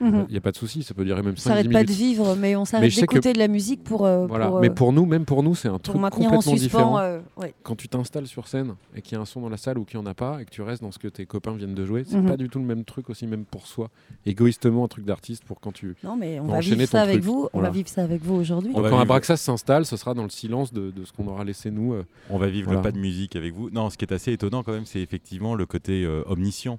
Il 0.00 0.06
Mhm. 0.06 0.26
n'y 0.30 0.36
a 0.36 0.40
pas 0.40 0.52
de 0.52 0.56
souci, 0.56 0.82
ça 0.82 0.94
peut 0.94 1.04
durer 1.04 1.22
même 1.22 1.32
on 1.34 1.36
5 1.36 1.50
s'arrête 1.50 1.66
minutes. 1.66 1.78
pas 1.78 1.84
de 1.84 1.92
vivre, 1.96 2.36
mais 2.36 2.54
on 2.56 2.60
Mais 2.60 2.64
s'arrête 2.66 2.92
sais 2.92 3.06
que- 3.06 3.14
d'écouter 3.14 3.32
de 3.32 3.38
la 3.38 3.48
musique 3.48 3.82
pour, 3.84 4.06
euh, 4.06 4.26
Voilà. 4.26 4.46
pour, 4.46 4.56
euh, 4.58 4.60
mais 4.60 4.70
pour 4.70 4.92
nous, 4.92 5.06
même 5.06 5.24
pour 5.24 5.42
nous, 5.42 5.54
c'est 5.54 5.68
un 5.68 5.78
truc 5.78 6.00
complètement 6.00 6.40
suspens. 6.40 6.54
différent. 6.56 6.98
euh, 6.98 7.20
ouais. 7.36 7.54
Quand 7.62 7.74
tu 7.76 7.88
t'installes 7.88 8.26
sur 8.26 8.46
scène 8.46 8.74
et 8.94 9.02
qu'il 9.02 9.14
y 9.14 9.18
a 9.18 9.20
un 9.20 9.24
son 9.24 9.40
dans 9.40 9.48
la 9.48 9.56
salle 9.56 9.76
ou 9.78 9.84
qu'il 9.84 9.98
n'y 10.00 10.06
en 10.06 10.10
a 10.10 10.14
pas 10.14 10.40
et 10.40 10.44
que 10.44 10.50
tu 10.50 10.62
restes 10.62 10.82
dans 10.82 10.92
ce 10.92 10.98
que 10.98 11.08
tes 11.08 11.26
copains 11.26 11.52
viennent 11.52 11.74
de 11.74 11.84
jouer, 11.84 12.04
c'est 12.06 12.16
Mhm. 12.18 12.28
pas 12.28 12.36
du 12.36 12.48
tout 12.48 12.58
le 12.58 12.64
même 12.64 12.84
truc 12.84 13.10
aussi, 13.10 13.26
même 13.26 13.44
pour 13.44 13.66
soi. 13.66 13.90
Égoïstement, 14.26 14.84
un 14.84 14.88
truc 14.88 15.04
d'artiste 15.04 15.44
pour 15.44 15.60
quand 15.60 15.72
tu. 15.72 15.96
Non, 16.04 16.16
mais 16.16 16.38
on 16.40 16.44
va 16.46 16.60
vivre 16.60 16.84
ça 16.86 17.02
avec 17.02 17.16
truc. 17.16 17.24
vous. 17.24 17.48
On 17.52 17.58
Voilà. 17.58 17.68
va 17.70 17.74
vivre 17.74 17.88
ça 17.88 18.02
avec 18.02 18.22
vous 18.22 18.34
aujourd'hui. 18.34 18.70
On 18.74 18.78
quand 18.82 18.82
vivre- 18.88 19.00
Abraxas 19.00 19.36
s'installe, 19.38 19.84
ce 19.86 19.96
sera 19.96 20.14
dans 20.14 20.22
le 20.24 20.30
silence 20.30 20.72
de, 20.72 20.90
de 20.90 21.04
ce 21.04 21.12
qu'on 21.12 21.26
aura 21.26 21.44
laissé 21.44 21.70
nous. 21.70 21.92
euh, 21.94 22.04
On 22.30 22.38
va 22.38 22.46
vivre 22.48 22.66
Voilà. 22.66 22.80
le 22.80 22.82
pas 22.84 22.92
de 22.92 22.98
musique 22.98 23.36
avec 23.36 23.54
vous. 23.54 23.70
Non, 23.70 23.90
ce 23.90 23.96
qui 23.96 24.04
est 24.04 24.12
assez 24.12 24.32
étonnant 24.32 24.62
quand 24.62 24.72
même, 24.72 24.86
c'est 24.86 25.00
effectivement 25.00 25.54
le 25.54 25.66
côté 25.66 26.04
euh, 26.04 26.22
omniscient 26.26 26.76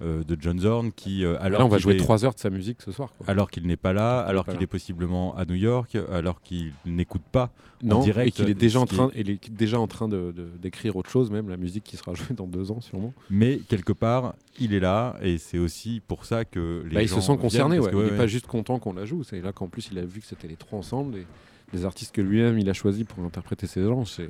euh, 0.00 0.22
de 0.22 0.36
John 0.40 0.60
Zorn 0.60 0.92
qui, 0.92 1.24
euh, 1.24 1.36
alors 1.40 1.60
là, 1.60 1.66
on 1.66 1.68
va 1.68 1.78
jouer 1.78 1.96
3 1.96 2.24
heures 2.24 2.34
de 2.34 2.38
sa 2.38 2.50
musique 2.50 2.82
ce 2.82 2.92
soir. 2.92 3.12
quoi. 3.16 3.26
alors 3.28 3.50
qu'il 3.50 3.66
n'est 3.66 3.76
pas 3.76 3.92
là, 3.92 4.20
alors 4.20 4.46
qu'il 4.46 4.62
est 4.62 4.66
possiblement 4.68 5.36
à 5.36 5.44
New 5.44 5.56
York, 5.56 5.96
alors 6.12 6.40
qu'il 6.40 6.72
n'écoute 6.86 7.22
pas. 7.32 7.50
non, 7.82 8.00
direct, 8.00 8.28
et 8.28 8.30
qu'il 8.30 8.48
est 8.48 8.54
déjà 8.54 8.78
en 8.80 8.86
train, 8.86 9.10
il 9.16 9.30
est 9.30 9.50
déjà 9.50 9.80
en 9.80 9.86
train 9.88 10.08
de, 10.08 10.32
d'écrire 10.60 10.96
autre 10.96 11.10
chose, 11.10 11.30
même 11.30 11.48
la 11.48 11.56
musique 11.56 11.84
qui 11.84 11.96
sera 11.96 12.14
jouée 12.14 12.36
dans 12.36 12.46
deux 12.46 12.70
ans 12.70 12.80
sûrement. 12.80 13.12
Mais 13.30 13.58
quelque 13.68 13.92
part, 13.92 14.34
il 14.60 14.72
est 14.72 14.80
là 14.80 15.16
et 15.20 15.38
c'est 15.38 15.58
aussi 15.58 16.00
pour 16.06 16.24
ça 16.24 16.44
que 16.44 16.84
les 16.88 16.94
Bah, 16.94 17.02
il 17.02 17.08
gens 17.08 17.20
se 17.20 17.26
sent 17.32 17.36
concerné, 17.38 17.78
ouais. 17.78 17.90
il 17.92 17.98
n'est 17.98 18.04
ouais. 18.10 18.16
pas 18.16 18.26
juste 18.26 18.46
content 18.46 18.78
qu'on 18.78 18.92
la 18.92 19.04
joue. 19.04 19.24
C'est 19.24 19.40
là 19.40 19.52
qu'en 19.52 19.66
plus 19.68 19.88
il 19.90 19.98
a 19.98 20.04
vu 20.04 20.20
que 20.20 20.26
c'était 20.26 20.48
les 20.48 20.56
trois 20.56 20.78
ensemble, 20.78 21.16
et 21.16 21.26
les 21.72 21.84
artistes 21.84 22.14
que 22.14 22.20
lui-même 22.20 22.58
il 22.58 22.68
a 22.70 22.72
choisi 22.72 23.04
pour 23.04 23.24
interpréter 23.24 23.66
ses 23.66 23.82
gens. 23.82 24.04
C'est, 24.04 24.28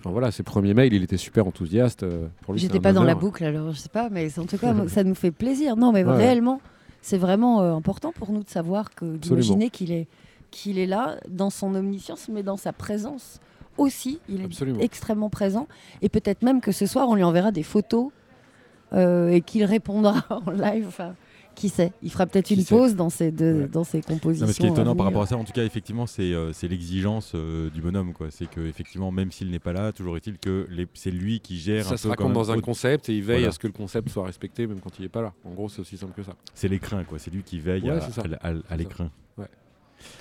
enfin 0.00 0.10
voilà, 0.10 0.30
ses 0.30 0.42
premiers 0.42 0.74
mails, 0.74 0.92
il 0.92 1.02
était 1.02 1.16
super 1.16 1.46
enthousiaste. 1.46 2.02
euh, 2.02 2.26
Pour 2.42 2.54
lui, 2.54 2.60
c'est 2.60 2.66
J'étais 2.66 2.80
pas 2.80 2.92
dans 2.92 3.02
la 3.04 3.14
boucle, 3.14 3.44
alors 3.44 3.72
je 3.72 3.78
sais 3.78 3.88
pas, 3.88 4.08
mais 4.10 4.38
en 4.38 4.44
tout 4.46 4.58
cas, 4.58 4.74
ça 4.88 5.04
nous 5.04 5.14
fait 5.14 5.30
plaisir. 5.30 5.76
Non, 5.76 5.92
mais 5.92 6.04
Ouais. 6.04 6.16
réellement, 6.16 6.60
c'est 7.02 7.18
vraiment 7.18 7.62
euh, 7.62 7.74
important 7.74 8.12
pour 8.12 8.32
nous 8.32 8.42
de 8.42 8.48
savoir 8.48 8.94
que 8.94 9.16
d'imaginer 9.16 9.70
qu'il 9.70 9.92
est 9.92 10.06
qu'il 10.52 10.78
est 10.78 10.86
là 10.86 11.16
dans 11.28 11.50
son 11.50 11.74
omniscience, 11.74 12.28
mais 12.32 12.42
dans 12.42 12.56
sa 12.56 12.72
présence 12.72 13.40
aussi. 13.78 14.20
Il 14.28 14.40
est 14.42 14.44
Absolument. 14.46 14.78
extrêmement 14.80 15.28
présent, 15.28 15.66
et 16.02 16.08
peut-être 16.08 16.42
même 16.42 16.60
que 16.60 16.72
ce 16.72 16.86
soir, 16.86 17.08
on 17.08 17.14
lui 17.14 17.24
enverra 17.24 17.50
des 17.50 17.64
photos 17.64 18.10
euh, 18.92 19.28
et 19.30 19.40
qu'il 19.40 19.64
répondra 19.64 20.24
en 20.30 20.50
live. 20.52 20.86
Enfin, 20.88 21.14
qui 21.56 21.68
sait? 21.68 21.90
Il 22.02 22.10
fera 22.12 22.26
peut-être 22.26 22.50
une 22.52 22.60
sait? 22.60 22.74
pause 22.74 22.94
dans 22.94 23.10
ses 23.10 23.32
deux, 23.32 23.62
Ouais. 23.62 23.66
dans 23.68 23.82
ses 23.82 24.00
compositions. 24.02 24.44
Non, 24.44 24.48
mais 24.48 24.52
ce 24.54 24.60
qui 24.60 24.66
est 24.66 24.70
étonnant 24.70 24.94
par 24.94 25.06
venir. 25.06 25.18
rapport 25.18 25.22
à 25.22 25.26
ça, 25.26 25.36
en 25.36 25.42
tout 25.44 25.52
cas, 25.52 25.64
effectivement, 25.64 26.06
c'est 26.06 26.32
euh, 26.32 26.52
l'exigence 26.62 27.32
euh, 27.34 27.68
du 27.70 27.80
bonhomme. 27.80 28.12
quoi. 28.12 28.28
C'est 28.30 28.48
que 28.48 28.60
effectivement, 28.60 29.10
même 29.10 29.32
s'il 29.32 29.50
n'est 29.50 29.58
pas 29.58 29.72
là, 29.72 29.92
toujours 29.92 30.16
est-il 30.16 30.38
que 30.38 30.68
c'est 30.94 31.10
lui 31.10 31.40
qui 31.40 31.58
gère 31.58 31.86
un 31.86 31.90
Ça 31.90 31.96
se 31.96 32.02
peu. 32.04 32.14
quand 32.14 32.22
raconte 32.24 32.34
dans 32.34 32.50
un 32.52 32.60
concept 32.60 33.08
et 33.08 33.16
il 33.16 33.22
veille 33.22 33.38
Voilà. 33.38 33.48
à 33.48 33.52
ce 33.52 33.58
que 33.58 33.66
le 33.66 33.72
concept 33.72 34.08
soit 34.10 34.24
respecté 34.26 34.66
même 34.66 34.80
quand 34.80 34.98
il 34.98 35.02
n'est 35.02 35.08
pas 35.08 35.22
là. 35.22 35.32
En 35.44 35.50
gros, 35.50 35.68
c'est 35.68 35.80
aussi 35.80 35.96
simple 35.96 36.12
que 36.14 36.22
ça. 36.22 36.34
C'est 36.54 36.68
l'écrin, 36.68 37.02
quoi. 37.04 37.18
C'est 37.18 37.32
lui 37.32 37.42
qui 37.42 37.58
veille 37.58 37.82
Ouais, 37.82 37.90
à, 37.90 37.96
à- 37.96 38.48
à- 38.48 38.50
à 38.50 38.54
C'est 38.70 38.76
l'écrin. 38.76 39.10
Ouais. 39.38 39.46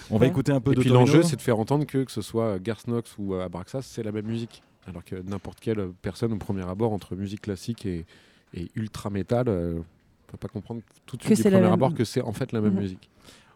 On 0.09 0.17
va 0.17 0.27
écouter 0.27 0.51
un 0.53 0.61
peu 0.61 0.71
Et 0.71 0.75
de 0.75 0.79
puis 0.79 0.89
Torino. 0.89 1.05
l'enjeu, 1.05 1.21
c'est 1.23 1.35
de 1.35 1.41
faire 1.41 1.59
entendre 1.59 1.85
que 1.85 2.03
que 2.05 2.11
ce 2.11 2.21
soit 2.21 2.59
Garth 2.59 2.85
Knox 2.87 3.15
ou 3.17 3.33
euh, 3.35 3.43
Abraxas, 3.45 3.81
c'est 3.81 4.03
la 4.03 4.11
même 4.11 4.25
musique. 4.25 4.61
Alors 4.87 5.03
que 5.03 5.15
n'importe 5.15 5.59
quelle 5.59 5.89
personne 6.01 6.31
au 6.31 6.37
premier 6.37 6.61
abord 6.61 6.93
entre 6.93 7.15
musique 7.15 7.41
classique 7.41 7.85
et, 7.85 8.05
et 8.53 8.69
ultra 8.75 9.09
métal 9.09 9.45
euh, 9.47 9.79
peut 10.27 10.37
pas 10.37 10.47
comprendre 10.47 10.81
tout 11.05 11.17
de 11.17 11.21
Que 11.23 11.35
suite 11.35 11.45
du 11.47 11.51
premier 11.53 11.67
abord 11.71 11.93
que 11.93 12.03
c'est 12.03 12.21
en 12.21 12.31
fait 12.33 12.51
la 12.51 12.61
même 12.61 12.73
Mhm. 12.73 12.79
musique. 12.81 13.09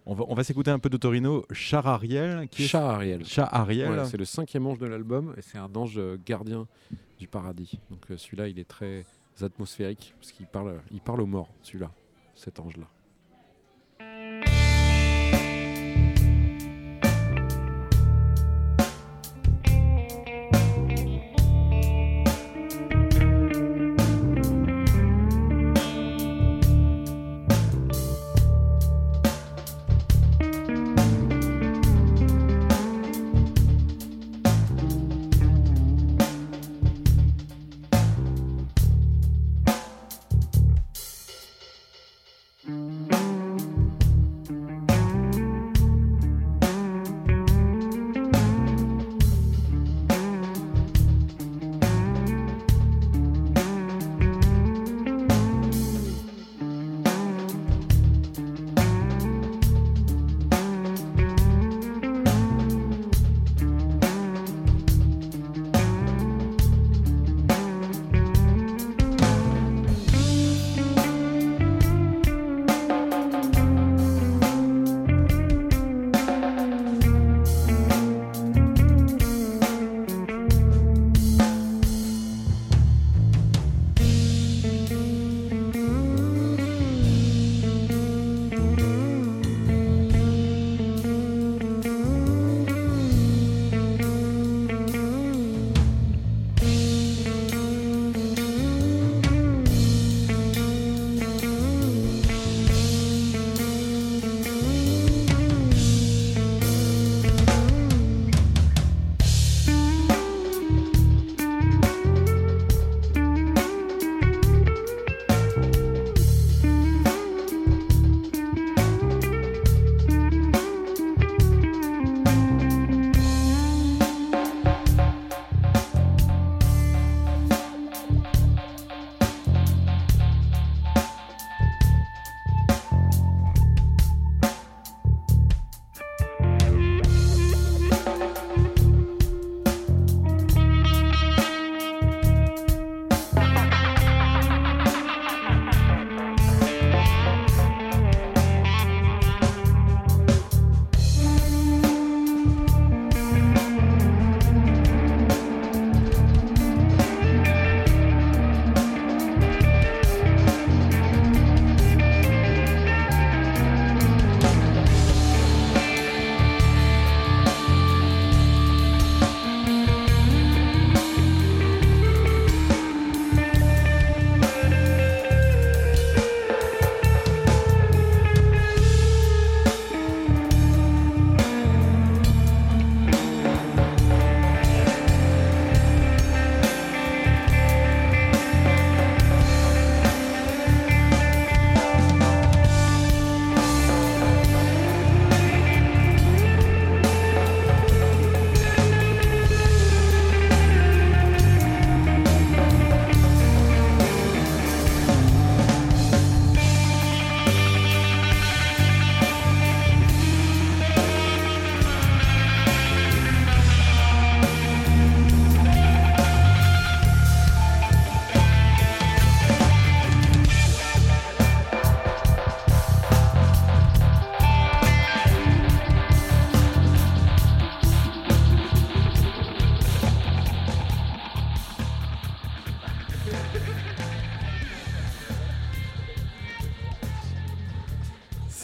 On 0.06 0.14
va, 0.16 0.24
on 0.28 0.34
va 0.34 0.44
s'écouter 0.44 0.72
un 0.72 0.80
peu 0.80 0.90
de 0.90 0.98
Torino. 0.98 1.46
Char 1.52 1.86
Ariel. 1.86 2.48
Qui 2.50 2.64
est- 2.64 2.68
Chat 2.68 2.90
Ariel. 2.90 3.26
Chat 3.26 3.44
Ariel. 3.52 3.92
Ouais, 3.92 4.06
c'est 4.06 4.18
le 4.18 4.26
cinquième 4.26 4.66
ange 4.66 4.80
de 4.80 4.88
l'album 4.88 5.34
et 5.38 5.42
c'est 5.42 5.58
un 5.58 5.70
ange 5.76 5.98
euh, 5.98 6.18
gardien 6.26 6.68
du 7.20 7.28
paradis. 7.28 7.80
Donc 7.92 8.00
euh, 8.10 8.18
celui-là, 8.18 8.48
il 8.48 8.58
est 8.60 8.68
très 8.68 9.06
atmosphérique 9.42 10.14
parce 10.20 10.32
qu'il 10.32 10.48
parle, 10.48 10.82
il 10.92 11.02
parle 11.02 11.22
aux 11.22 11.26
morts, 11.28 11.50
celui-là, 11.62 11.92
cet 12.36 12.60
ange-là. 12.60 12.88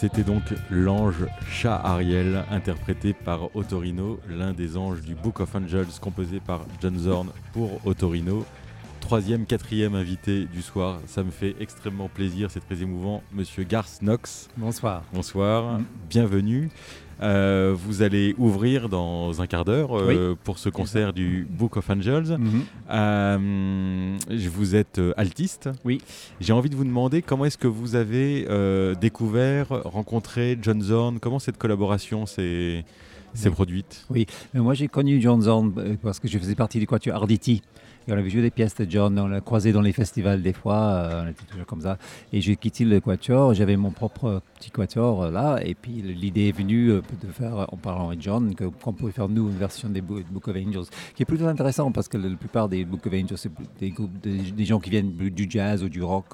C'était 0.08 0.22
donc 0.22 0.44
l'ange 0.70 1.26
Chat 1.50 1.80
Ariel, 1.82 2.44
interprété 2.52 3.12
par 3.12 3.56
Otorino, 3.56 4.20
l'un 4.28 4.52
des 4.52 4.76
anges 4.76 5.00
du 5.00 5.16
Book 5.16 5.40
of 5.40 5.52
Angels, 5.56 5.98
composé 6.00 6.38
par 6.38 6.60
John 6.80 6.96
Zorn 6.96 7.30
pour 7.52 7.84
Otorino. 7.84 8.46
Troisième, 9.00 9.46
quatrième 9.46 9.96
invité 9.96 10.44
du 10.44 10.62
soir, 10.62 11.00
ça 11.06 11.24
me 11.24 11.32
fait 11.32 11.56
extrêmement 11.58 12.06
plaisir, 12.08 12.52
c'est 12.52 12.64
très 12.64 12.80
émouvant. 12.82 13.24
Monsieur 13.32 13.64
Garth 13.64 13.98
Knox, 14.00 14.48
Bonsoir. 14.56 15.02
bonsoir, 15.12 15.80
Mm. 15.80 15.84
bienvenue. 16.08 16.70
Euh, 17.22 17.74
vous 17.76 18.02
allez 18.02 18.34
ouvrir 18.36 18.88
dans 18.90 19.40
un 19.40 19.46
quart 19.46 19.64
d'heure 19.64 19.96
euh, 19.98 20.34
pour 20.44 20.58
ce 20.58 20.68
concert 20.68 21.12
du 21.14 21.46
Book 21.50 21.76
of 21.78 21.88
Angels. 21.88 22.36
Euh, 22.90 24.16
je- 24.30 24.48
vous 24.50 24.74
êtes 24.74 25.00
altiste. 25.16 25.70
Oui. 25.84 26.00
J'ai 26.40 26.52
envie 26.52 26.68
de 26.70 26.76
vous 26.76 26.84
demander 26.84 27.22
comment 27.22 27.44
est-ce 27.44 27.58
que 27.58 27.66
vous 27.68 27.94
avez 27.96 28.46
découvert, 29.00 29.68
rencontré 29.84 30.58
John 30.60 30.82
Zorn? 30.82 31.18
Comment 31.20 31.38
cette 31.38 31.58
collaboration 31.58 32.26
s'est 32.26 32.84
produite? 33.52 34.06
Mais 34.54 34.60
moi, 34.60 34.74
j'ai 34.74 34.88
connu 34.88 35.20
John 35.20 35.40
Zorn 35.42 35.72
parce 36.02 36.20
que 36.20 36.28
je 36.28 36.38
faisais 36.38 36.54
partie 36.54 36.78
du 36.78 36.86
quatuor 36.86 37.16
Arditi. 37.16 37.62
On 38.08 38.12
avait 38.12 38.30
joué 38.30 38.40
des 38.40 38.52
pièces 38.52 38.76
de 38.76 38.86
John, 38.88 39.18
on 39.18 39.26
l'a 39.26 39.40
croisé 39.40 39.72
dans 39.72 39.80
les 39.80 39.92
festivals 39.92 40.40
des 40.40 40.52
fois, 40.52 40.76
euh, 40.76 41.24
on 41.24 41.28
était 41.28 41.44
toujours 41.44 41.66
comme 41.66 41.80
ça. 41.80 41.98
Et 42.32 42.40
j'ai 42.40 42.54
quitté 42.54 42.84
le 42.84 43.00
quatuor, 43.00 43.52
j'avais 43.52 43.76
mon 43.76 43.90
propre 43.90 44.42
petit 44.54 44.70
quatuor 44.70 45.24
euh, 45.24 45.30
là, 45.32 45.58
et 45.64 45.74
puis 45.74 46.02
l'idée 46.02 46.48
est 46.48 46.56
venue 46.56 46.90
euh, 46.90 47.02
de 47.20 47.26
faire, 47.32 47.66
en 47.72 47.76
parlant 47.76 48.06
avec 48.06 48.22
John, 48.22 48.54
qu'on 48.54 48.92
pouvait 48.92 49.10
faire 49.10 49.28
nous 49.28 49.48
une 49.48 49.56
version 49.56 49.88
des 49.88 50.02
Bo- 50.02 50.20
Book 50.30 50.46
of 50.46 50.54
Angels, 50.54 50.84
qui 51.16 51.24
est 51.24 51.26
plutôt 51.26 51.46
intéressant 51.48 51.90
parce 51.90 52.06
que 52.06 52.16
la 52.16 52.28
plupart 52.36 52.68
des 52.68 52.84
Book 52.84 53.04
of 53.08 53.12
Angels, 53.12 53.38
c'est 53.38 53.50
des 53.80 53.90
groupes, 53.90 54.12
des, 54.22 54.64
gens 54.64 54.78
qui 54.78 54.90
viennent 54.90 55.10
du 55.10 55.46
jazz 55.50 55.82
ou 55.82 55.88
du 55.88 56.00
rock. 56.00 56.26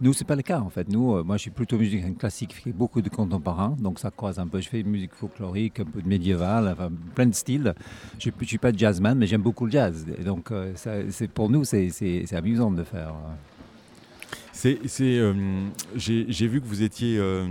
Nous, 0.00 0.14
c'est 0.14 0.24
pas 0.24 0.36
le 0.36 0.42
cas 0.42 0.60
en 0.60 0.70
fait. 0.70 0.88
Nous, 0.88 1.22
moi, 1.22 1.36
je 1.36 1.42
suis 1.42 1.50
plutôt 1.50 1.76
musique 1.76 2.16
classique, 2.16 2.54
je 2.56 2.62
fais 2.62 2.72
beaucoup 2.72 3.02
de 3.02 3.10
contemporains, 3.10 3.76
donc 3.78 3.98
ça 3.98 4.10
croise 4.10 4.38
un 4.38 4.46
peu. 4.46 4.58
Je 4.62 4.70
fais 4.70 4.82
musique 4.82 5.12
folklorique, 5.14 5.80
un 5.80 5.84
peu 5.84 6.00
de 6.00 6.08
médiéval, 6.08 6.66
enfin, 6.72 6.88
plein 7.14 7.26
de 7.26 7.34
styles. 7.34 7.74
Je 8.18 8.30
ne 8.30 8.46
suis 8.46 8.56
pas 8.58 8.72
jazzman, 8.72 9.18
mais 9.18 9.26
j'aime 9.26 9.42
beaucoup 9.42 9.66
le 9.66 9.72
jazz. 9.72 10.06
Donc, 10.24 10.50
ça- 10.76 11.09
c'est 11.10 11.28
pour 11.28 11.48
nous, 11.50 11.64
c'est- 11.64 11.90
amusant 12.36 12.70
de 12.70 12.84
faire. 12.84 13.14
C'est, 14.52 14.78
c'est, 14.86 15.18
euh, 15.18 15.32
j'ai, 15.96 16.26
j'ai 16.28 16.46
vu 16.46 16.60
que 16.60 16.66
vous 16.66 16.82
étiez 16.82 17.16
euh, 17.18 17.46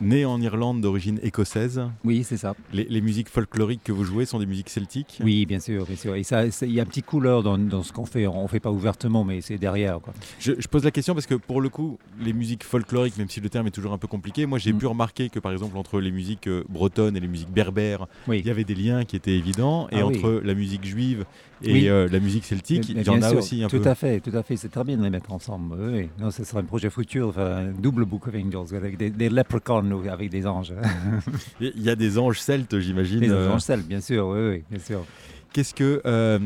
né 0.00 0.24
en 0.24 0.40
Irlande 0.40 0.80
d'origine 0.80 1.18
écossaise. 1.22 1.82
Oui, 2.04 2.24
c'est 2.24 2.36
ça. 2.36 2.54
Les, 2.72 2.84
les 2.84 3.00
musiques 3.00 3.28
folkloriques 3.28 3.82
que 3.84 3.92
vous 3.92 4.04
jouez 4.04 4.24
sont 4.24 4.38
des 4.38 4.46
musiques 4.46 4.70
celtiques? 4.70 5.18
Oui, 5.22 5.46
bien 5.46 5.60
sûr, 5.60 5.84
bien 5.86 5.96
sûr. 5.96 6.14
Et 6.14 6.22
ça, 6.22 6.44
il 6.62 6.72
y 6.72 6.80
a 6.80 6.82
un 6.82 6.86
petit 6.86 7.02
couleur 7.02 7.42
dans, 7.42 7.58
dans 7.58 7.82
ce 7.82 7.92
qu'on 7.92 8.06
fait. 8.06 8.26
On 8.26 8.42
ne 8.44 8.48
fait 8.48 8.60
pas 8.60 8.70
ouvertement, 8.70 9.24
mais 9.24 9.40
c'est 9.40 9.58
derrière. 9.58 10.00
Quoi. 10.00 10.14
Je, 10.38 10.52
je 10.58 10.68
pose 10.68 10.84
la 10.84 10.90
question 10.90 11.14
parce 11.14 11.26
que 11.26 11.34
pour 11.34 11.60
le 11.60 11.68
coup, 11.68 11.98
les 12.20 12.32
musiques 12.32 12.64
folkloriques, 12.64 13.16
même 13.18 13.28
si 13.28 13.40
le 13.40 13.48
terme 13.48 13.66
est 13.66 13.70
toujours 13.72 13.92
un 13.92 13.98
peu 13.98 14.08
compliqué, 14.08 14.46
moi 14.46 14.58
j'ai 14.58 14.72
Mm. 14.72 14.78
pu 14.78 14.86
remarquer 14.86 15.28
que 15.30 15.38
par 15.40 15.52
exemple 15.52 15.76
entre 15.76 16.00
les 16.00 16.10
musiques 16.12 16.46
euh, 16.46 16.62
bretonnes 16.68 17.16
et 17.16 17.20
les 17.20 17.26
musiques 17.28 17.50
berbères, 17.50 18.06
Oui. 18.28 18.38
il 18.40 18.46
y 18.46 18.50
avait 18.50 18.64
des 18.64 18.74
liens 18.74 19.04
qui 19.04 19.16
étaient 19.16 19.32
évidents. 19.36 19.88
Et 19.90 19.96
Ah 20.00 20.06
oui. 20.06 20.16
entre 20.18 20.40
la 20.44 20.54
musique 20.54 20.84
juive 20.84 21.24
et 21.62 21.72
Oui. 21.72 21.88
euh, 21.88 22.08
la 22.10 22.20
musique 22.20 22.44
celtique, 22.44 22.88
Mais- 22.88 22.94
mais 22.96 23.00
il 23.02 23.06
y 23.06 23.10
en 23.10 23.22
a 23.22 23.28
sûr, 23.30 23.38
aussi 23.38 23.64
un 23.64 23.68
tout 23.68 23.80
peu. 23.80 23.88
à 23.88 23.94
fait, 23.94 24.20
tout 24.20 24.36
à 24.36 24.42
fait. 24.42 24.56
C'est 24.56 24.68
très 24.68 24.84
bien 24.84 24.96
de 24.96 25.02
les 25.02 25.10
mettre 25.10 25.32
ensemble. 25.32 25.76
Non, 26.20 26.30
ce 26.30 26.44
sera 26.44 26.60
un 26.60 26.64
projet 26.64 26.90
futur, 26.90 27.38
un 27.38 27.72
double 27.72 28.04
Book 28.04 28.28
of 28.28 28.34
Angels 28.34 28.76
avec 28.76 28.96
des, 28.96 29.10
des 29.10 29.28
leprechauns 29.28 29.87
avec 30.10 30.30
des 30.30 30.46
anges. 30.46 30.74
Il 31.60 31.82
y 31.82 31.90
a 31.90 31.96
des 31.96 32.18
anges 32.18 32.40
celtes, 32.40 32.78
j'imagine. 32.78 33.20
Des 33.20 33.30
euh, 33.30 33.52
anges 33.52 33.62
seuls, 33.62 33.82
bien 33.82 34.00
sûr. 34.00 34.26
Oui, 34.28 34.40
oui, 34.48 34.64
bien 34.70 34.80
sûr. 34.80 35.04
Qu'est-ce 35.52 35.72
que, 35.74 36.02
euh, 36.04 36.38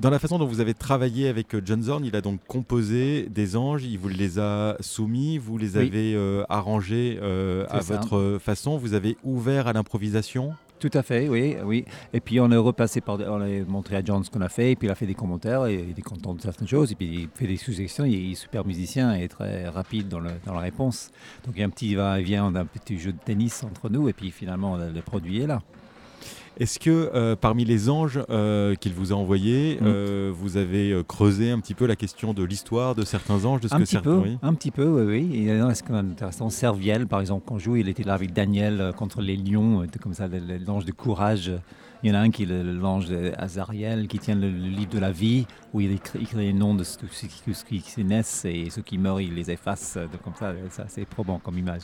dans 0.00 0.08
la 0.08 0.18
façon 0.18 0.38
dont 0.38 0.46
vous 0.46 0.60
avez 0.60 0.72
travaillé 0.72 1.28
avec 1.28 1.54
euh, 1.54 1.60
John 1.62 1.82
Zorn, 1.82 2.04
il 2.06 2.16
a 2.16 2.22
donc 2.22 2.40
composé 2.48 3.28
des 3.30 3.54
anges, 3.54 3.84
il 3.84 3.98
vous 3.98 4.08
les 4.08 4.38
a 4.38 4.76
soumis, 4.80 5.36
vous 5.36 5.58
les 5.58 5.76
Oui. 5.76 5.86
avez 5.86 6.14
euh, 6.14 6.42
arrangés 6.48 7.18
euh, 7.22 7.66
à 7.68 7.82
ça. 7.82 7.94
votre 7.96 8.38
façon, 8.42 8.78
vous 8.78 8.94
avez 8.94 9.18
ouvert 9.24 9.66
à 9.66 9.74
l'improvisation? 9.74 10.54
Tout 10.78 10.90
à 10.92 11.02
fait, 11.02 11.28
oui, 11.28 11.56
oui. 11.64 11.86
Et 12.12 12.20
puis 12.20 12.38
on 12.38 12.50
est 12.50 12.56
repassé 12.56 13.00
par, 13.00 13.18
on 13.18 13.40
a 13.40 13.64
montré 13.66 13.96
à 13.96 14.04
John 14.04 14.22
ce 14.22 14.30
qu'on 14.30 14.42
a 14.42 14.50
fait, 14.50 14.72
et 14.72 14.76
puis 14.76 14.88
il 14.88 14.90
a 14.90 14.94
fait 14.94 15.06
des 15.06 15.14
commentaires, 15.14 15.64
et 15.66 15.74
il 15.74 15.98
est 15.98 16.02
content 16.02 16.34
de 16.34 16.40
certaines 16.42 16.68
choses, 16.68 16.92
et 16.92 16.94
puis 16.94 17.06
il 17.06 17.28
fait 17.34 17.46
des 17.46 17.56
suggestions. 17.56 18.04
Il 18.04 18.32
est 18.32 18.34
super 18.34 18.66
musicien 18.66 19.14
et 19.14 19.26
très 19.28 19.68
rapide 19.68 20.08
dans, 20.08 20.20
la 20.20 20.60
réponse. 20.60 21.10
Donc 21.46 21.54
il 21.56 21.60
y 21.60 21.62
a 21.62 21.66
un 21.66 21.70
petit 21.70 21.94
va-et-vient 21.94 22.50
d'un 22.50 22.66
petit 22.66 22.98
jeu 22.98 23.12
de 23.12 23.18
tennis 23.24 23.64
entre 23.64 23.88
nous, 23.88 24.08
et 24.08 24.12
puis 24.12 24.30
finalement 24.30 24.76
le 24.76 25.00
produit 25.00 25.40
est 25.40 25.46
là. 25.46 25.62
Est-ce 26.58 26.78
que 26.78 27.10
euh, 27.14 27.36
parmi 27.36 27.66
les 27.66 27.90
anges 27.90 28.18
euh, 28.30 28.74
qu'il 28.76 28.94
vous 28.94 29.12
a 29.12 29.16
envoyés, 29.16 29.76
Mm. 29.80 29.84
euh, 29.86 30.32
vous 30.34 30.56
avez 30.56 31.02
creusé 31.06 31.50
un 31.50 31.60
petit 31.60 31.74
peu 31.74 31.84
la 31.86 31.96
question 31.96 32.32
de 32.32 32.42
l'histoire 32.44 32.94
de 32.94 33.04
certains 33.04 33.44
anges, 33.44 33.60
de 33.60 33.68
ce 33.68 33.74
Un 33.74 33.78
que 33.78 33.82
petit 33.82 33.92
certains 33.92 34.10
peu, 34.10 34.16
oui 34.16 34.38
un 34.42 34.54
petit 34.54 34.70
peu, 34.70 34.86
oui, 34.86 35.02
oui. 35.04 35.34
Et 35.36 35.38
il 35.42 35.48
y 35.58 35.60
en 35.62 35.68
a 35.68 35.74
ce 35.74 35.82
qu'on 35.82 35.94
a 35.94 35.98
intéressant, 36.00 36.48
Serviel, 36.48 37.06
par 37.06 37.20
exemple, 37.20 37.44
quand 37.46 37.56
on 37.56 37.58
joue, 37.58 37.76
il 37.76 37.88
était 37.90 38.04
là 38.04 38.14
avec 38.14 38.32
Daniel 38.32 38.92
contre 38.96 39.20
les 39.20 39.36
lions, 39.36 39.86
comme 40.02 40.14
ça, 40.14 40.28
l'ange 40.66 40.86
de 40.86 40.92
courage. 40.92 41.52
Il 42.02 42.10
y 42.10 42.12
en 42.12 42.14
a 42.14 42.20
un 42.20 42.30
qui 42.30 42.44
est 42.44 42.46
l'ange 42.46 43.06
Azariel, 43.36 44.06
qui 44.06 44.18
tient 44.18 44.34
le, 44.34 44.48
le 44.50 44.68
livre 44.68 44.90
de 44.90 44.98
la 44.98 45.12
vie, 45.12 45.46
où 45.74 45.80
il 45.80 45.92
écrit, 45.92 46.26
il 46.32 46.38
les 46.38 46.52
noms 46.52 46.74
de 46.74 46.84
ceux 46.84 46.98
qui, 47.06 47.52
ceux 47.54 47.64
qui- 47.66 47.80
qui 47.80 48.04
naissent 48.04 48.44
et 48.44 48.70
ceux 48.70 48.82
qui 48.82 48.96
meurent, 48.96 49.20
il 49.20 49.34
les 49.34 49.50
efface. 49.50 49.96
donc 49.96 50.22
comme 50.22 50.34
ça, 50.38 50.52
ça 50.70 50.84
c'est 50.88 51.04
probant 51.06 51.38
comme 51.38 51.58
image. 51.58 51.82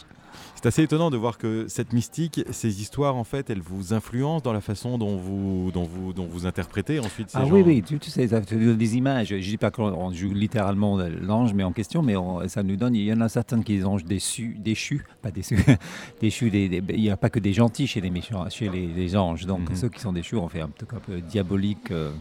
C'est 0.54 0.66
assez 0.66 0.82
étonnant 0.82 1.10
de 1.10 1.16
voir 1.16 1.38
que 1.38 1.66
cette 1.68 1.92
mystique, 1.92 2.40
ces 2.50 2.80
histoires, 2.80 3.16
en 3.16 3.24
fait, 3.24 3.50
elles 3.50 3.60
vous 3.60 3.92
influencent 3.94 4.42
dans 4.42 4.52
la 4.52 4.60
façon 4.60 4.98
dont 4.98 5.16
vous, 5.16 5.70
dont 5.72 5.84
vous, 5.84 6.12
dont 6.12 6.26
vous 6.26 6.46
interprétez 6.46 6.98
ensuite 7.00 7.30
ces 7.30 7.38
Ah 7.38 7.44
gens. 7.44 7.50
oui, 7.52 7.62
oui, 7.64 7.82
tu, 7.82 7.98
tu 7.98 8.10
sais, 8.10 8.26
des 8.26 8.96
images. 8.96 9.28
Je 9.28 9.34
ne 9.36 9.40
dis 9.40 9.56
pas 9.58 9.70
qu'on 9.70 10.12
joue 10.12 10.32
littéralement 10.32 10.96
l'ange, 10.98 11.54
mais 11.54 11.62
en 11.64 11.72
question, 11.72 12.02
mais 12.02 12.16
on- 12.16 12.46
ça 12.48 12.62
nous 12.62 12.76
donne. 12.76 12.94
Il 12.94 13.04
y 13.04 13.12
en 13.12 13.20
a 13.20 13.28
certains 13.28 13.62
qui 13.62 13.80
sont 13.80 13.96
déçus, 13.96 14.56
déchus, 14.58 15.04
pas 15.22 15.30
déçus, 15.30 15.56
déchus. 16.20 16.50
Des, 16.50 16.68
des- 16.68 16.82
il 16.94 17.00
n'y 17.02 17.10
a 17.10 17.16
pas 17.16 17.30
que 17.30 17.38
des 17.40 17.52
gentils 17.52 17.86
chez 17.86 18.00
les 18.00 18.10
méchants, 18.10 18.48
chez 18.50 18.68
les, 18.68 18.86
les 18.86 19.16
anges. 19.16 19.46
Donc 19.46 19.70
Mhm. 19.70 19.76
ceux 19.76 19.88
qui 19.88 20.00
sont 20.00 20.12
déchus, 20.12 20.36
on 20.36 20.48
fait 20.48 20.60
un 20.60 20.68
peu, 20.68 20.86
un 20.96 21.00
peu 21.00 21.20
diabolique. 21.20 21.90
euh, 21.90 22.12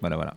voilà, 0.00 0.16
voilà. 0.16 0.34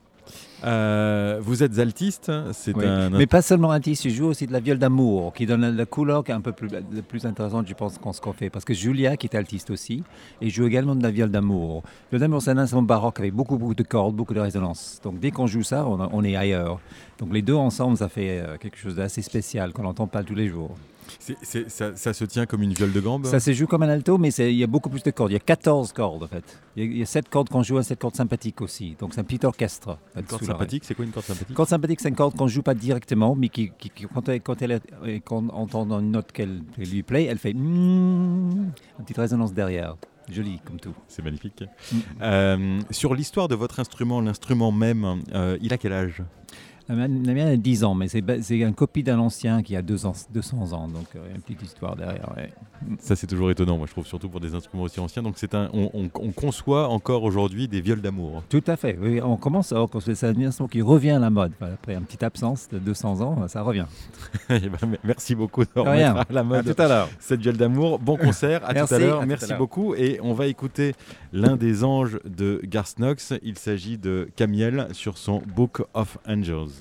Euh, 0.63 1.39
vous 1.41 1.63
êtes 1.63 1.77
altiste, 1.79 2.31
c'est 2.53 2.75
Oui. 2.75 2.85
un. 2.85 3.09
Mais 3.09 3.27
pas 3.27 3.41
seulement 3.41 3.77
titre, 3.79 4.01
je 4.03 4.09
joue 4.09 4.25
aussi 4.27 4.47
de 4.47 4.53
la 4.53 4.59
viole 4.59 4.77
d'amour, 4.77 5.33
qui 5.33 5.45
donne 5.45 5.75
la, 5.75 5.85
couleur 5.85 6.23
qui 6.23 6.31
est 6.31 6.33
un 6.35 6.41
peu 6.41 6.51
plus, 6.51 6.69
plus 7.07 7.25
intéressante, 7.25 7.67
je 7.67 7.73
pense, 7.73 7.97
qu'on 7.97 8.13
ce 8.13 8.21
qu'on 8.21 8.33
fait. 8.33 8.49
Parce 8.49 8.65
que 8.65 8.73
Julia, 8.73 9.17
qui 9.17 9.27
est 9.27 9.35
altiste 9.35 9.69
aussi, 9.71 10.03
et 10.41 10.49
joue 10.49 10.65
également 10.65 10.95
de 10.95 11.03
la 11.03 11.11
viole 11.11 11.31
d'amour. 11.31 11.83
Le 12.11 12.17
viole 12.17 12.21
d'amour, 12.21 12.41
c'est 12.41 12.51
un 12.51 12.57
instrument 12.57 12.83
baroque 12.83 13.19
avec 13.19 13.33
beaucoup, 13.33 13.57
beaucoup 13.57 13.75
de 13.75 13.83
cordes, 13.83 14.15
beaucoup 14.15 14.33
de 14.33 14.39
résonance. 14.39 14.99
Donc 15.03 15.19
dès 15.19 15.31
qu'on 15.31 15.47
joue 15.47 15.63
ça, 15.63 15.85
on, 15.85 15.99
on 16.11 16.23
est 16.23 16.35
ailleurs. 16.35 16.79
Donc 17.19 17.33
les 17.33 17.41
deux 17.41 17.55
ensemble, 17.55 17.97
ça 17.97 18.09
fait 18.09 18.39
euh, 18.39 18.57
quelque 18.57 18.77
chose 18.77 18.95
d'assez 18.95 19.21
spécial 19.21 19.73
qu'on 19.73 19.83
n'entend 19.83 20.07
pas 20.07 20.23
tous 20.23 20.35
les 20.35 20.47
jours. 20.47 20.75
Ça, 21.67 21.95
ça 21.95 22.13
se 22.13 22.25
tient 22.25 22.45
comme 22.45 22.61
une 22.63 22.73
viole 22.73 22.91
de 22.91 22.99
gambe. 22.99 23.25
Ça 23.25 23.39
se 23.39 23.53
joue 23.53 23.67
comme 23.67 23.83
un 23.83 23.89
alto, 23.89 24.17
mais 24.17 24.29
il 24.29 24.55
y 24.55 24.63
a 24.63 24.67
beaucoup 24.67 24.89
plus 24.89 25.03
de 25.03 25.11
cordes. 25.11 25.31
Il 25.31 25.33
y 25.33 25.37
a 25.37 25.39
14 25.39 25.91
cordes 25.93 26.23
en 26.23 26.27
fait. 26.27 26.43
Il 26.75 26.83
y 26.83 26.87
a, 26.87 26.91
il 26.91 26.97
y 26.99 27.01
a 27.01 27.05
7 27.05 27.29
cordes 27.29 27.49
qu'on 27.49 27.63
joue, 27.63 27.79
et 27.79 27.83
7 27.83 27.99
cordes 27.99 28.15
sympathiques 28.15 28.61
aussi. 28.61 28.95
Donc 28.99 29.13
c'est 29.13 29.21
un 29.21 29.23
petit 29.23 29.45
orchestre. 29.45 29.97
Une 30.15 30.23
corde 30.23 30.43
sympathique, 30.43 30.83
c'est 30.85 30.95
quoi 30.95 31.05
une 31.05 31.11
corde 31.11 31.25
sympathique? 31.25 31.55
Corde 31.55 31.69
sympathique, 31.69 31.99
c'est 32.01 32.09
une 32.09 32.15
corde 32.15 32.35
qu'on 32.35 32.45
ne 32.45 32.49
joue 32.49 32.63
pas 32.63 32.73
directement, 32.73 33.35
mais 33.35 33.49
qui, 33.49 33.71
qui- 33.77 33.89
qui- 33.89 34.05
quand, 34.13 34.27
elle, 34.29 34.41
quand, 34.41 34.57
qu'on 35.25 35.49
entend 35.49 35.99
une 35.99 36.11
note 36.11 36.31
qu'elle 36.31 36.61
qu'elle 36.75 36.89
lui 36.89 37.03
plaît, 37.03 37.25
elle 37.25 37.37
fait 37.37 37.53
mm, 37.53 37.57
une 37.59 38.71
petite 39.03 39.17
résonance 39.17 39.53
derrière. 39.53 39.95
Joli 40.31 40.59
comme 40.65 40.79
tout. 40.79 40.93
C'est 41.09 41.21
magnifique. 41.23 41.63
Mm. 41.91 41.97
Euh, 42.21 42.79
sur 42.91 43.13
l'histoire 43.13 43.47
de 43.49 43.55
votre 43.55 43.79
instrument, 43.79 44.21
l'instrument 44.21 44.71
même, 44.71 45.21
euh, 45.33 45.57
il 45.61 45.73
a 45.73 45.77
quel 45.77 45.91
âge? 45.93 46.23
La 46.89 46.95
mienne, 46.95 47.25
la 47.25 47.33
mienne 47.33 47.47
a 47.47 47.55
10 47.55 47.83
ans, 47.85 47.95
mais 47.95 48.07
c'est 48.09 48.21
une 48.49 48.73
copie 48.73 49.03
d'un 49.03 49.17
ancien 49.19 49.63
qui 49.63 49.75
a 49.77 49.81
deux 49.81 50.05
ans- 50.05 50.13
200 50.33 50.73
ans, 50.73 50.87
donc 50.89 51.05
euh, 51.15 51.19
il 51.25 51.29
y 51.29 51.31
a 51.31 51.35
une 51.35 51.41
petite 51.41 51.61
histoire 51.61 51.95
derrière. 51.95 52.33
ouais. 52.35 52.51
Ça, 52.99 53.15
c'est 53.15 53.25
toujours 53.27 53.49
étonnant, 53.49 53.77
moi, 53.77 53.87
je 53.87 53.93
trouve, 53.93 54.05
surtout 54.05 54.27
pour 54.27 54.41
des 54.41 54.53
instruments 54.53 54.83
aussi 54.83 54.99
anciens. 54.99 55.23
Donc, 55.23 55.37
un, 55.53 55.69
on, 55.73 55.89
on- 55.93 56.09
on 56.15 56.31
conçoit 56.31 56.89
encore 56.89 57.23
aujourd'hui 57.23 57.69
des 57.69 57.79
viols 57.79 58.01
d'amour. 58.01 58.43
Tout 58.49 58.63
à 58.67 58.75
fait. 58.75 58.97
Oui, 59.01 59.21
on 59.23 59.37
commence 59.37 59.71
à 59.71 59.79
c'est 60.01 60.27
un 60.27 60.41
instrument 60.41 60.67
qui 60.67 60.81
revient 60.81 61.11
à 61.11 61.19
la 61.19 61.29
mode. 61.29 61.53
Après 61.61 61.93
une 61.95 62.01
petite 62.03 62.23
absence 62.23 62.67
de 62.69 62.79
200 62.79 63.21
ans, 63.21 63.47
ça 63.47 63.61
revient. 63.61 63.85
Eh 64.49 64.59
ben, 64.59 64.97
merci 65.05 65.35
beaucoup 65.35 65.63
de 65.63 65.69
remettre 65.79 66.17
à 66.17 66.25
la 66.29 66.41
À 66.41 66.43
mode 66.43 66.75
tout 66.75 66.81
à 66.81 66.87
l'heure. 66.89 67.09
cette 67.19 67.39
viole 67.39 67.55
d'amour. 67.55 67.99
Bon 67.99 68.17
concert, 68.27 68.61
à 68.65 68.69
tout 68.69 68.73
Merci, 68.75 68.93
à 68.93 68.97
à 68.97 68.99
l'heure. 68.99 69.21
à 69.21 69.25
Merci 69.25 69.53
beaucoup. 69.53 69.95
Et 69.95 70.19
on 70.21 70.33
va 70.33 70.47
écouter 70.47 70.93
l'un 71.31 71.55
des 71.55 71.85
anges 71.85 72.19
de 72.25 72.59
Garth 72.65 72.97
Knox. 72.99 73.33
Il 73.41 73.57
s'agit 73.57 73.97
de 73.97 74.27
Camiel 74.35 74.87
sur 74.91 75.17
son 75.17 75.41
Book 75.55 75.81
of 75.93 76.17
Angels. 76.27 76.72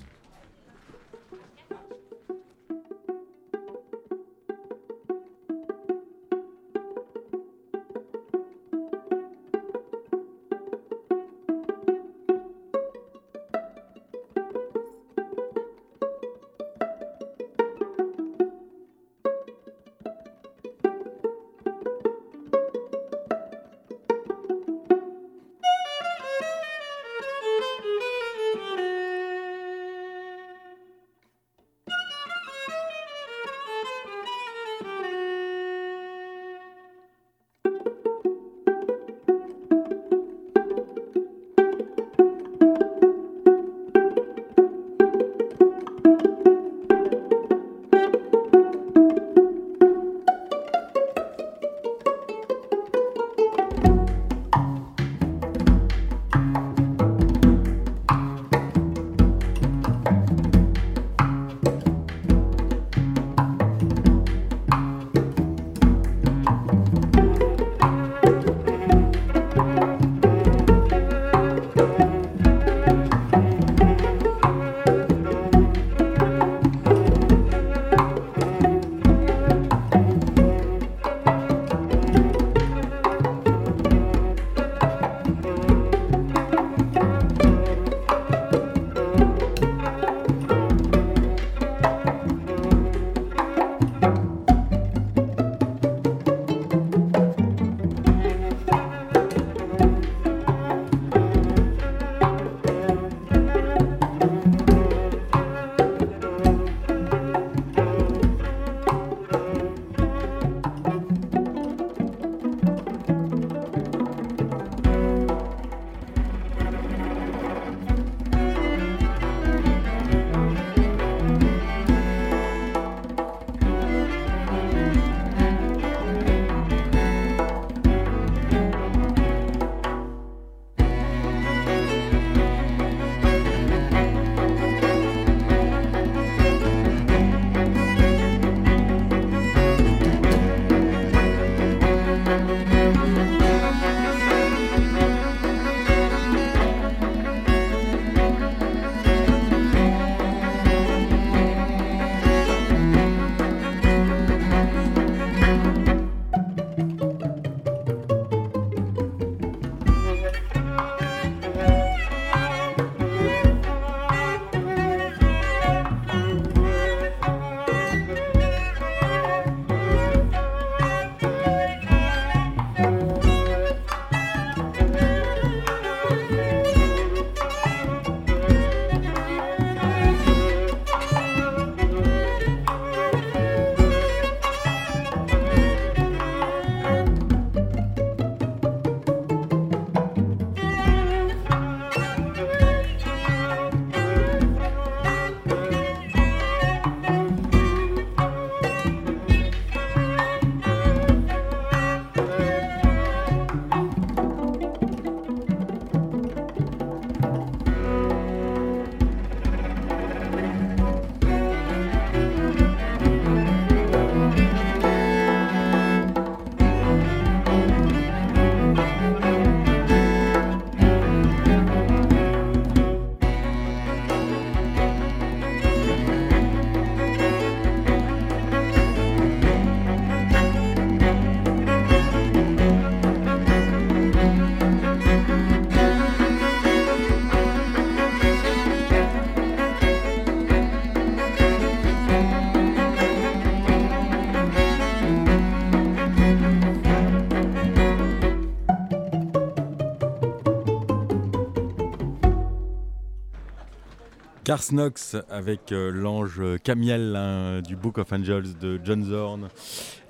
Garth 254.53 254.71
Knox 254.71 255.17
avec 255.31 255.73
euh, 255.73 255.91
l'ange 255.91 256.43
Camiel 256.63 257.17
hein, 257.17 257.63
du 257.63 257.75
Book 257.75 257.97
of 257.97 258.13
Angels 258.13 258.59
de 258.61 258.79
John 258.85 259.03
Zorn. 259.03 259.49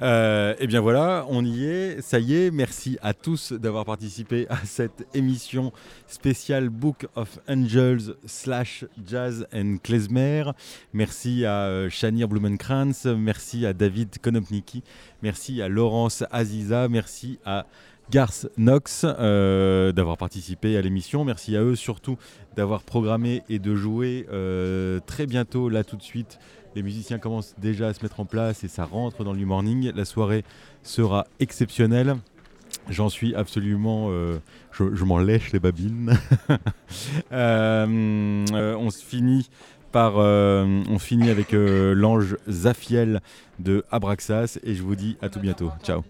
Euh, 0.01 0.57
et 0.59 0.67
bien 0.67 0.81
voilà, 0.81 1.25
on 1.29 1.45
y 1.45 1.65
est, 1.65 2.01
ça 2.01 2.19
y 2.19 2.35
est. 2.35 2.51
Merci 2.51 2.99
à 3.03 3.15
tous 3.15 3.53
d'avoir 3.53 3.85
participé 3.85 4.49
à 4.51 4.57
cette 4.65 5.07
émission 5.15 5.73
spéciale 6.09 6.71
Book 6.71 7.07
of 7.15 7.39
Angels 7.49 8.17
slash 8.27 8.85
Jazz 9.07 9.47
and 9.55 9.77
Klezmer. 9.81 10.51
Merci 10.93 11.45
à 11.45 11.67
euh, 11.67 11.89
Shanir 11.89 12.27
Blumenkrantz, 12.27 13.07
merci 13.07 13.65
à 13.65 13.73
David 13.73 14.19
Konopnicki, 14.19 14.83
merci 15.23 15.63
à 15.63 15.69
Laurence 15.69 16.25
Aziza, 16.33 16.89
merci 16.89 17.39
à 17.45 17.67
Garth 18.13 18.47
Knox 18.59 19.07
euh, 19.07 19.91
d'avoir 19.93 20.19
participé 20.19 20.77
à 20.77 20.83
l'émission. 20.83 21.25
Merci 21.25 21.57
à 21.57 21.63
eux 21.63 21.75
surtout 21.75 22.19
d'avoir 22.57 22.83
programmé 22.83 23.43
et 23.49 23.59
de 23.59 23.75
jouer 23.75 24.27
euh, 24.31 25.01
très 25.07 25.25
bientôt, 25.25 25.71
là 25.71 25.83
tout 25.83 25.97
de 25.97 26.03
suite. 26.03 26.39
Les 26.77 26.83
musiciens 26.83 27.19
commencent 27.19 27.55
déjà 27.57 27.89
à 27.89 27.95
se 27.95 28.03
mettre 28.03 28.21
en 28.21 28.27
place 28.27 28.65
et 28.65 28.69
ça 28.69 28.85
rentre 28.85 29.25
dans 29.25 29.33
le 29.33 29.43
morning. 29.47 29.93
La 29.95 30.05
soirée 30.05 30.45
sera 30.83 31.27
exceptionnelle. 31.41 32.17
J'en 32.91 33.09
suis 33.09 33.35
absolument. 33.35 34.09
euh, 34.11 34.39
je 34.73 35.05
m'en 35.05 35.19
lèche 35.19 35.51
les 35.53 35.61
babines. 35.61 36.13
On 37.31 38.91
se 38.91 39.03
finit 40.99 41.31
avec 41.31 41.53
l'ange 41.53 42.37
Zaphiel 42.47 43.23
de 43.59 43.87
Abraxas 43.91 44.59
et 44.65 44.75
je 44.75 44.83
vous 44.83 44.97
dis 44.97 45.17
à 45.23 45.31
tout 45.31 45.41
bientôt. 45.41 45.73
Ciao. 45.83 46.03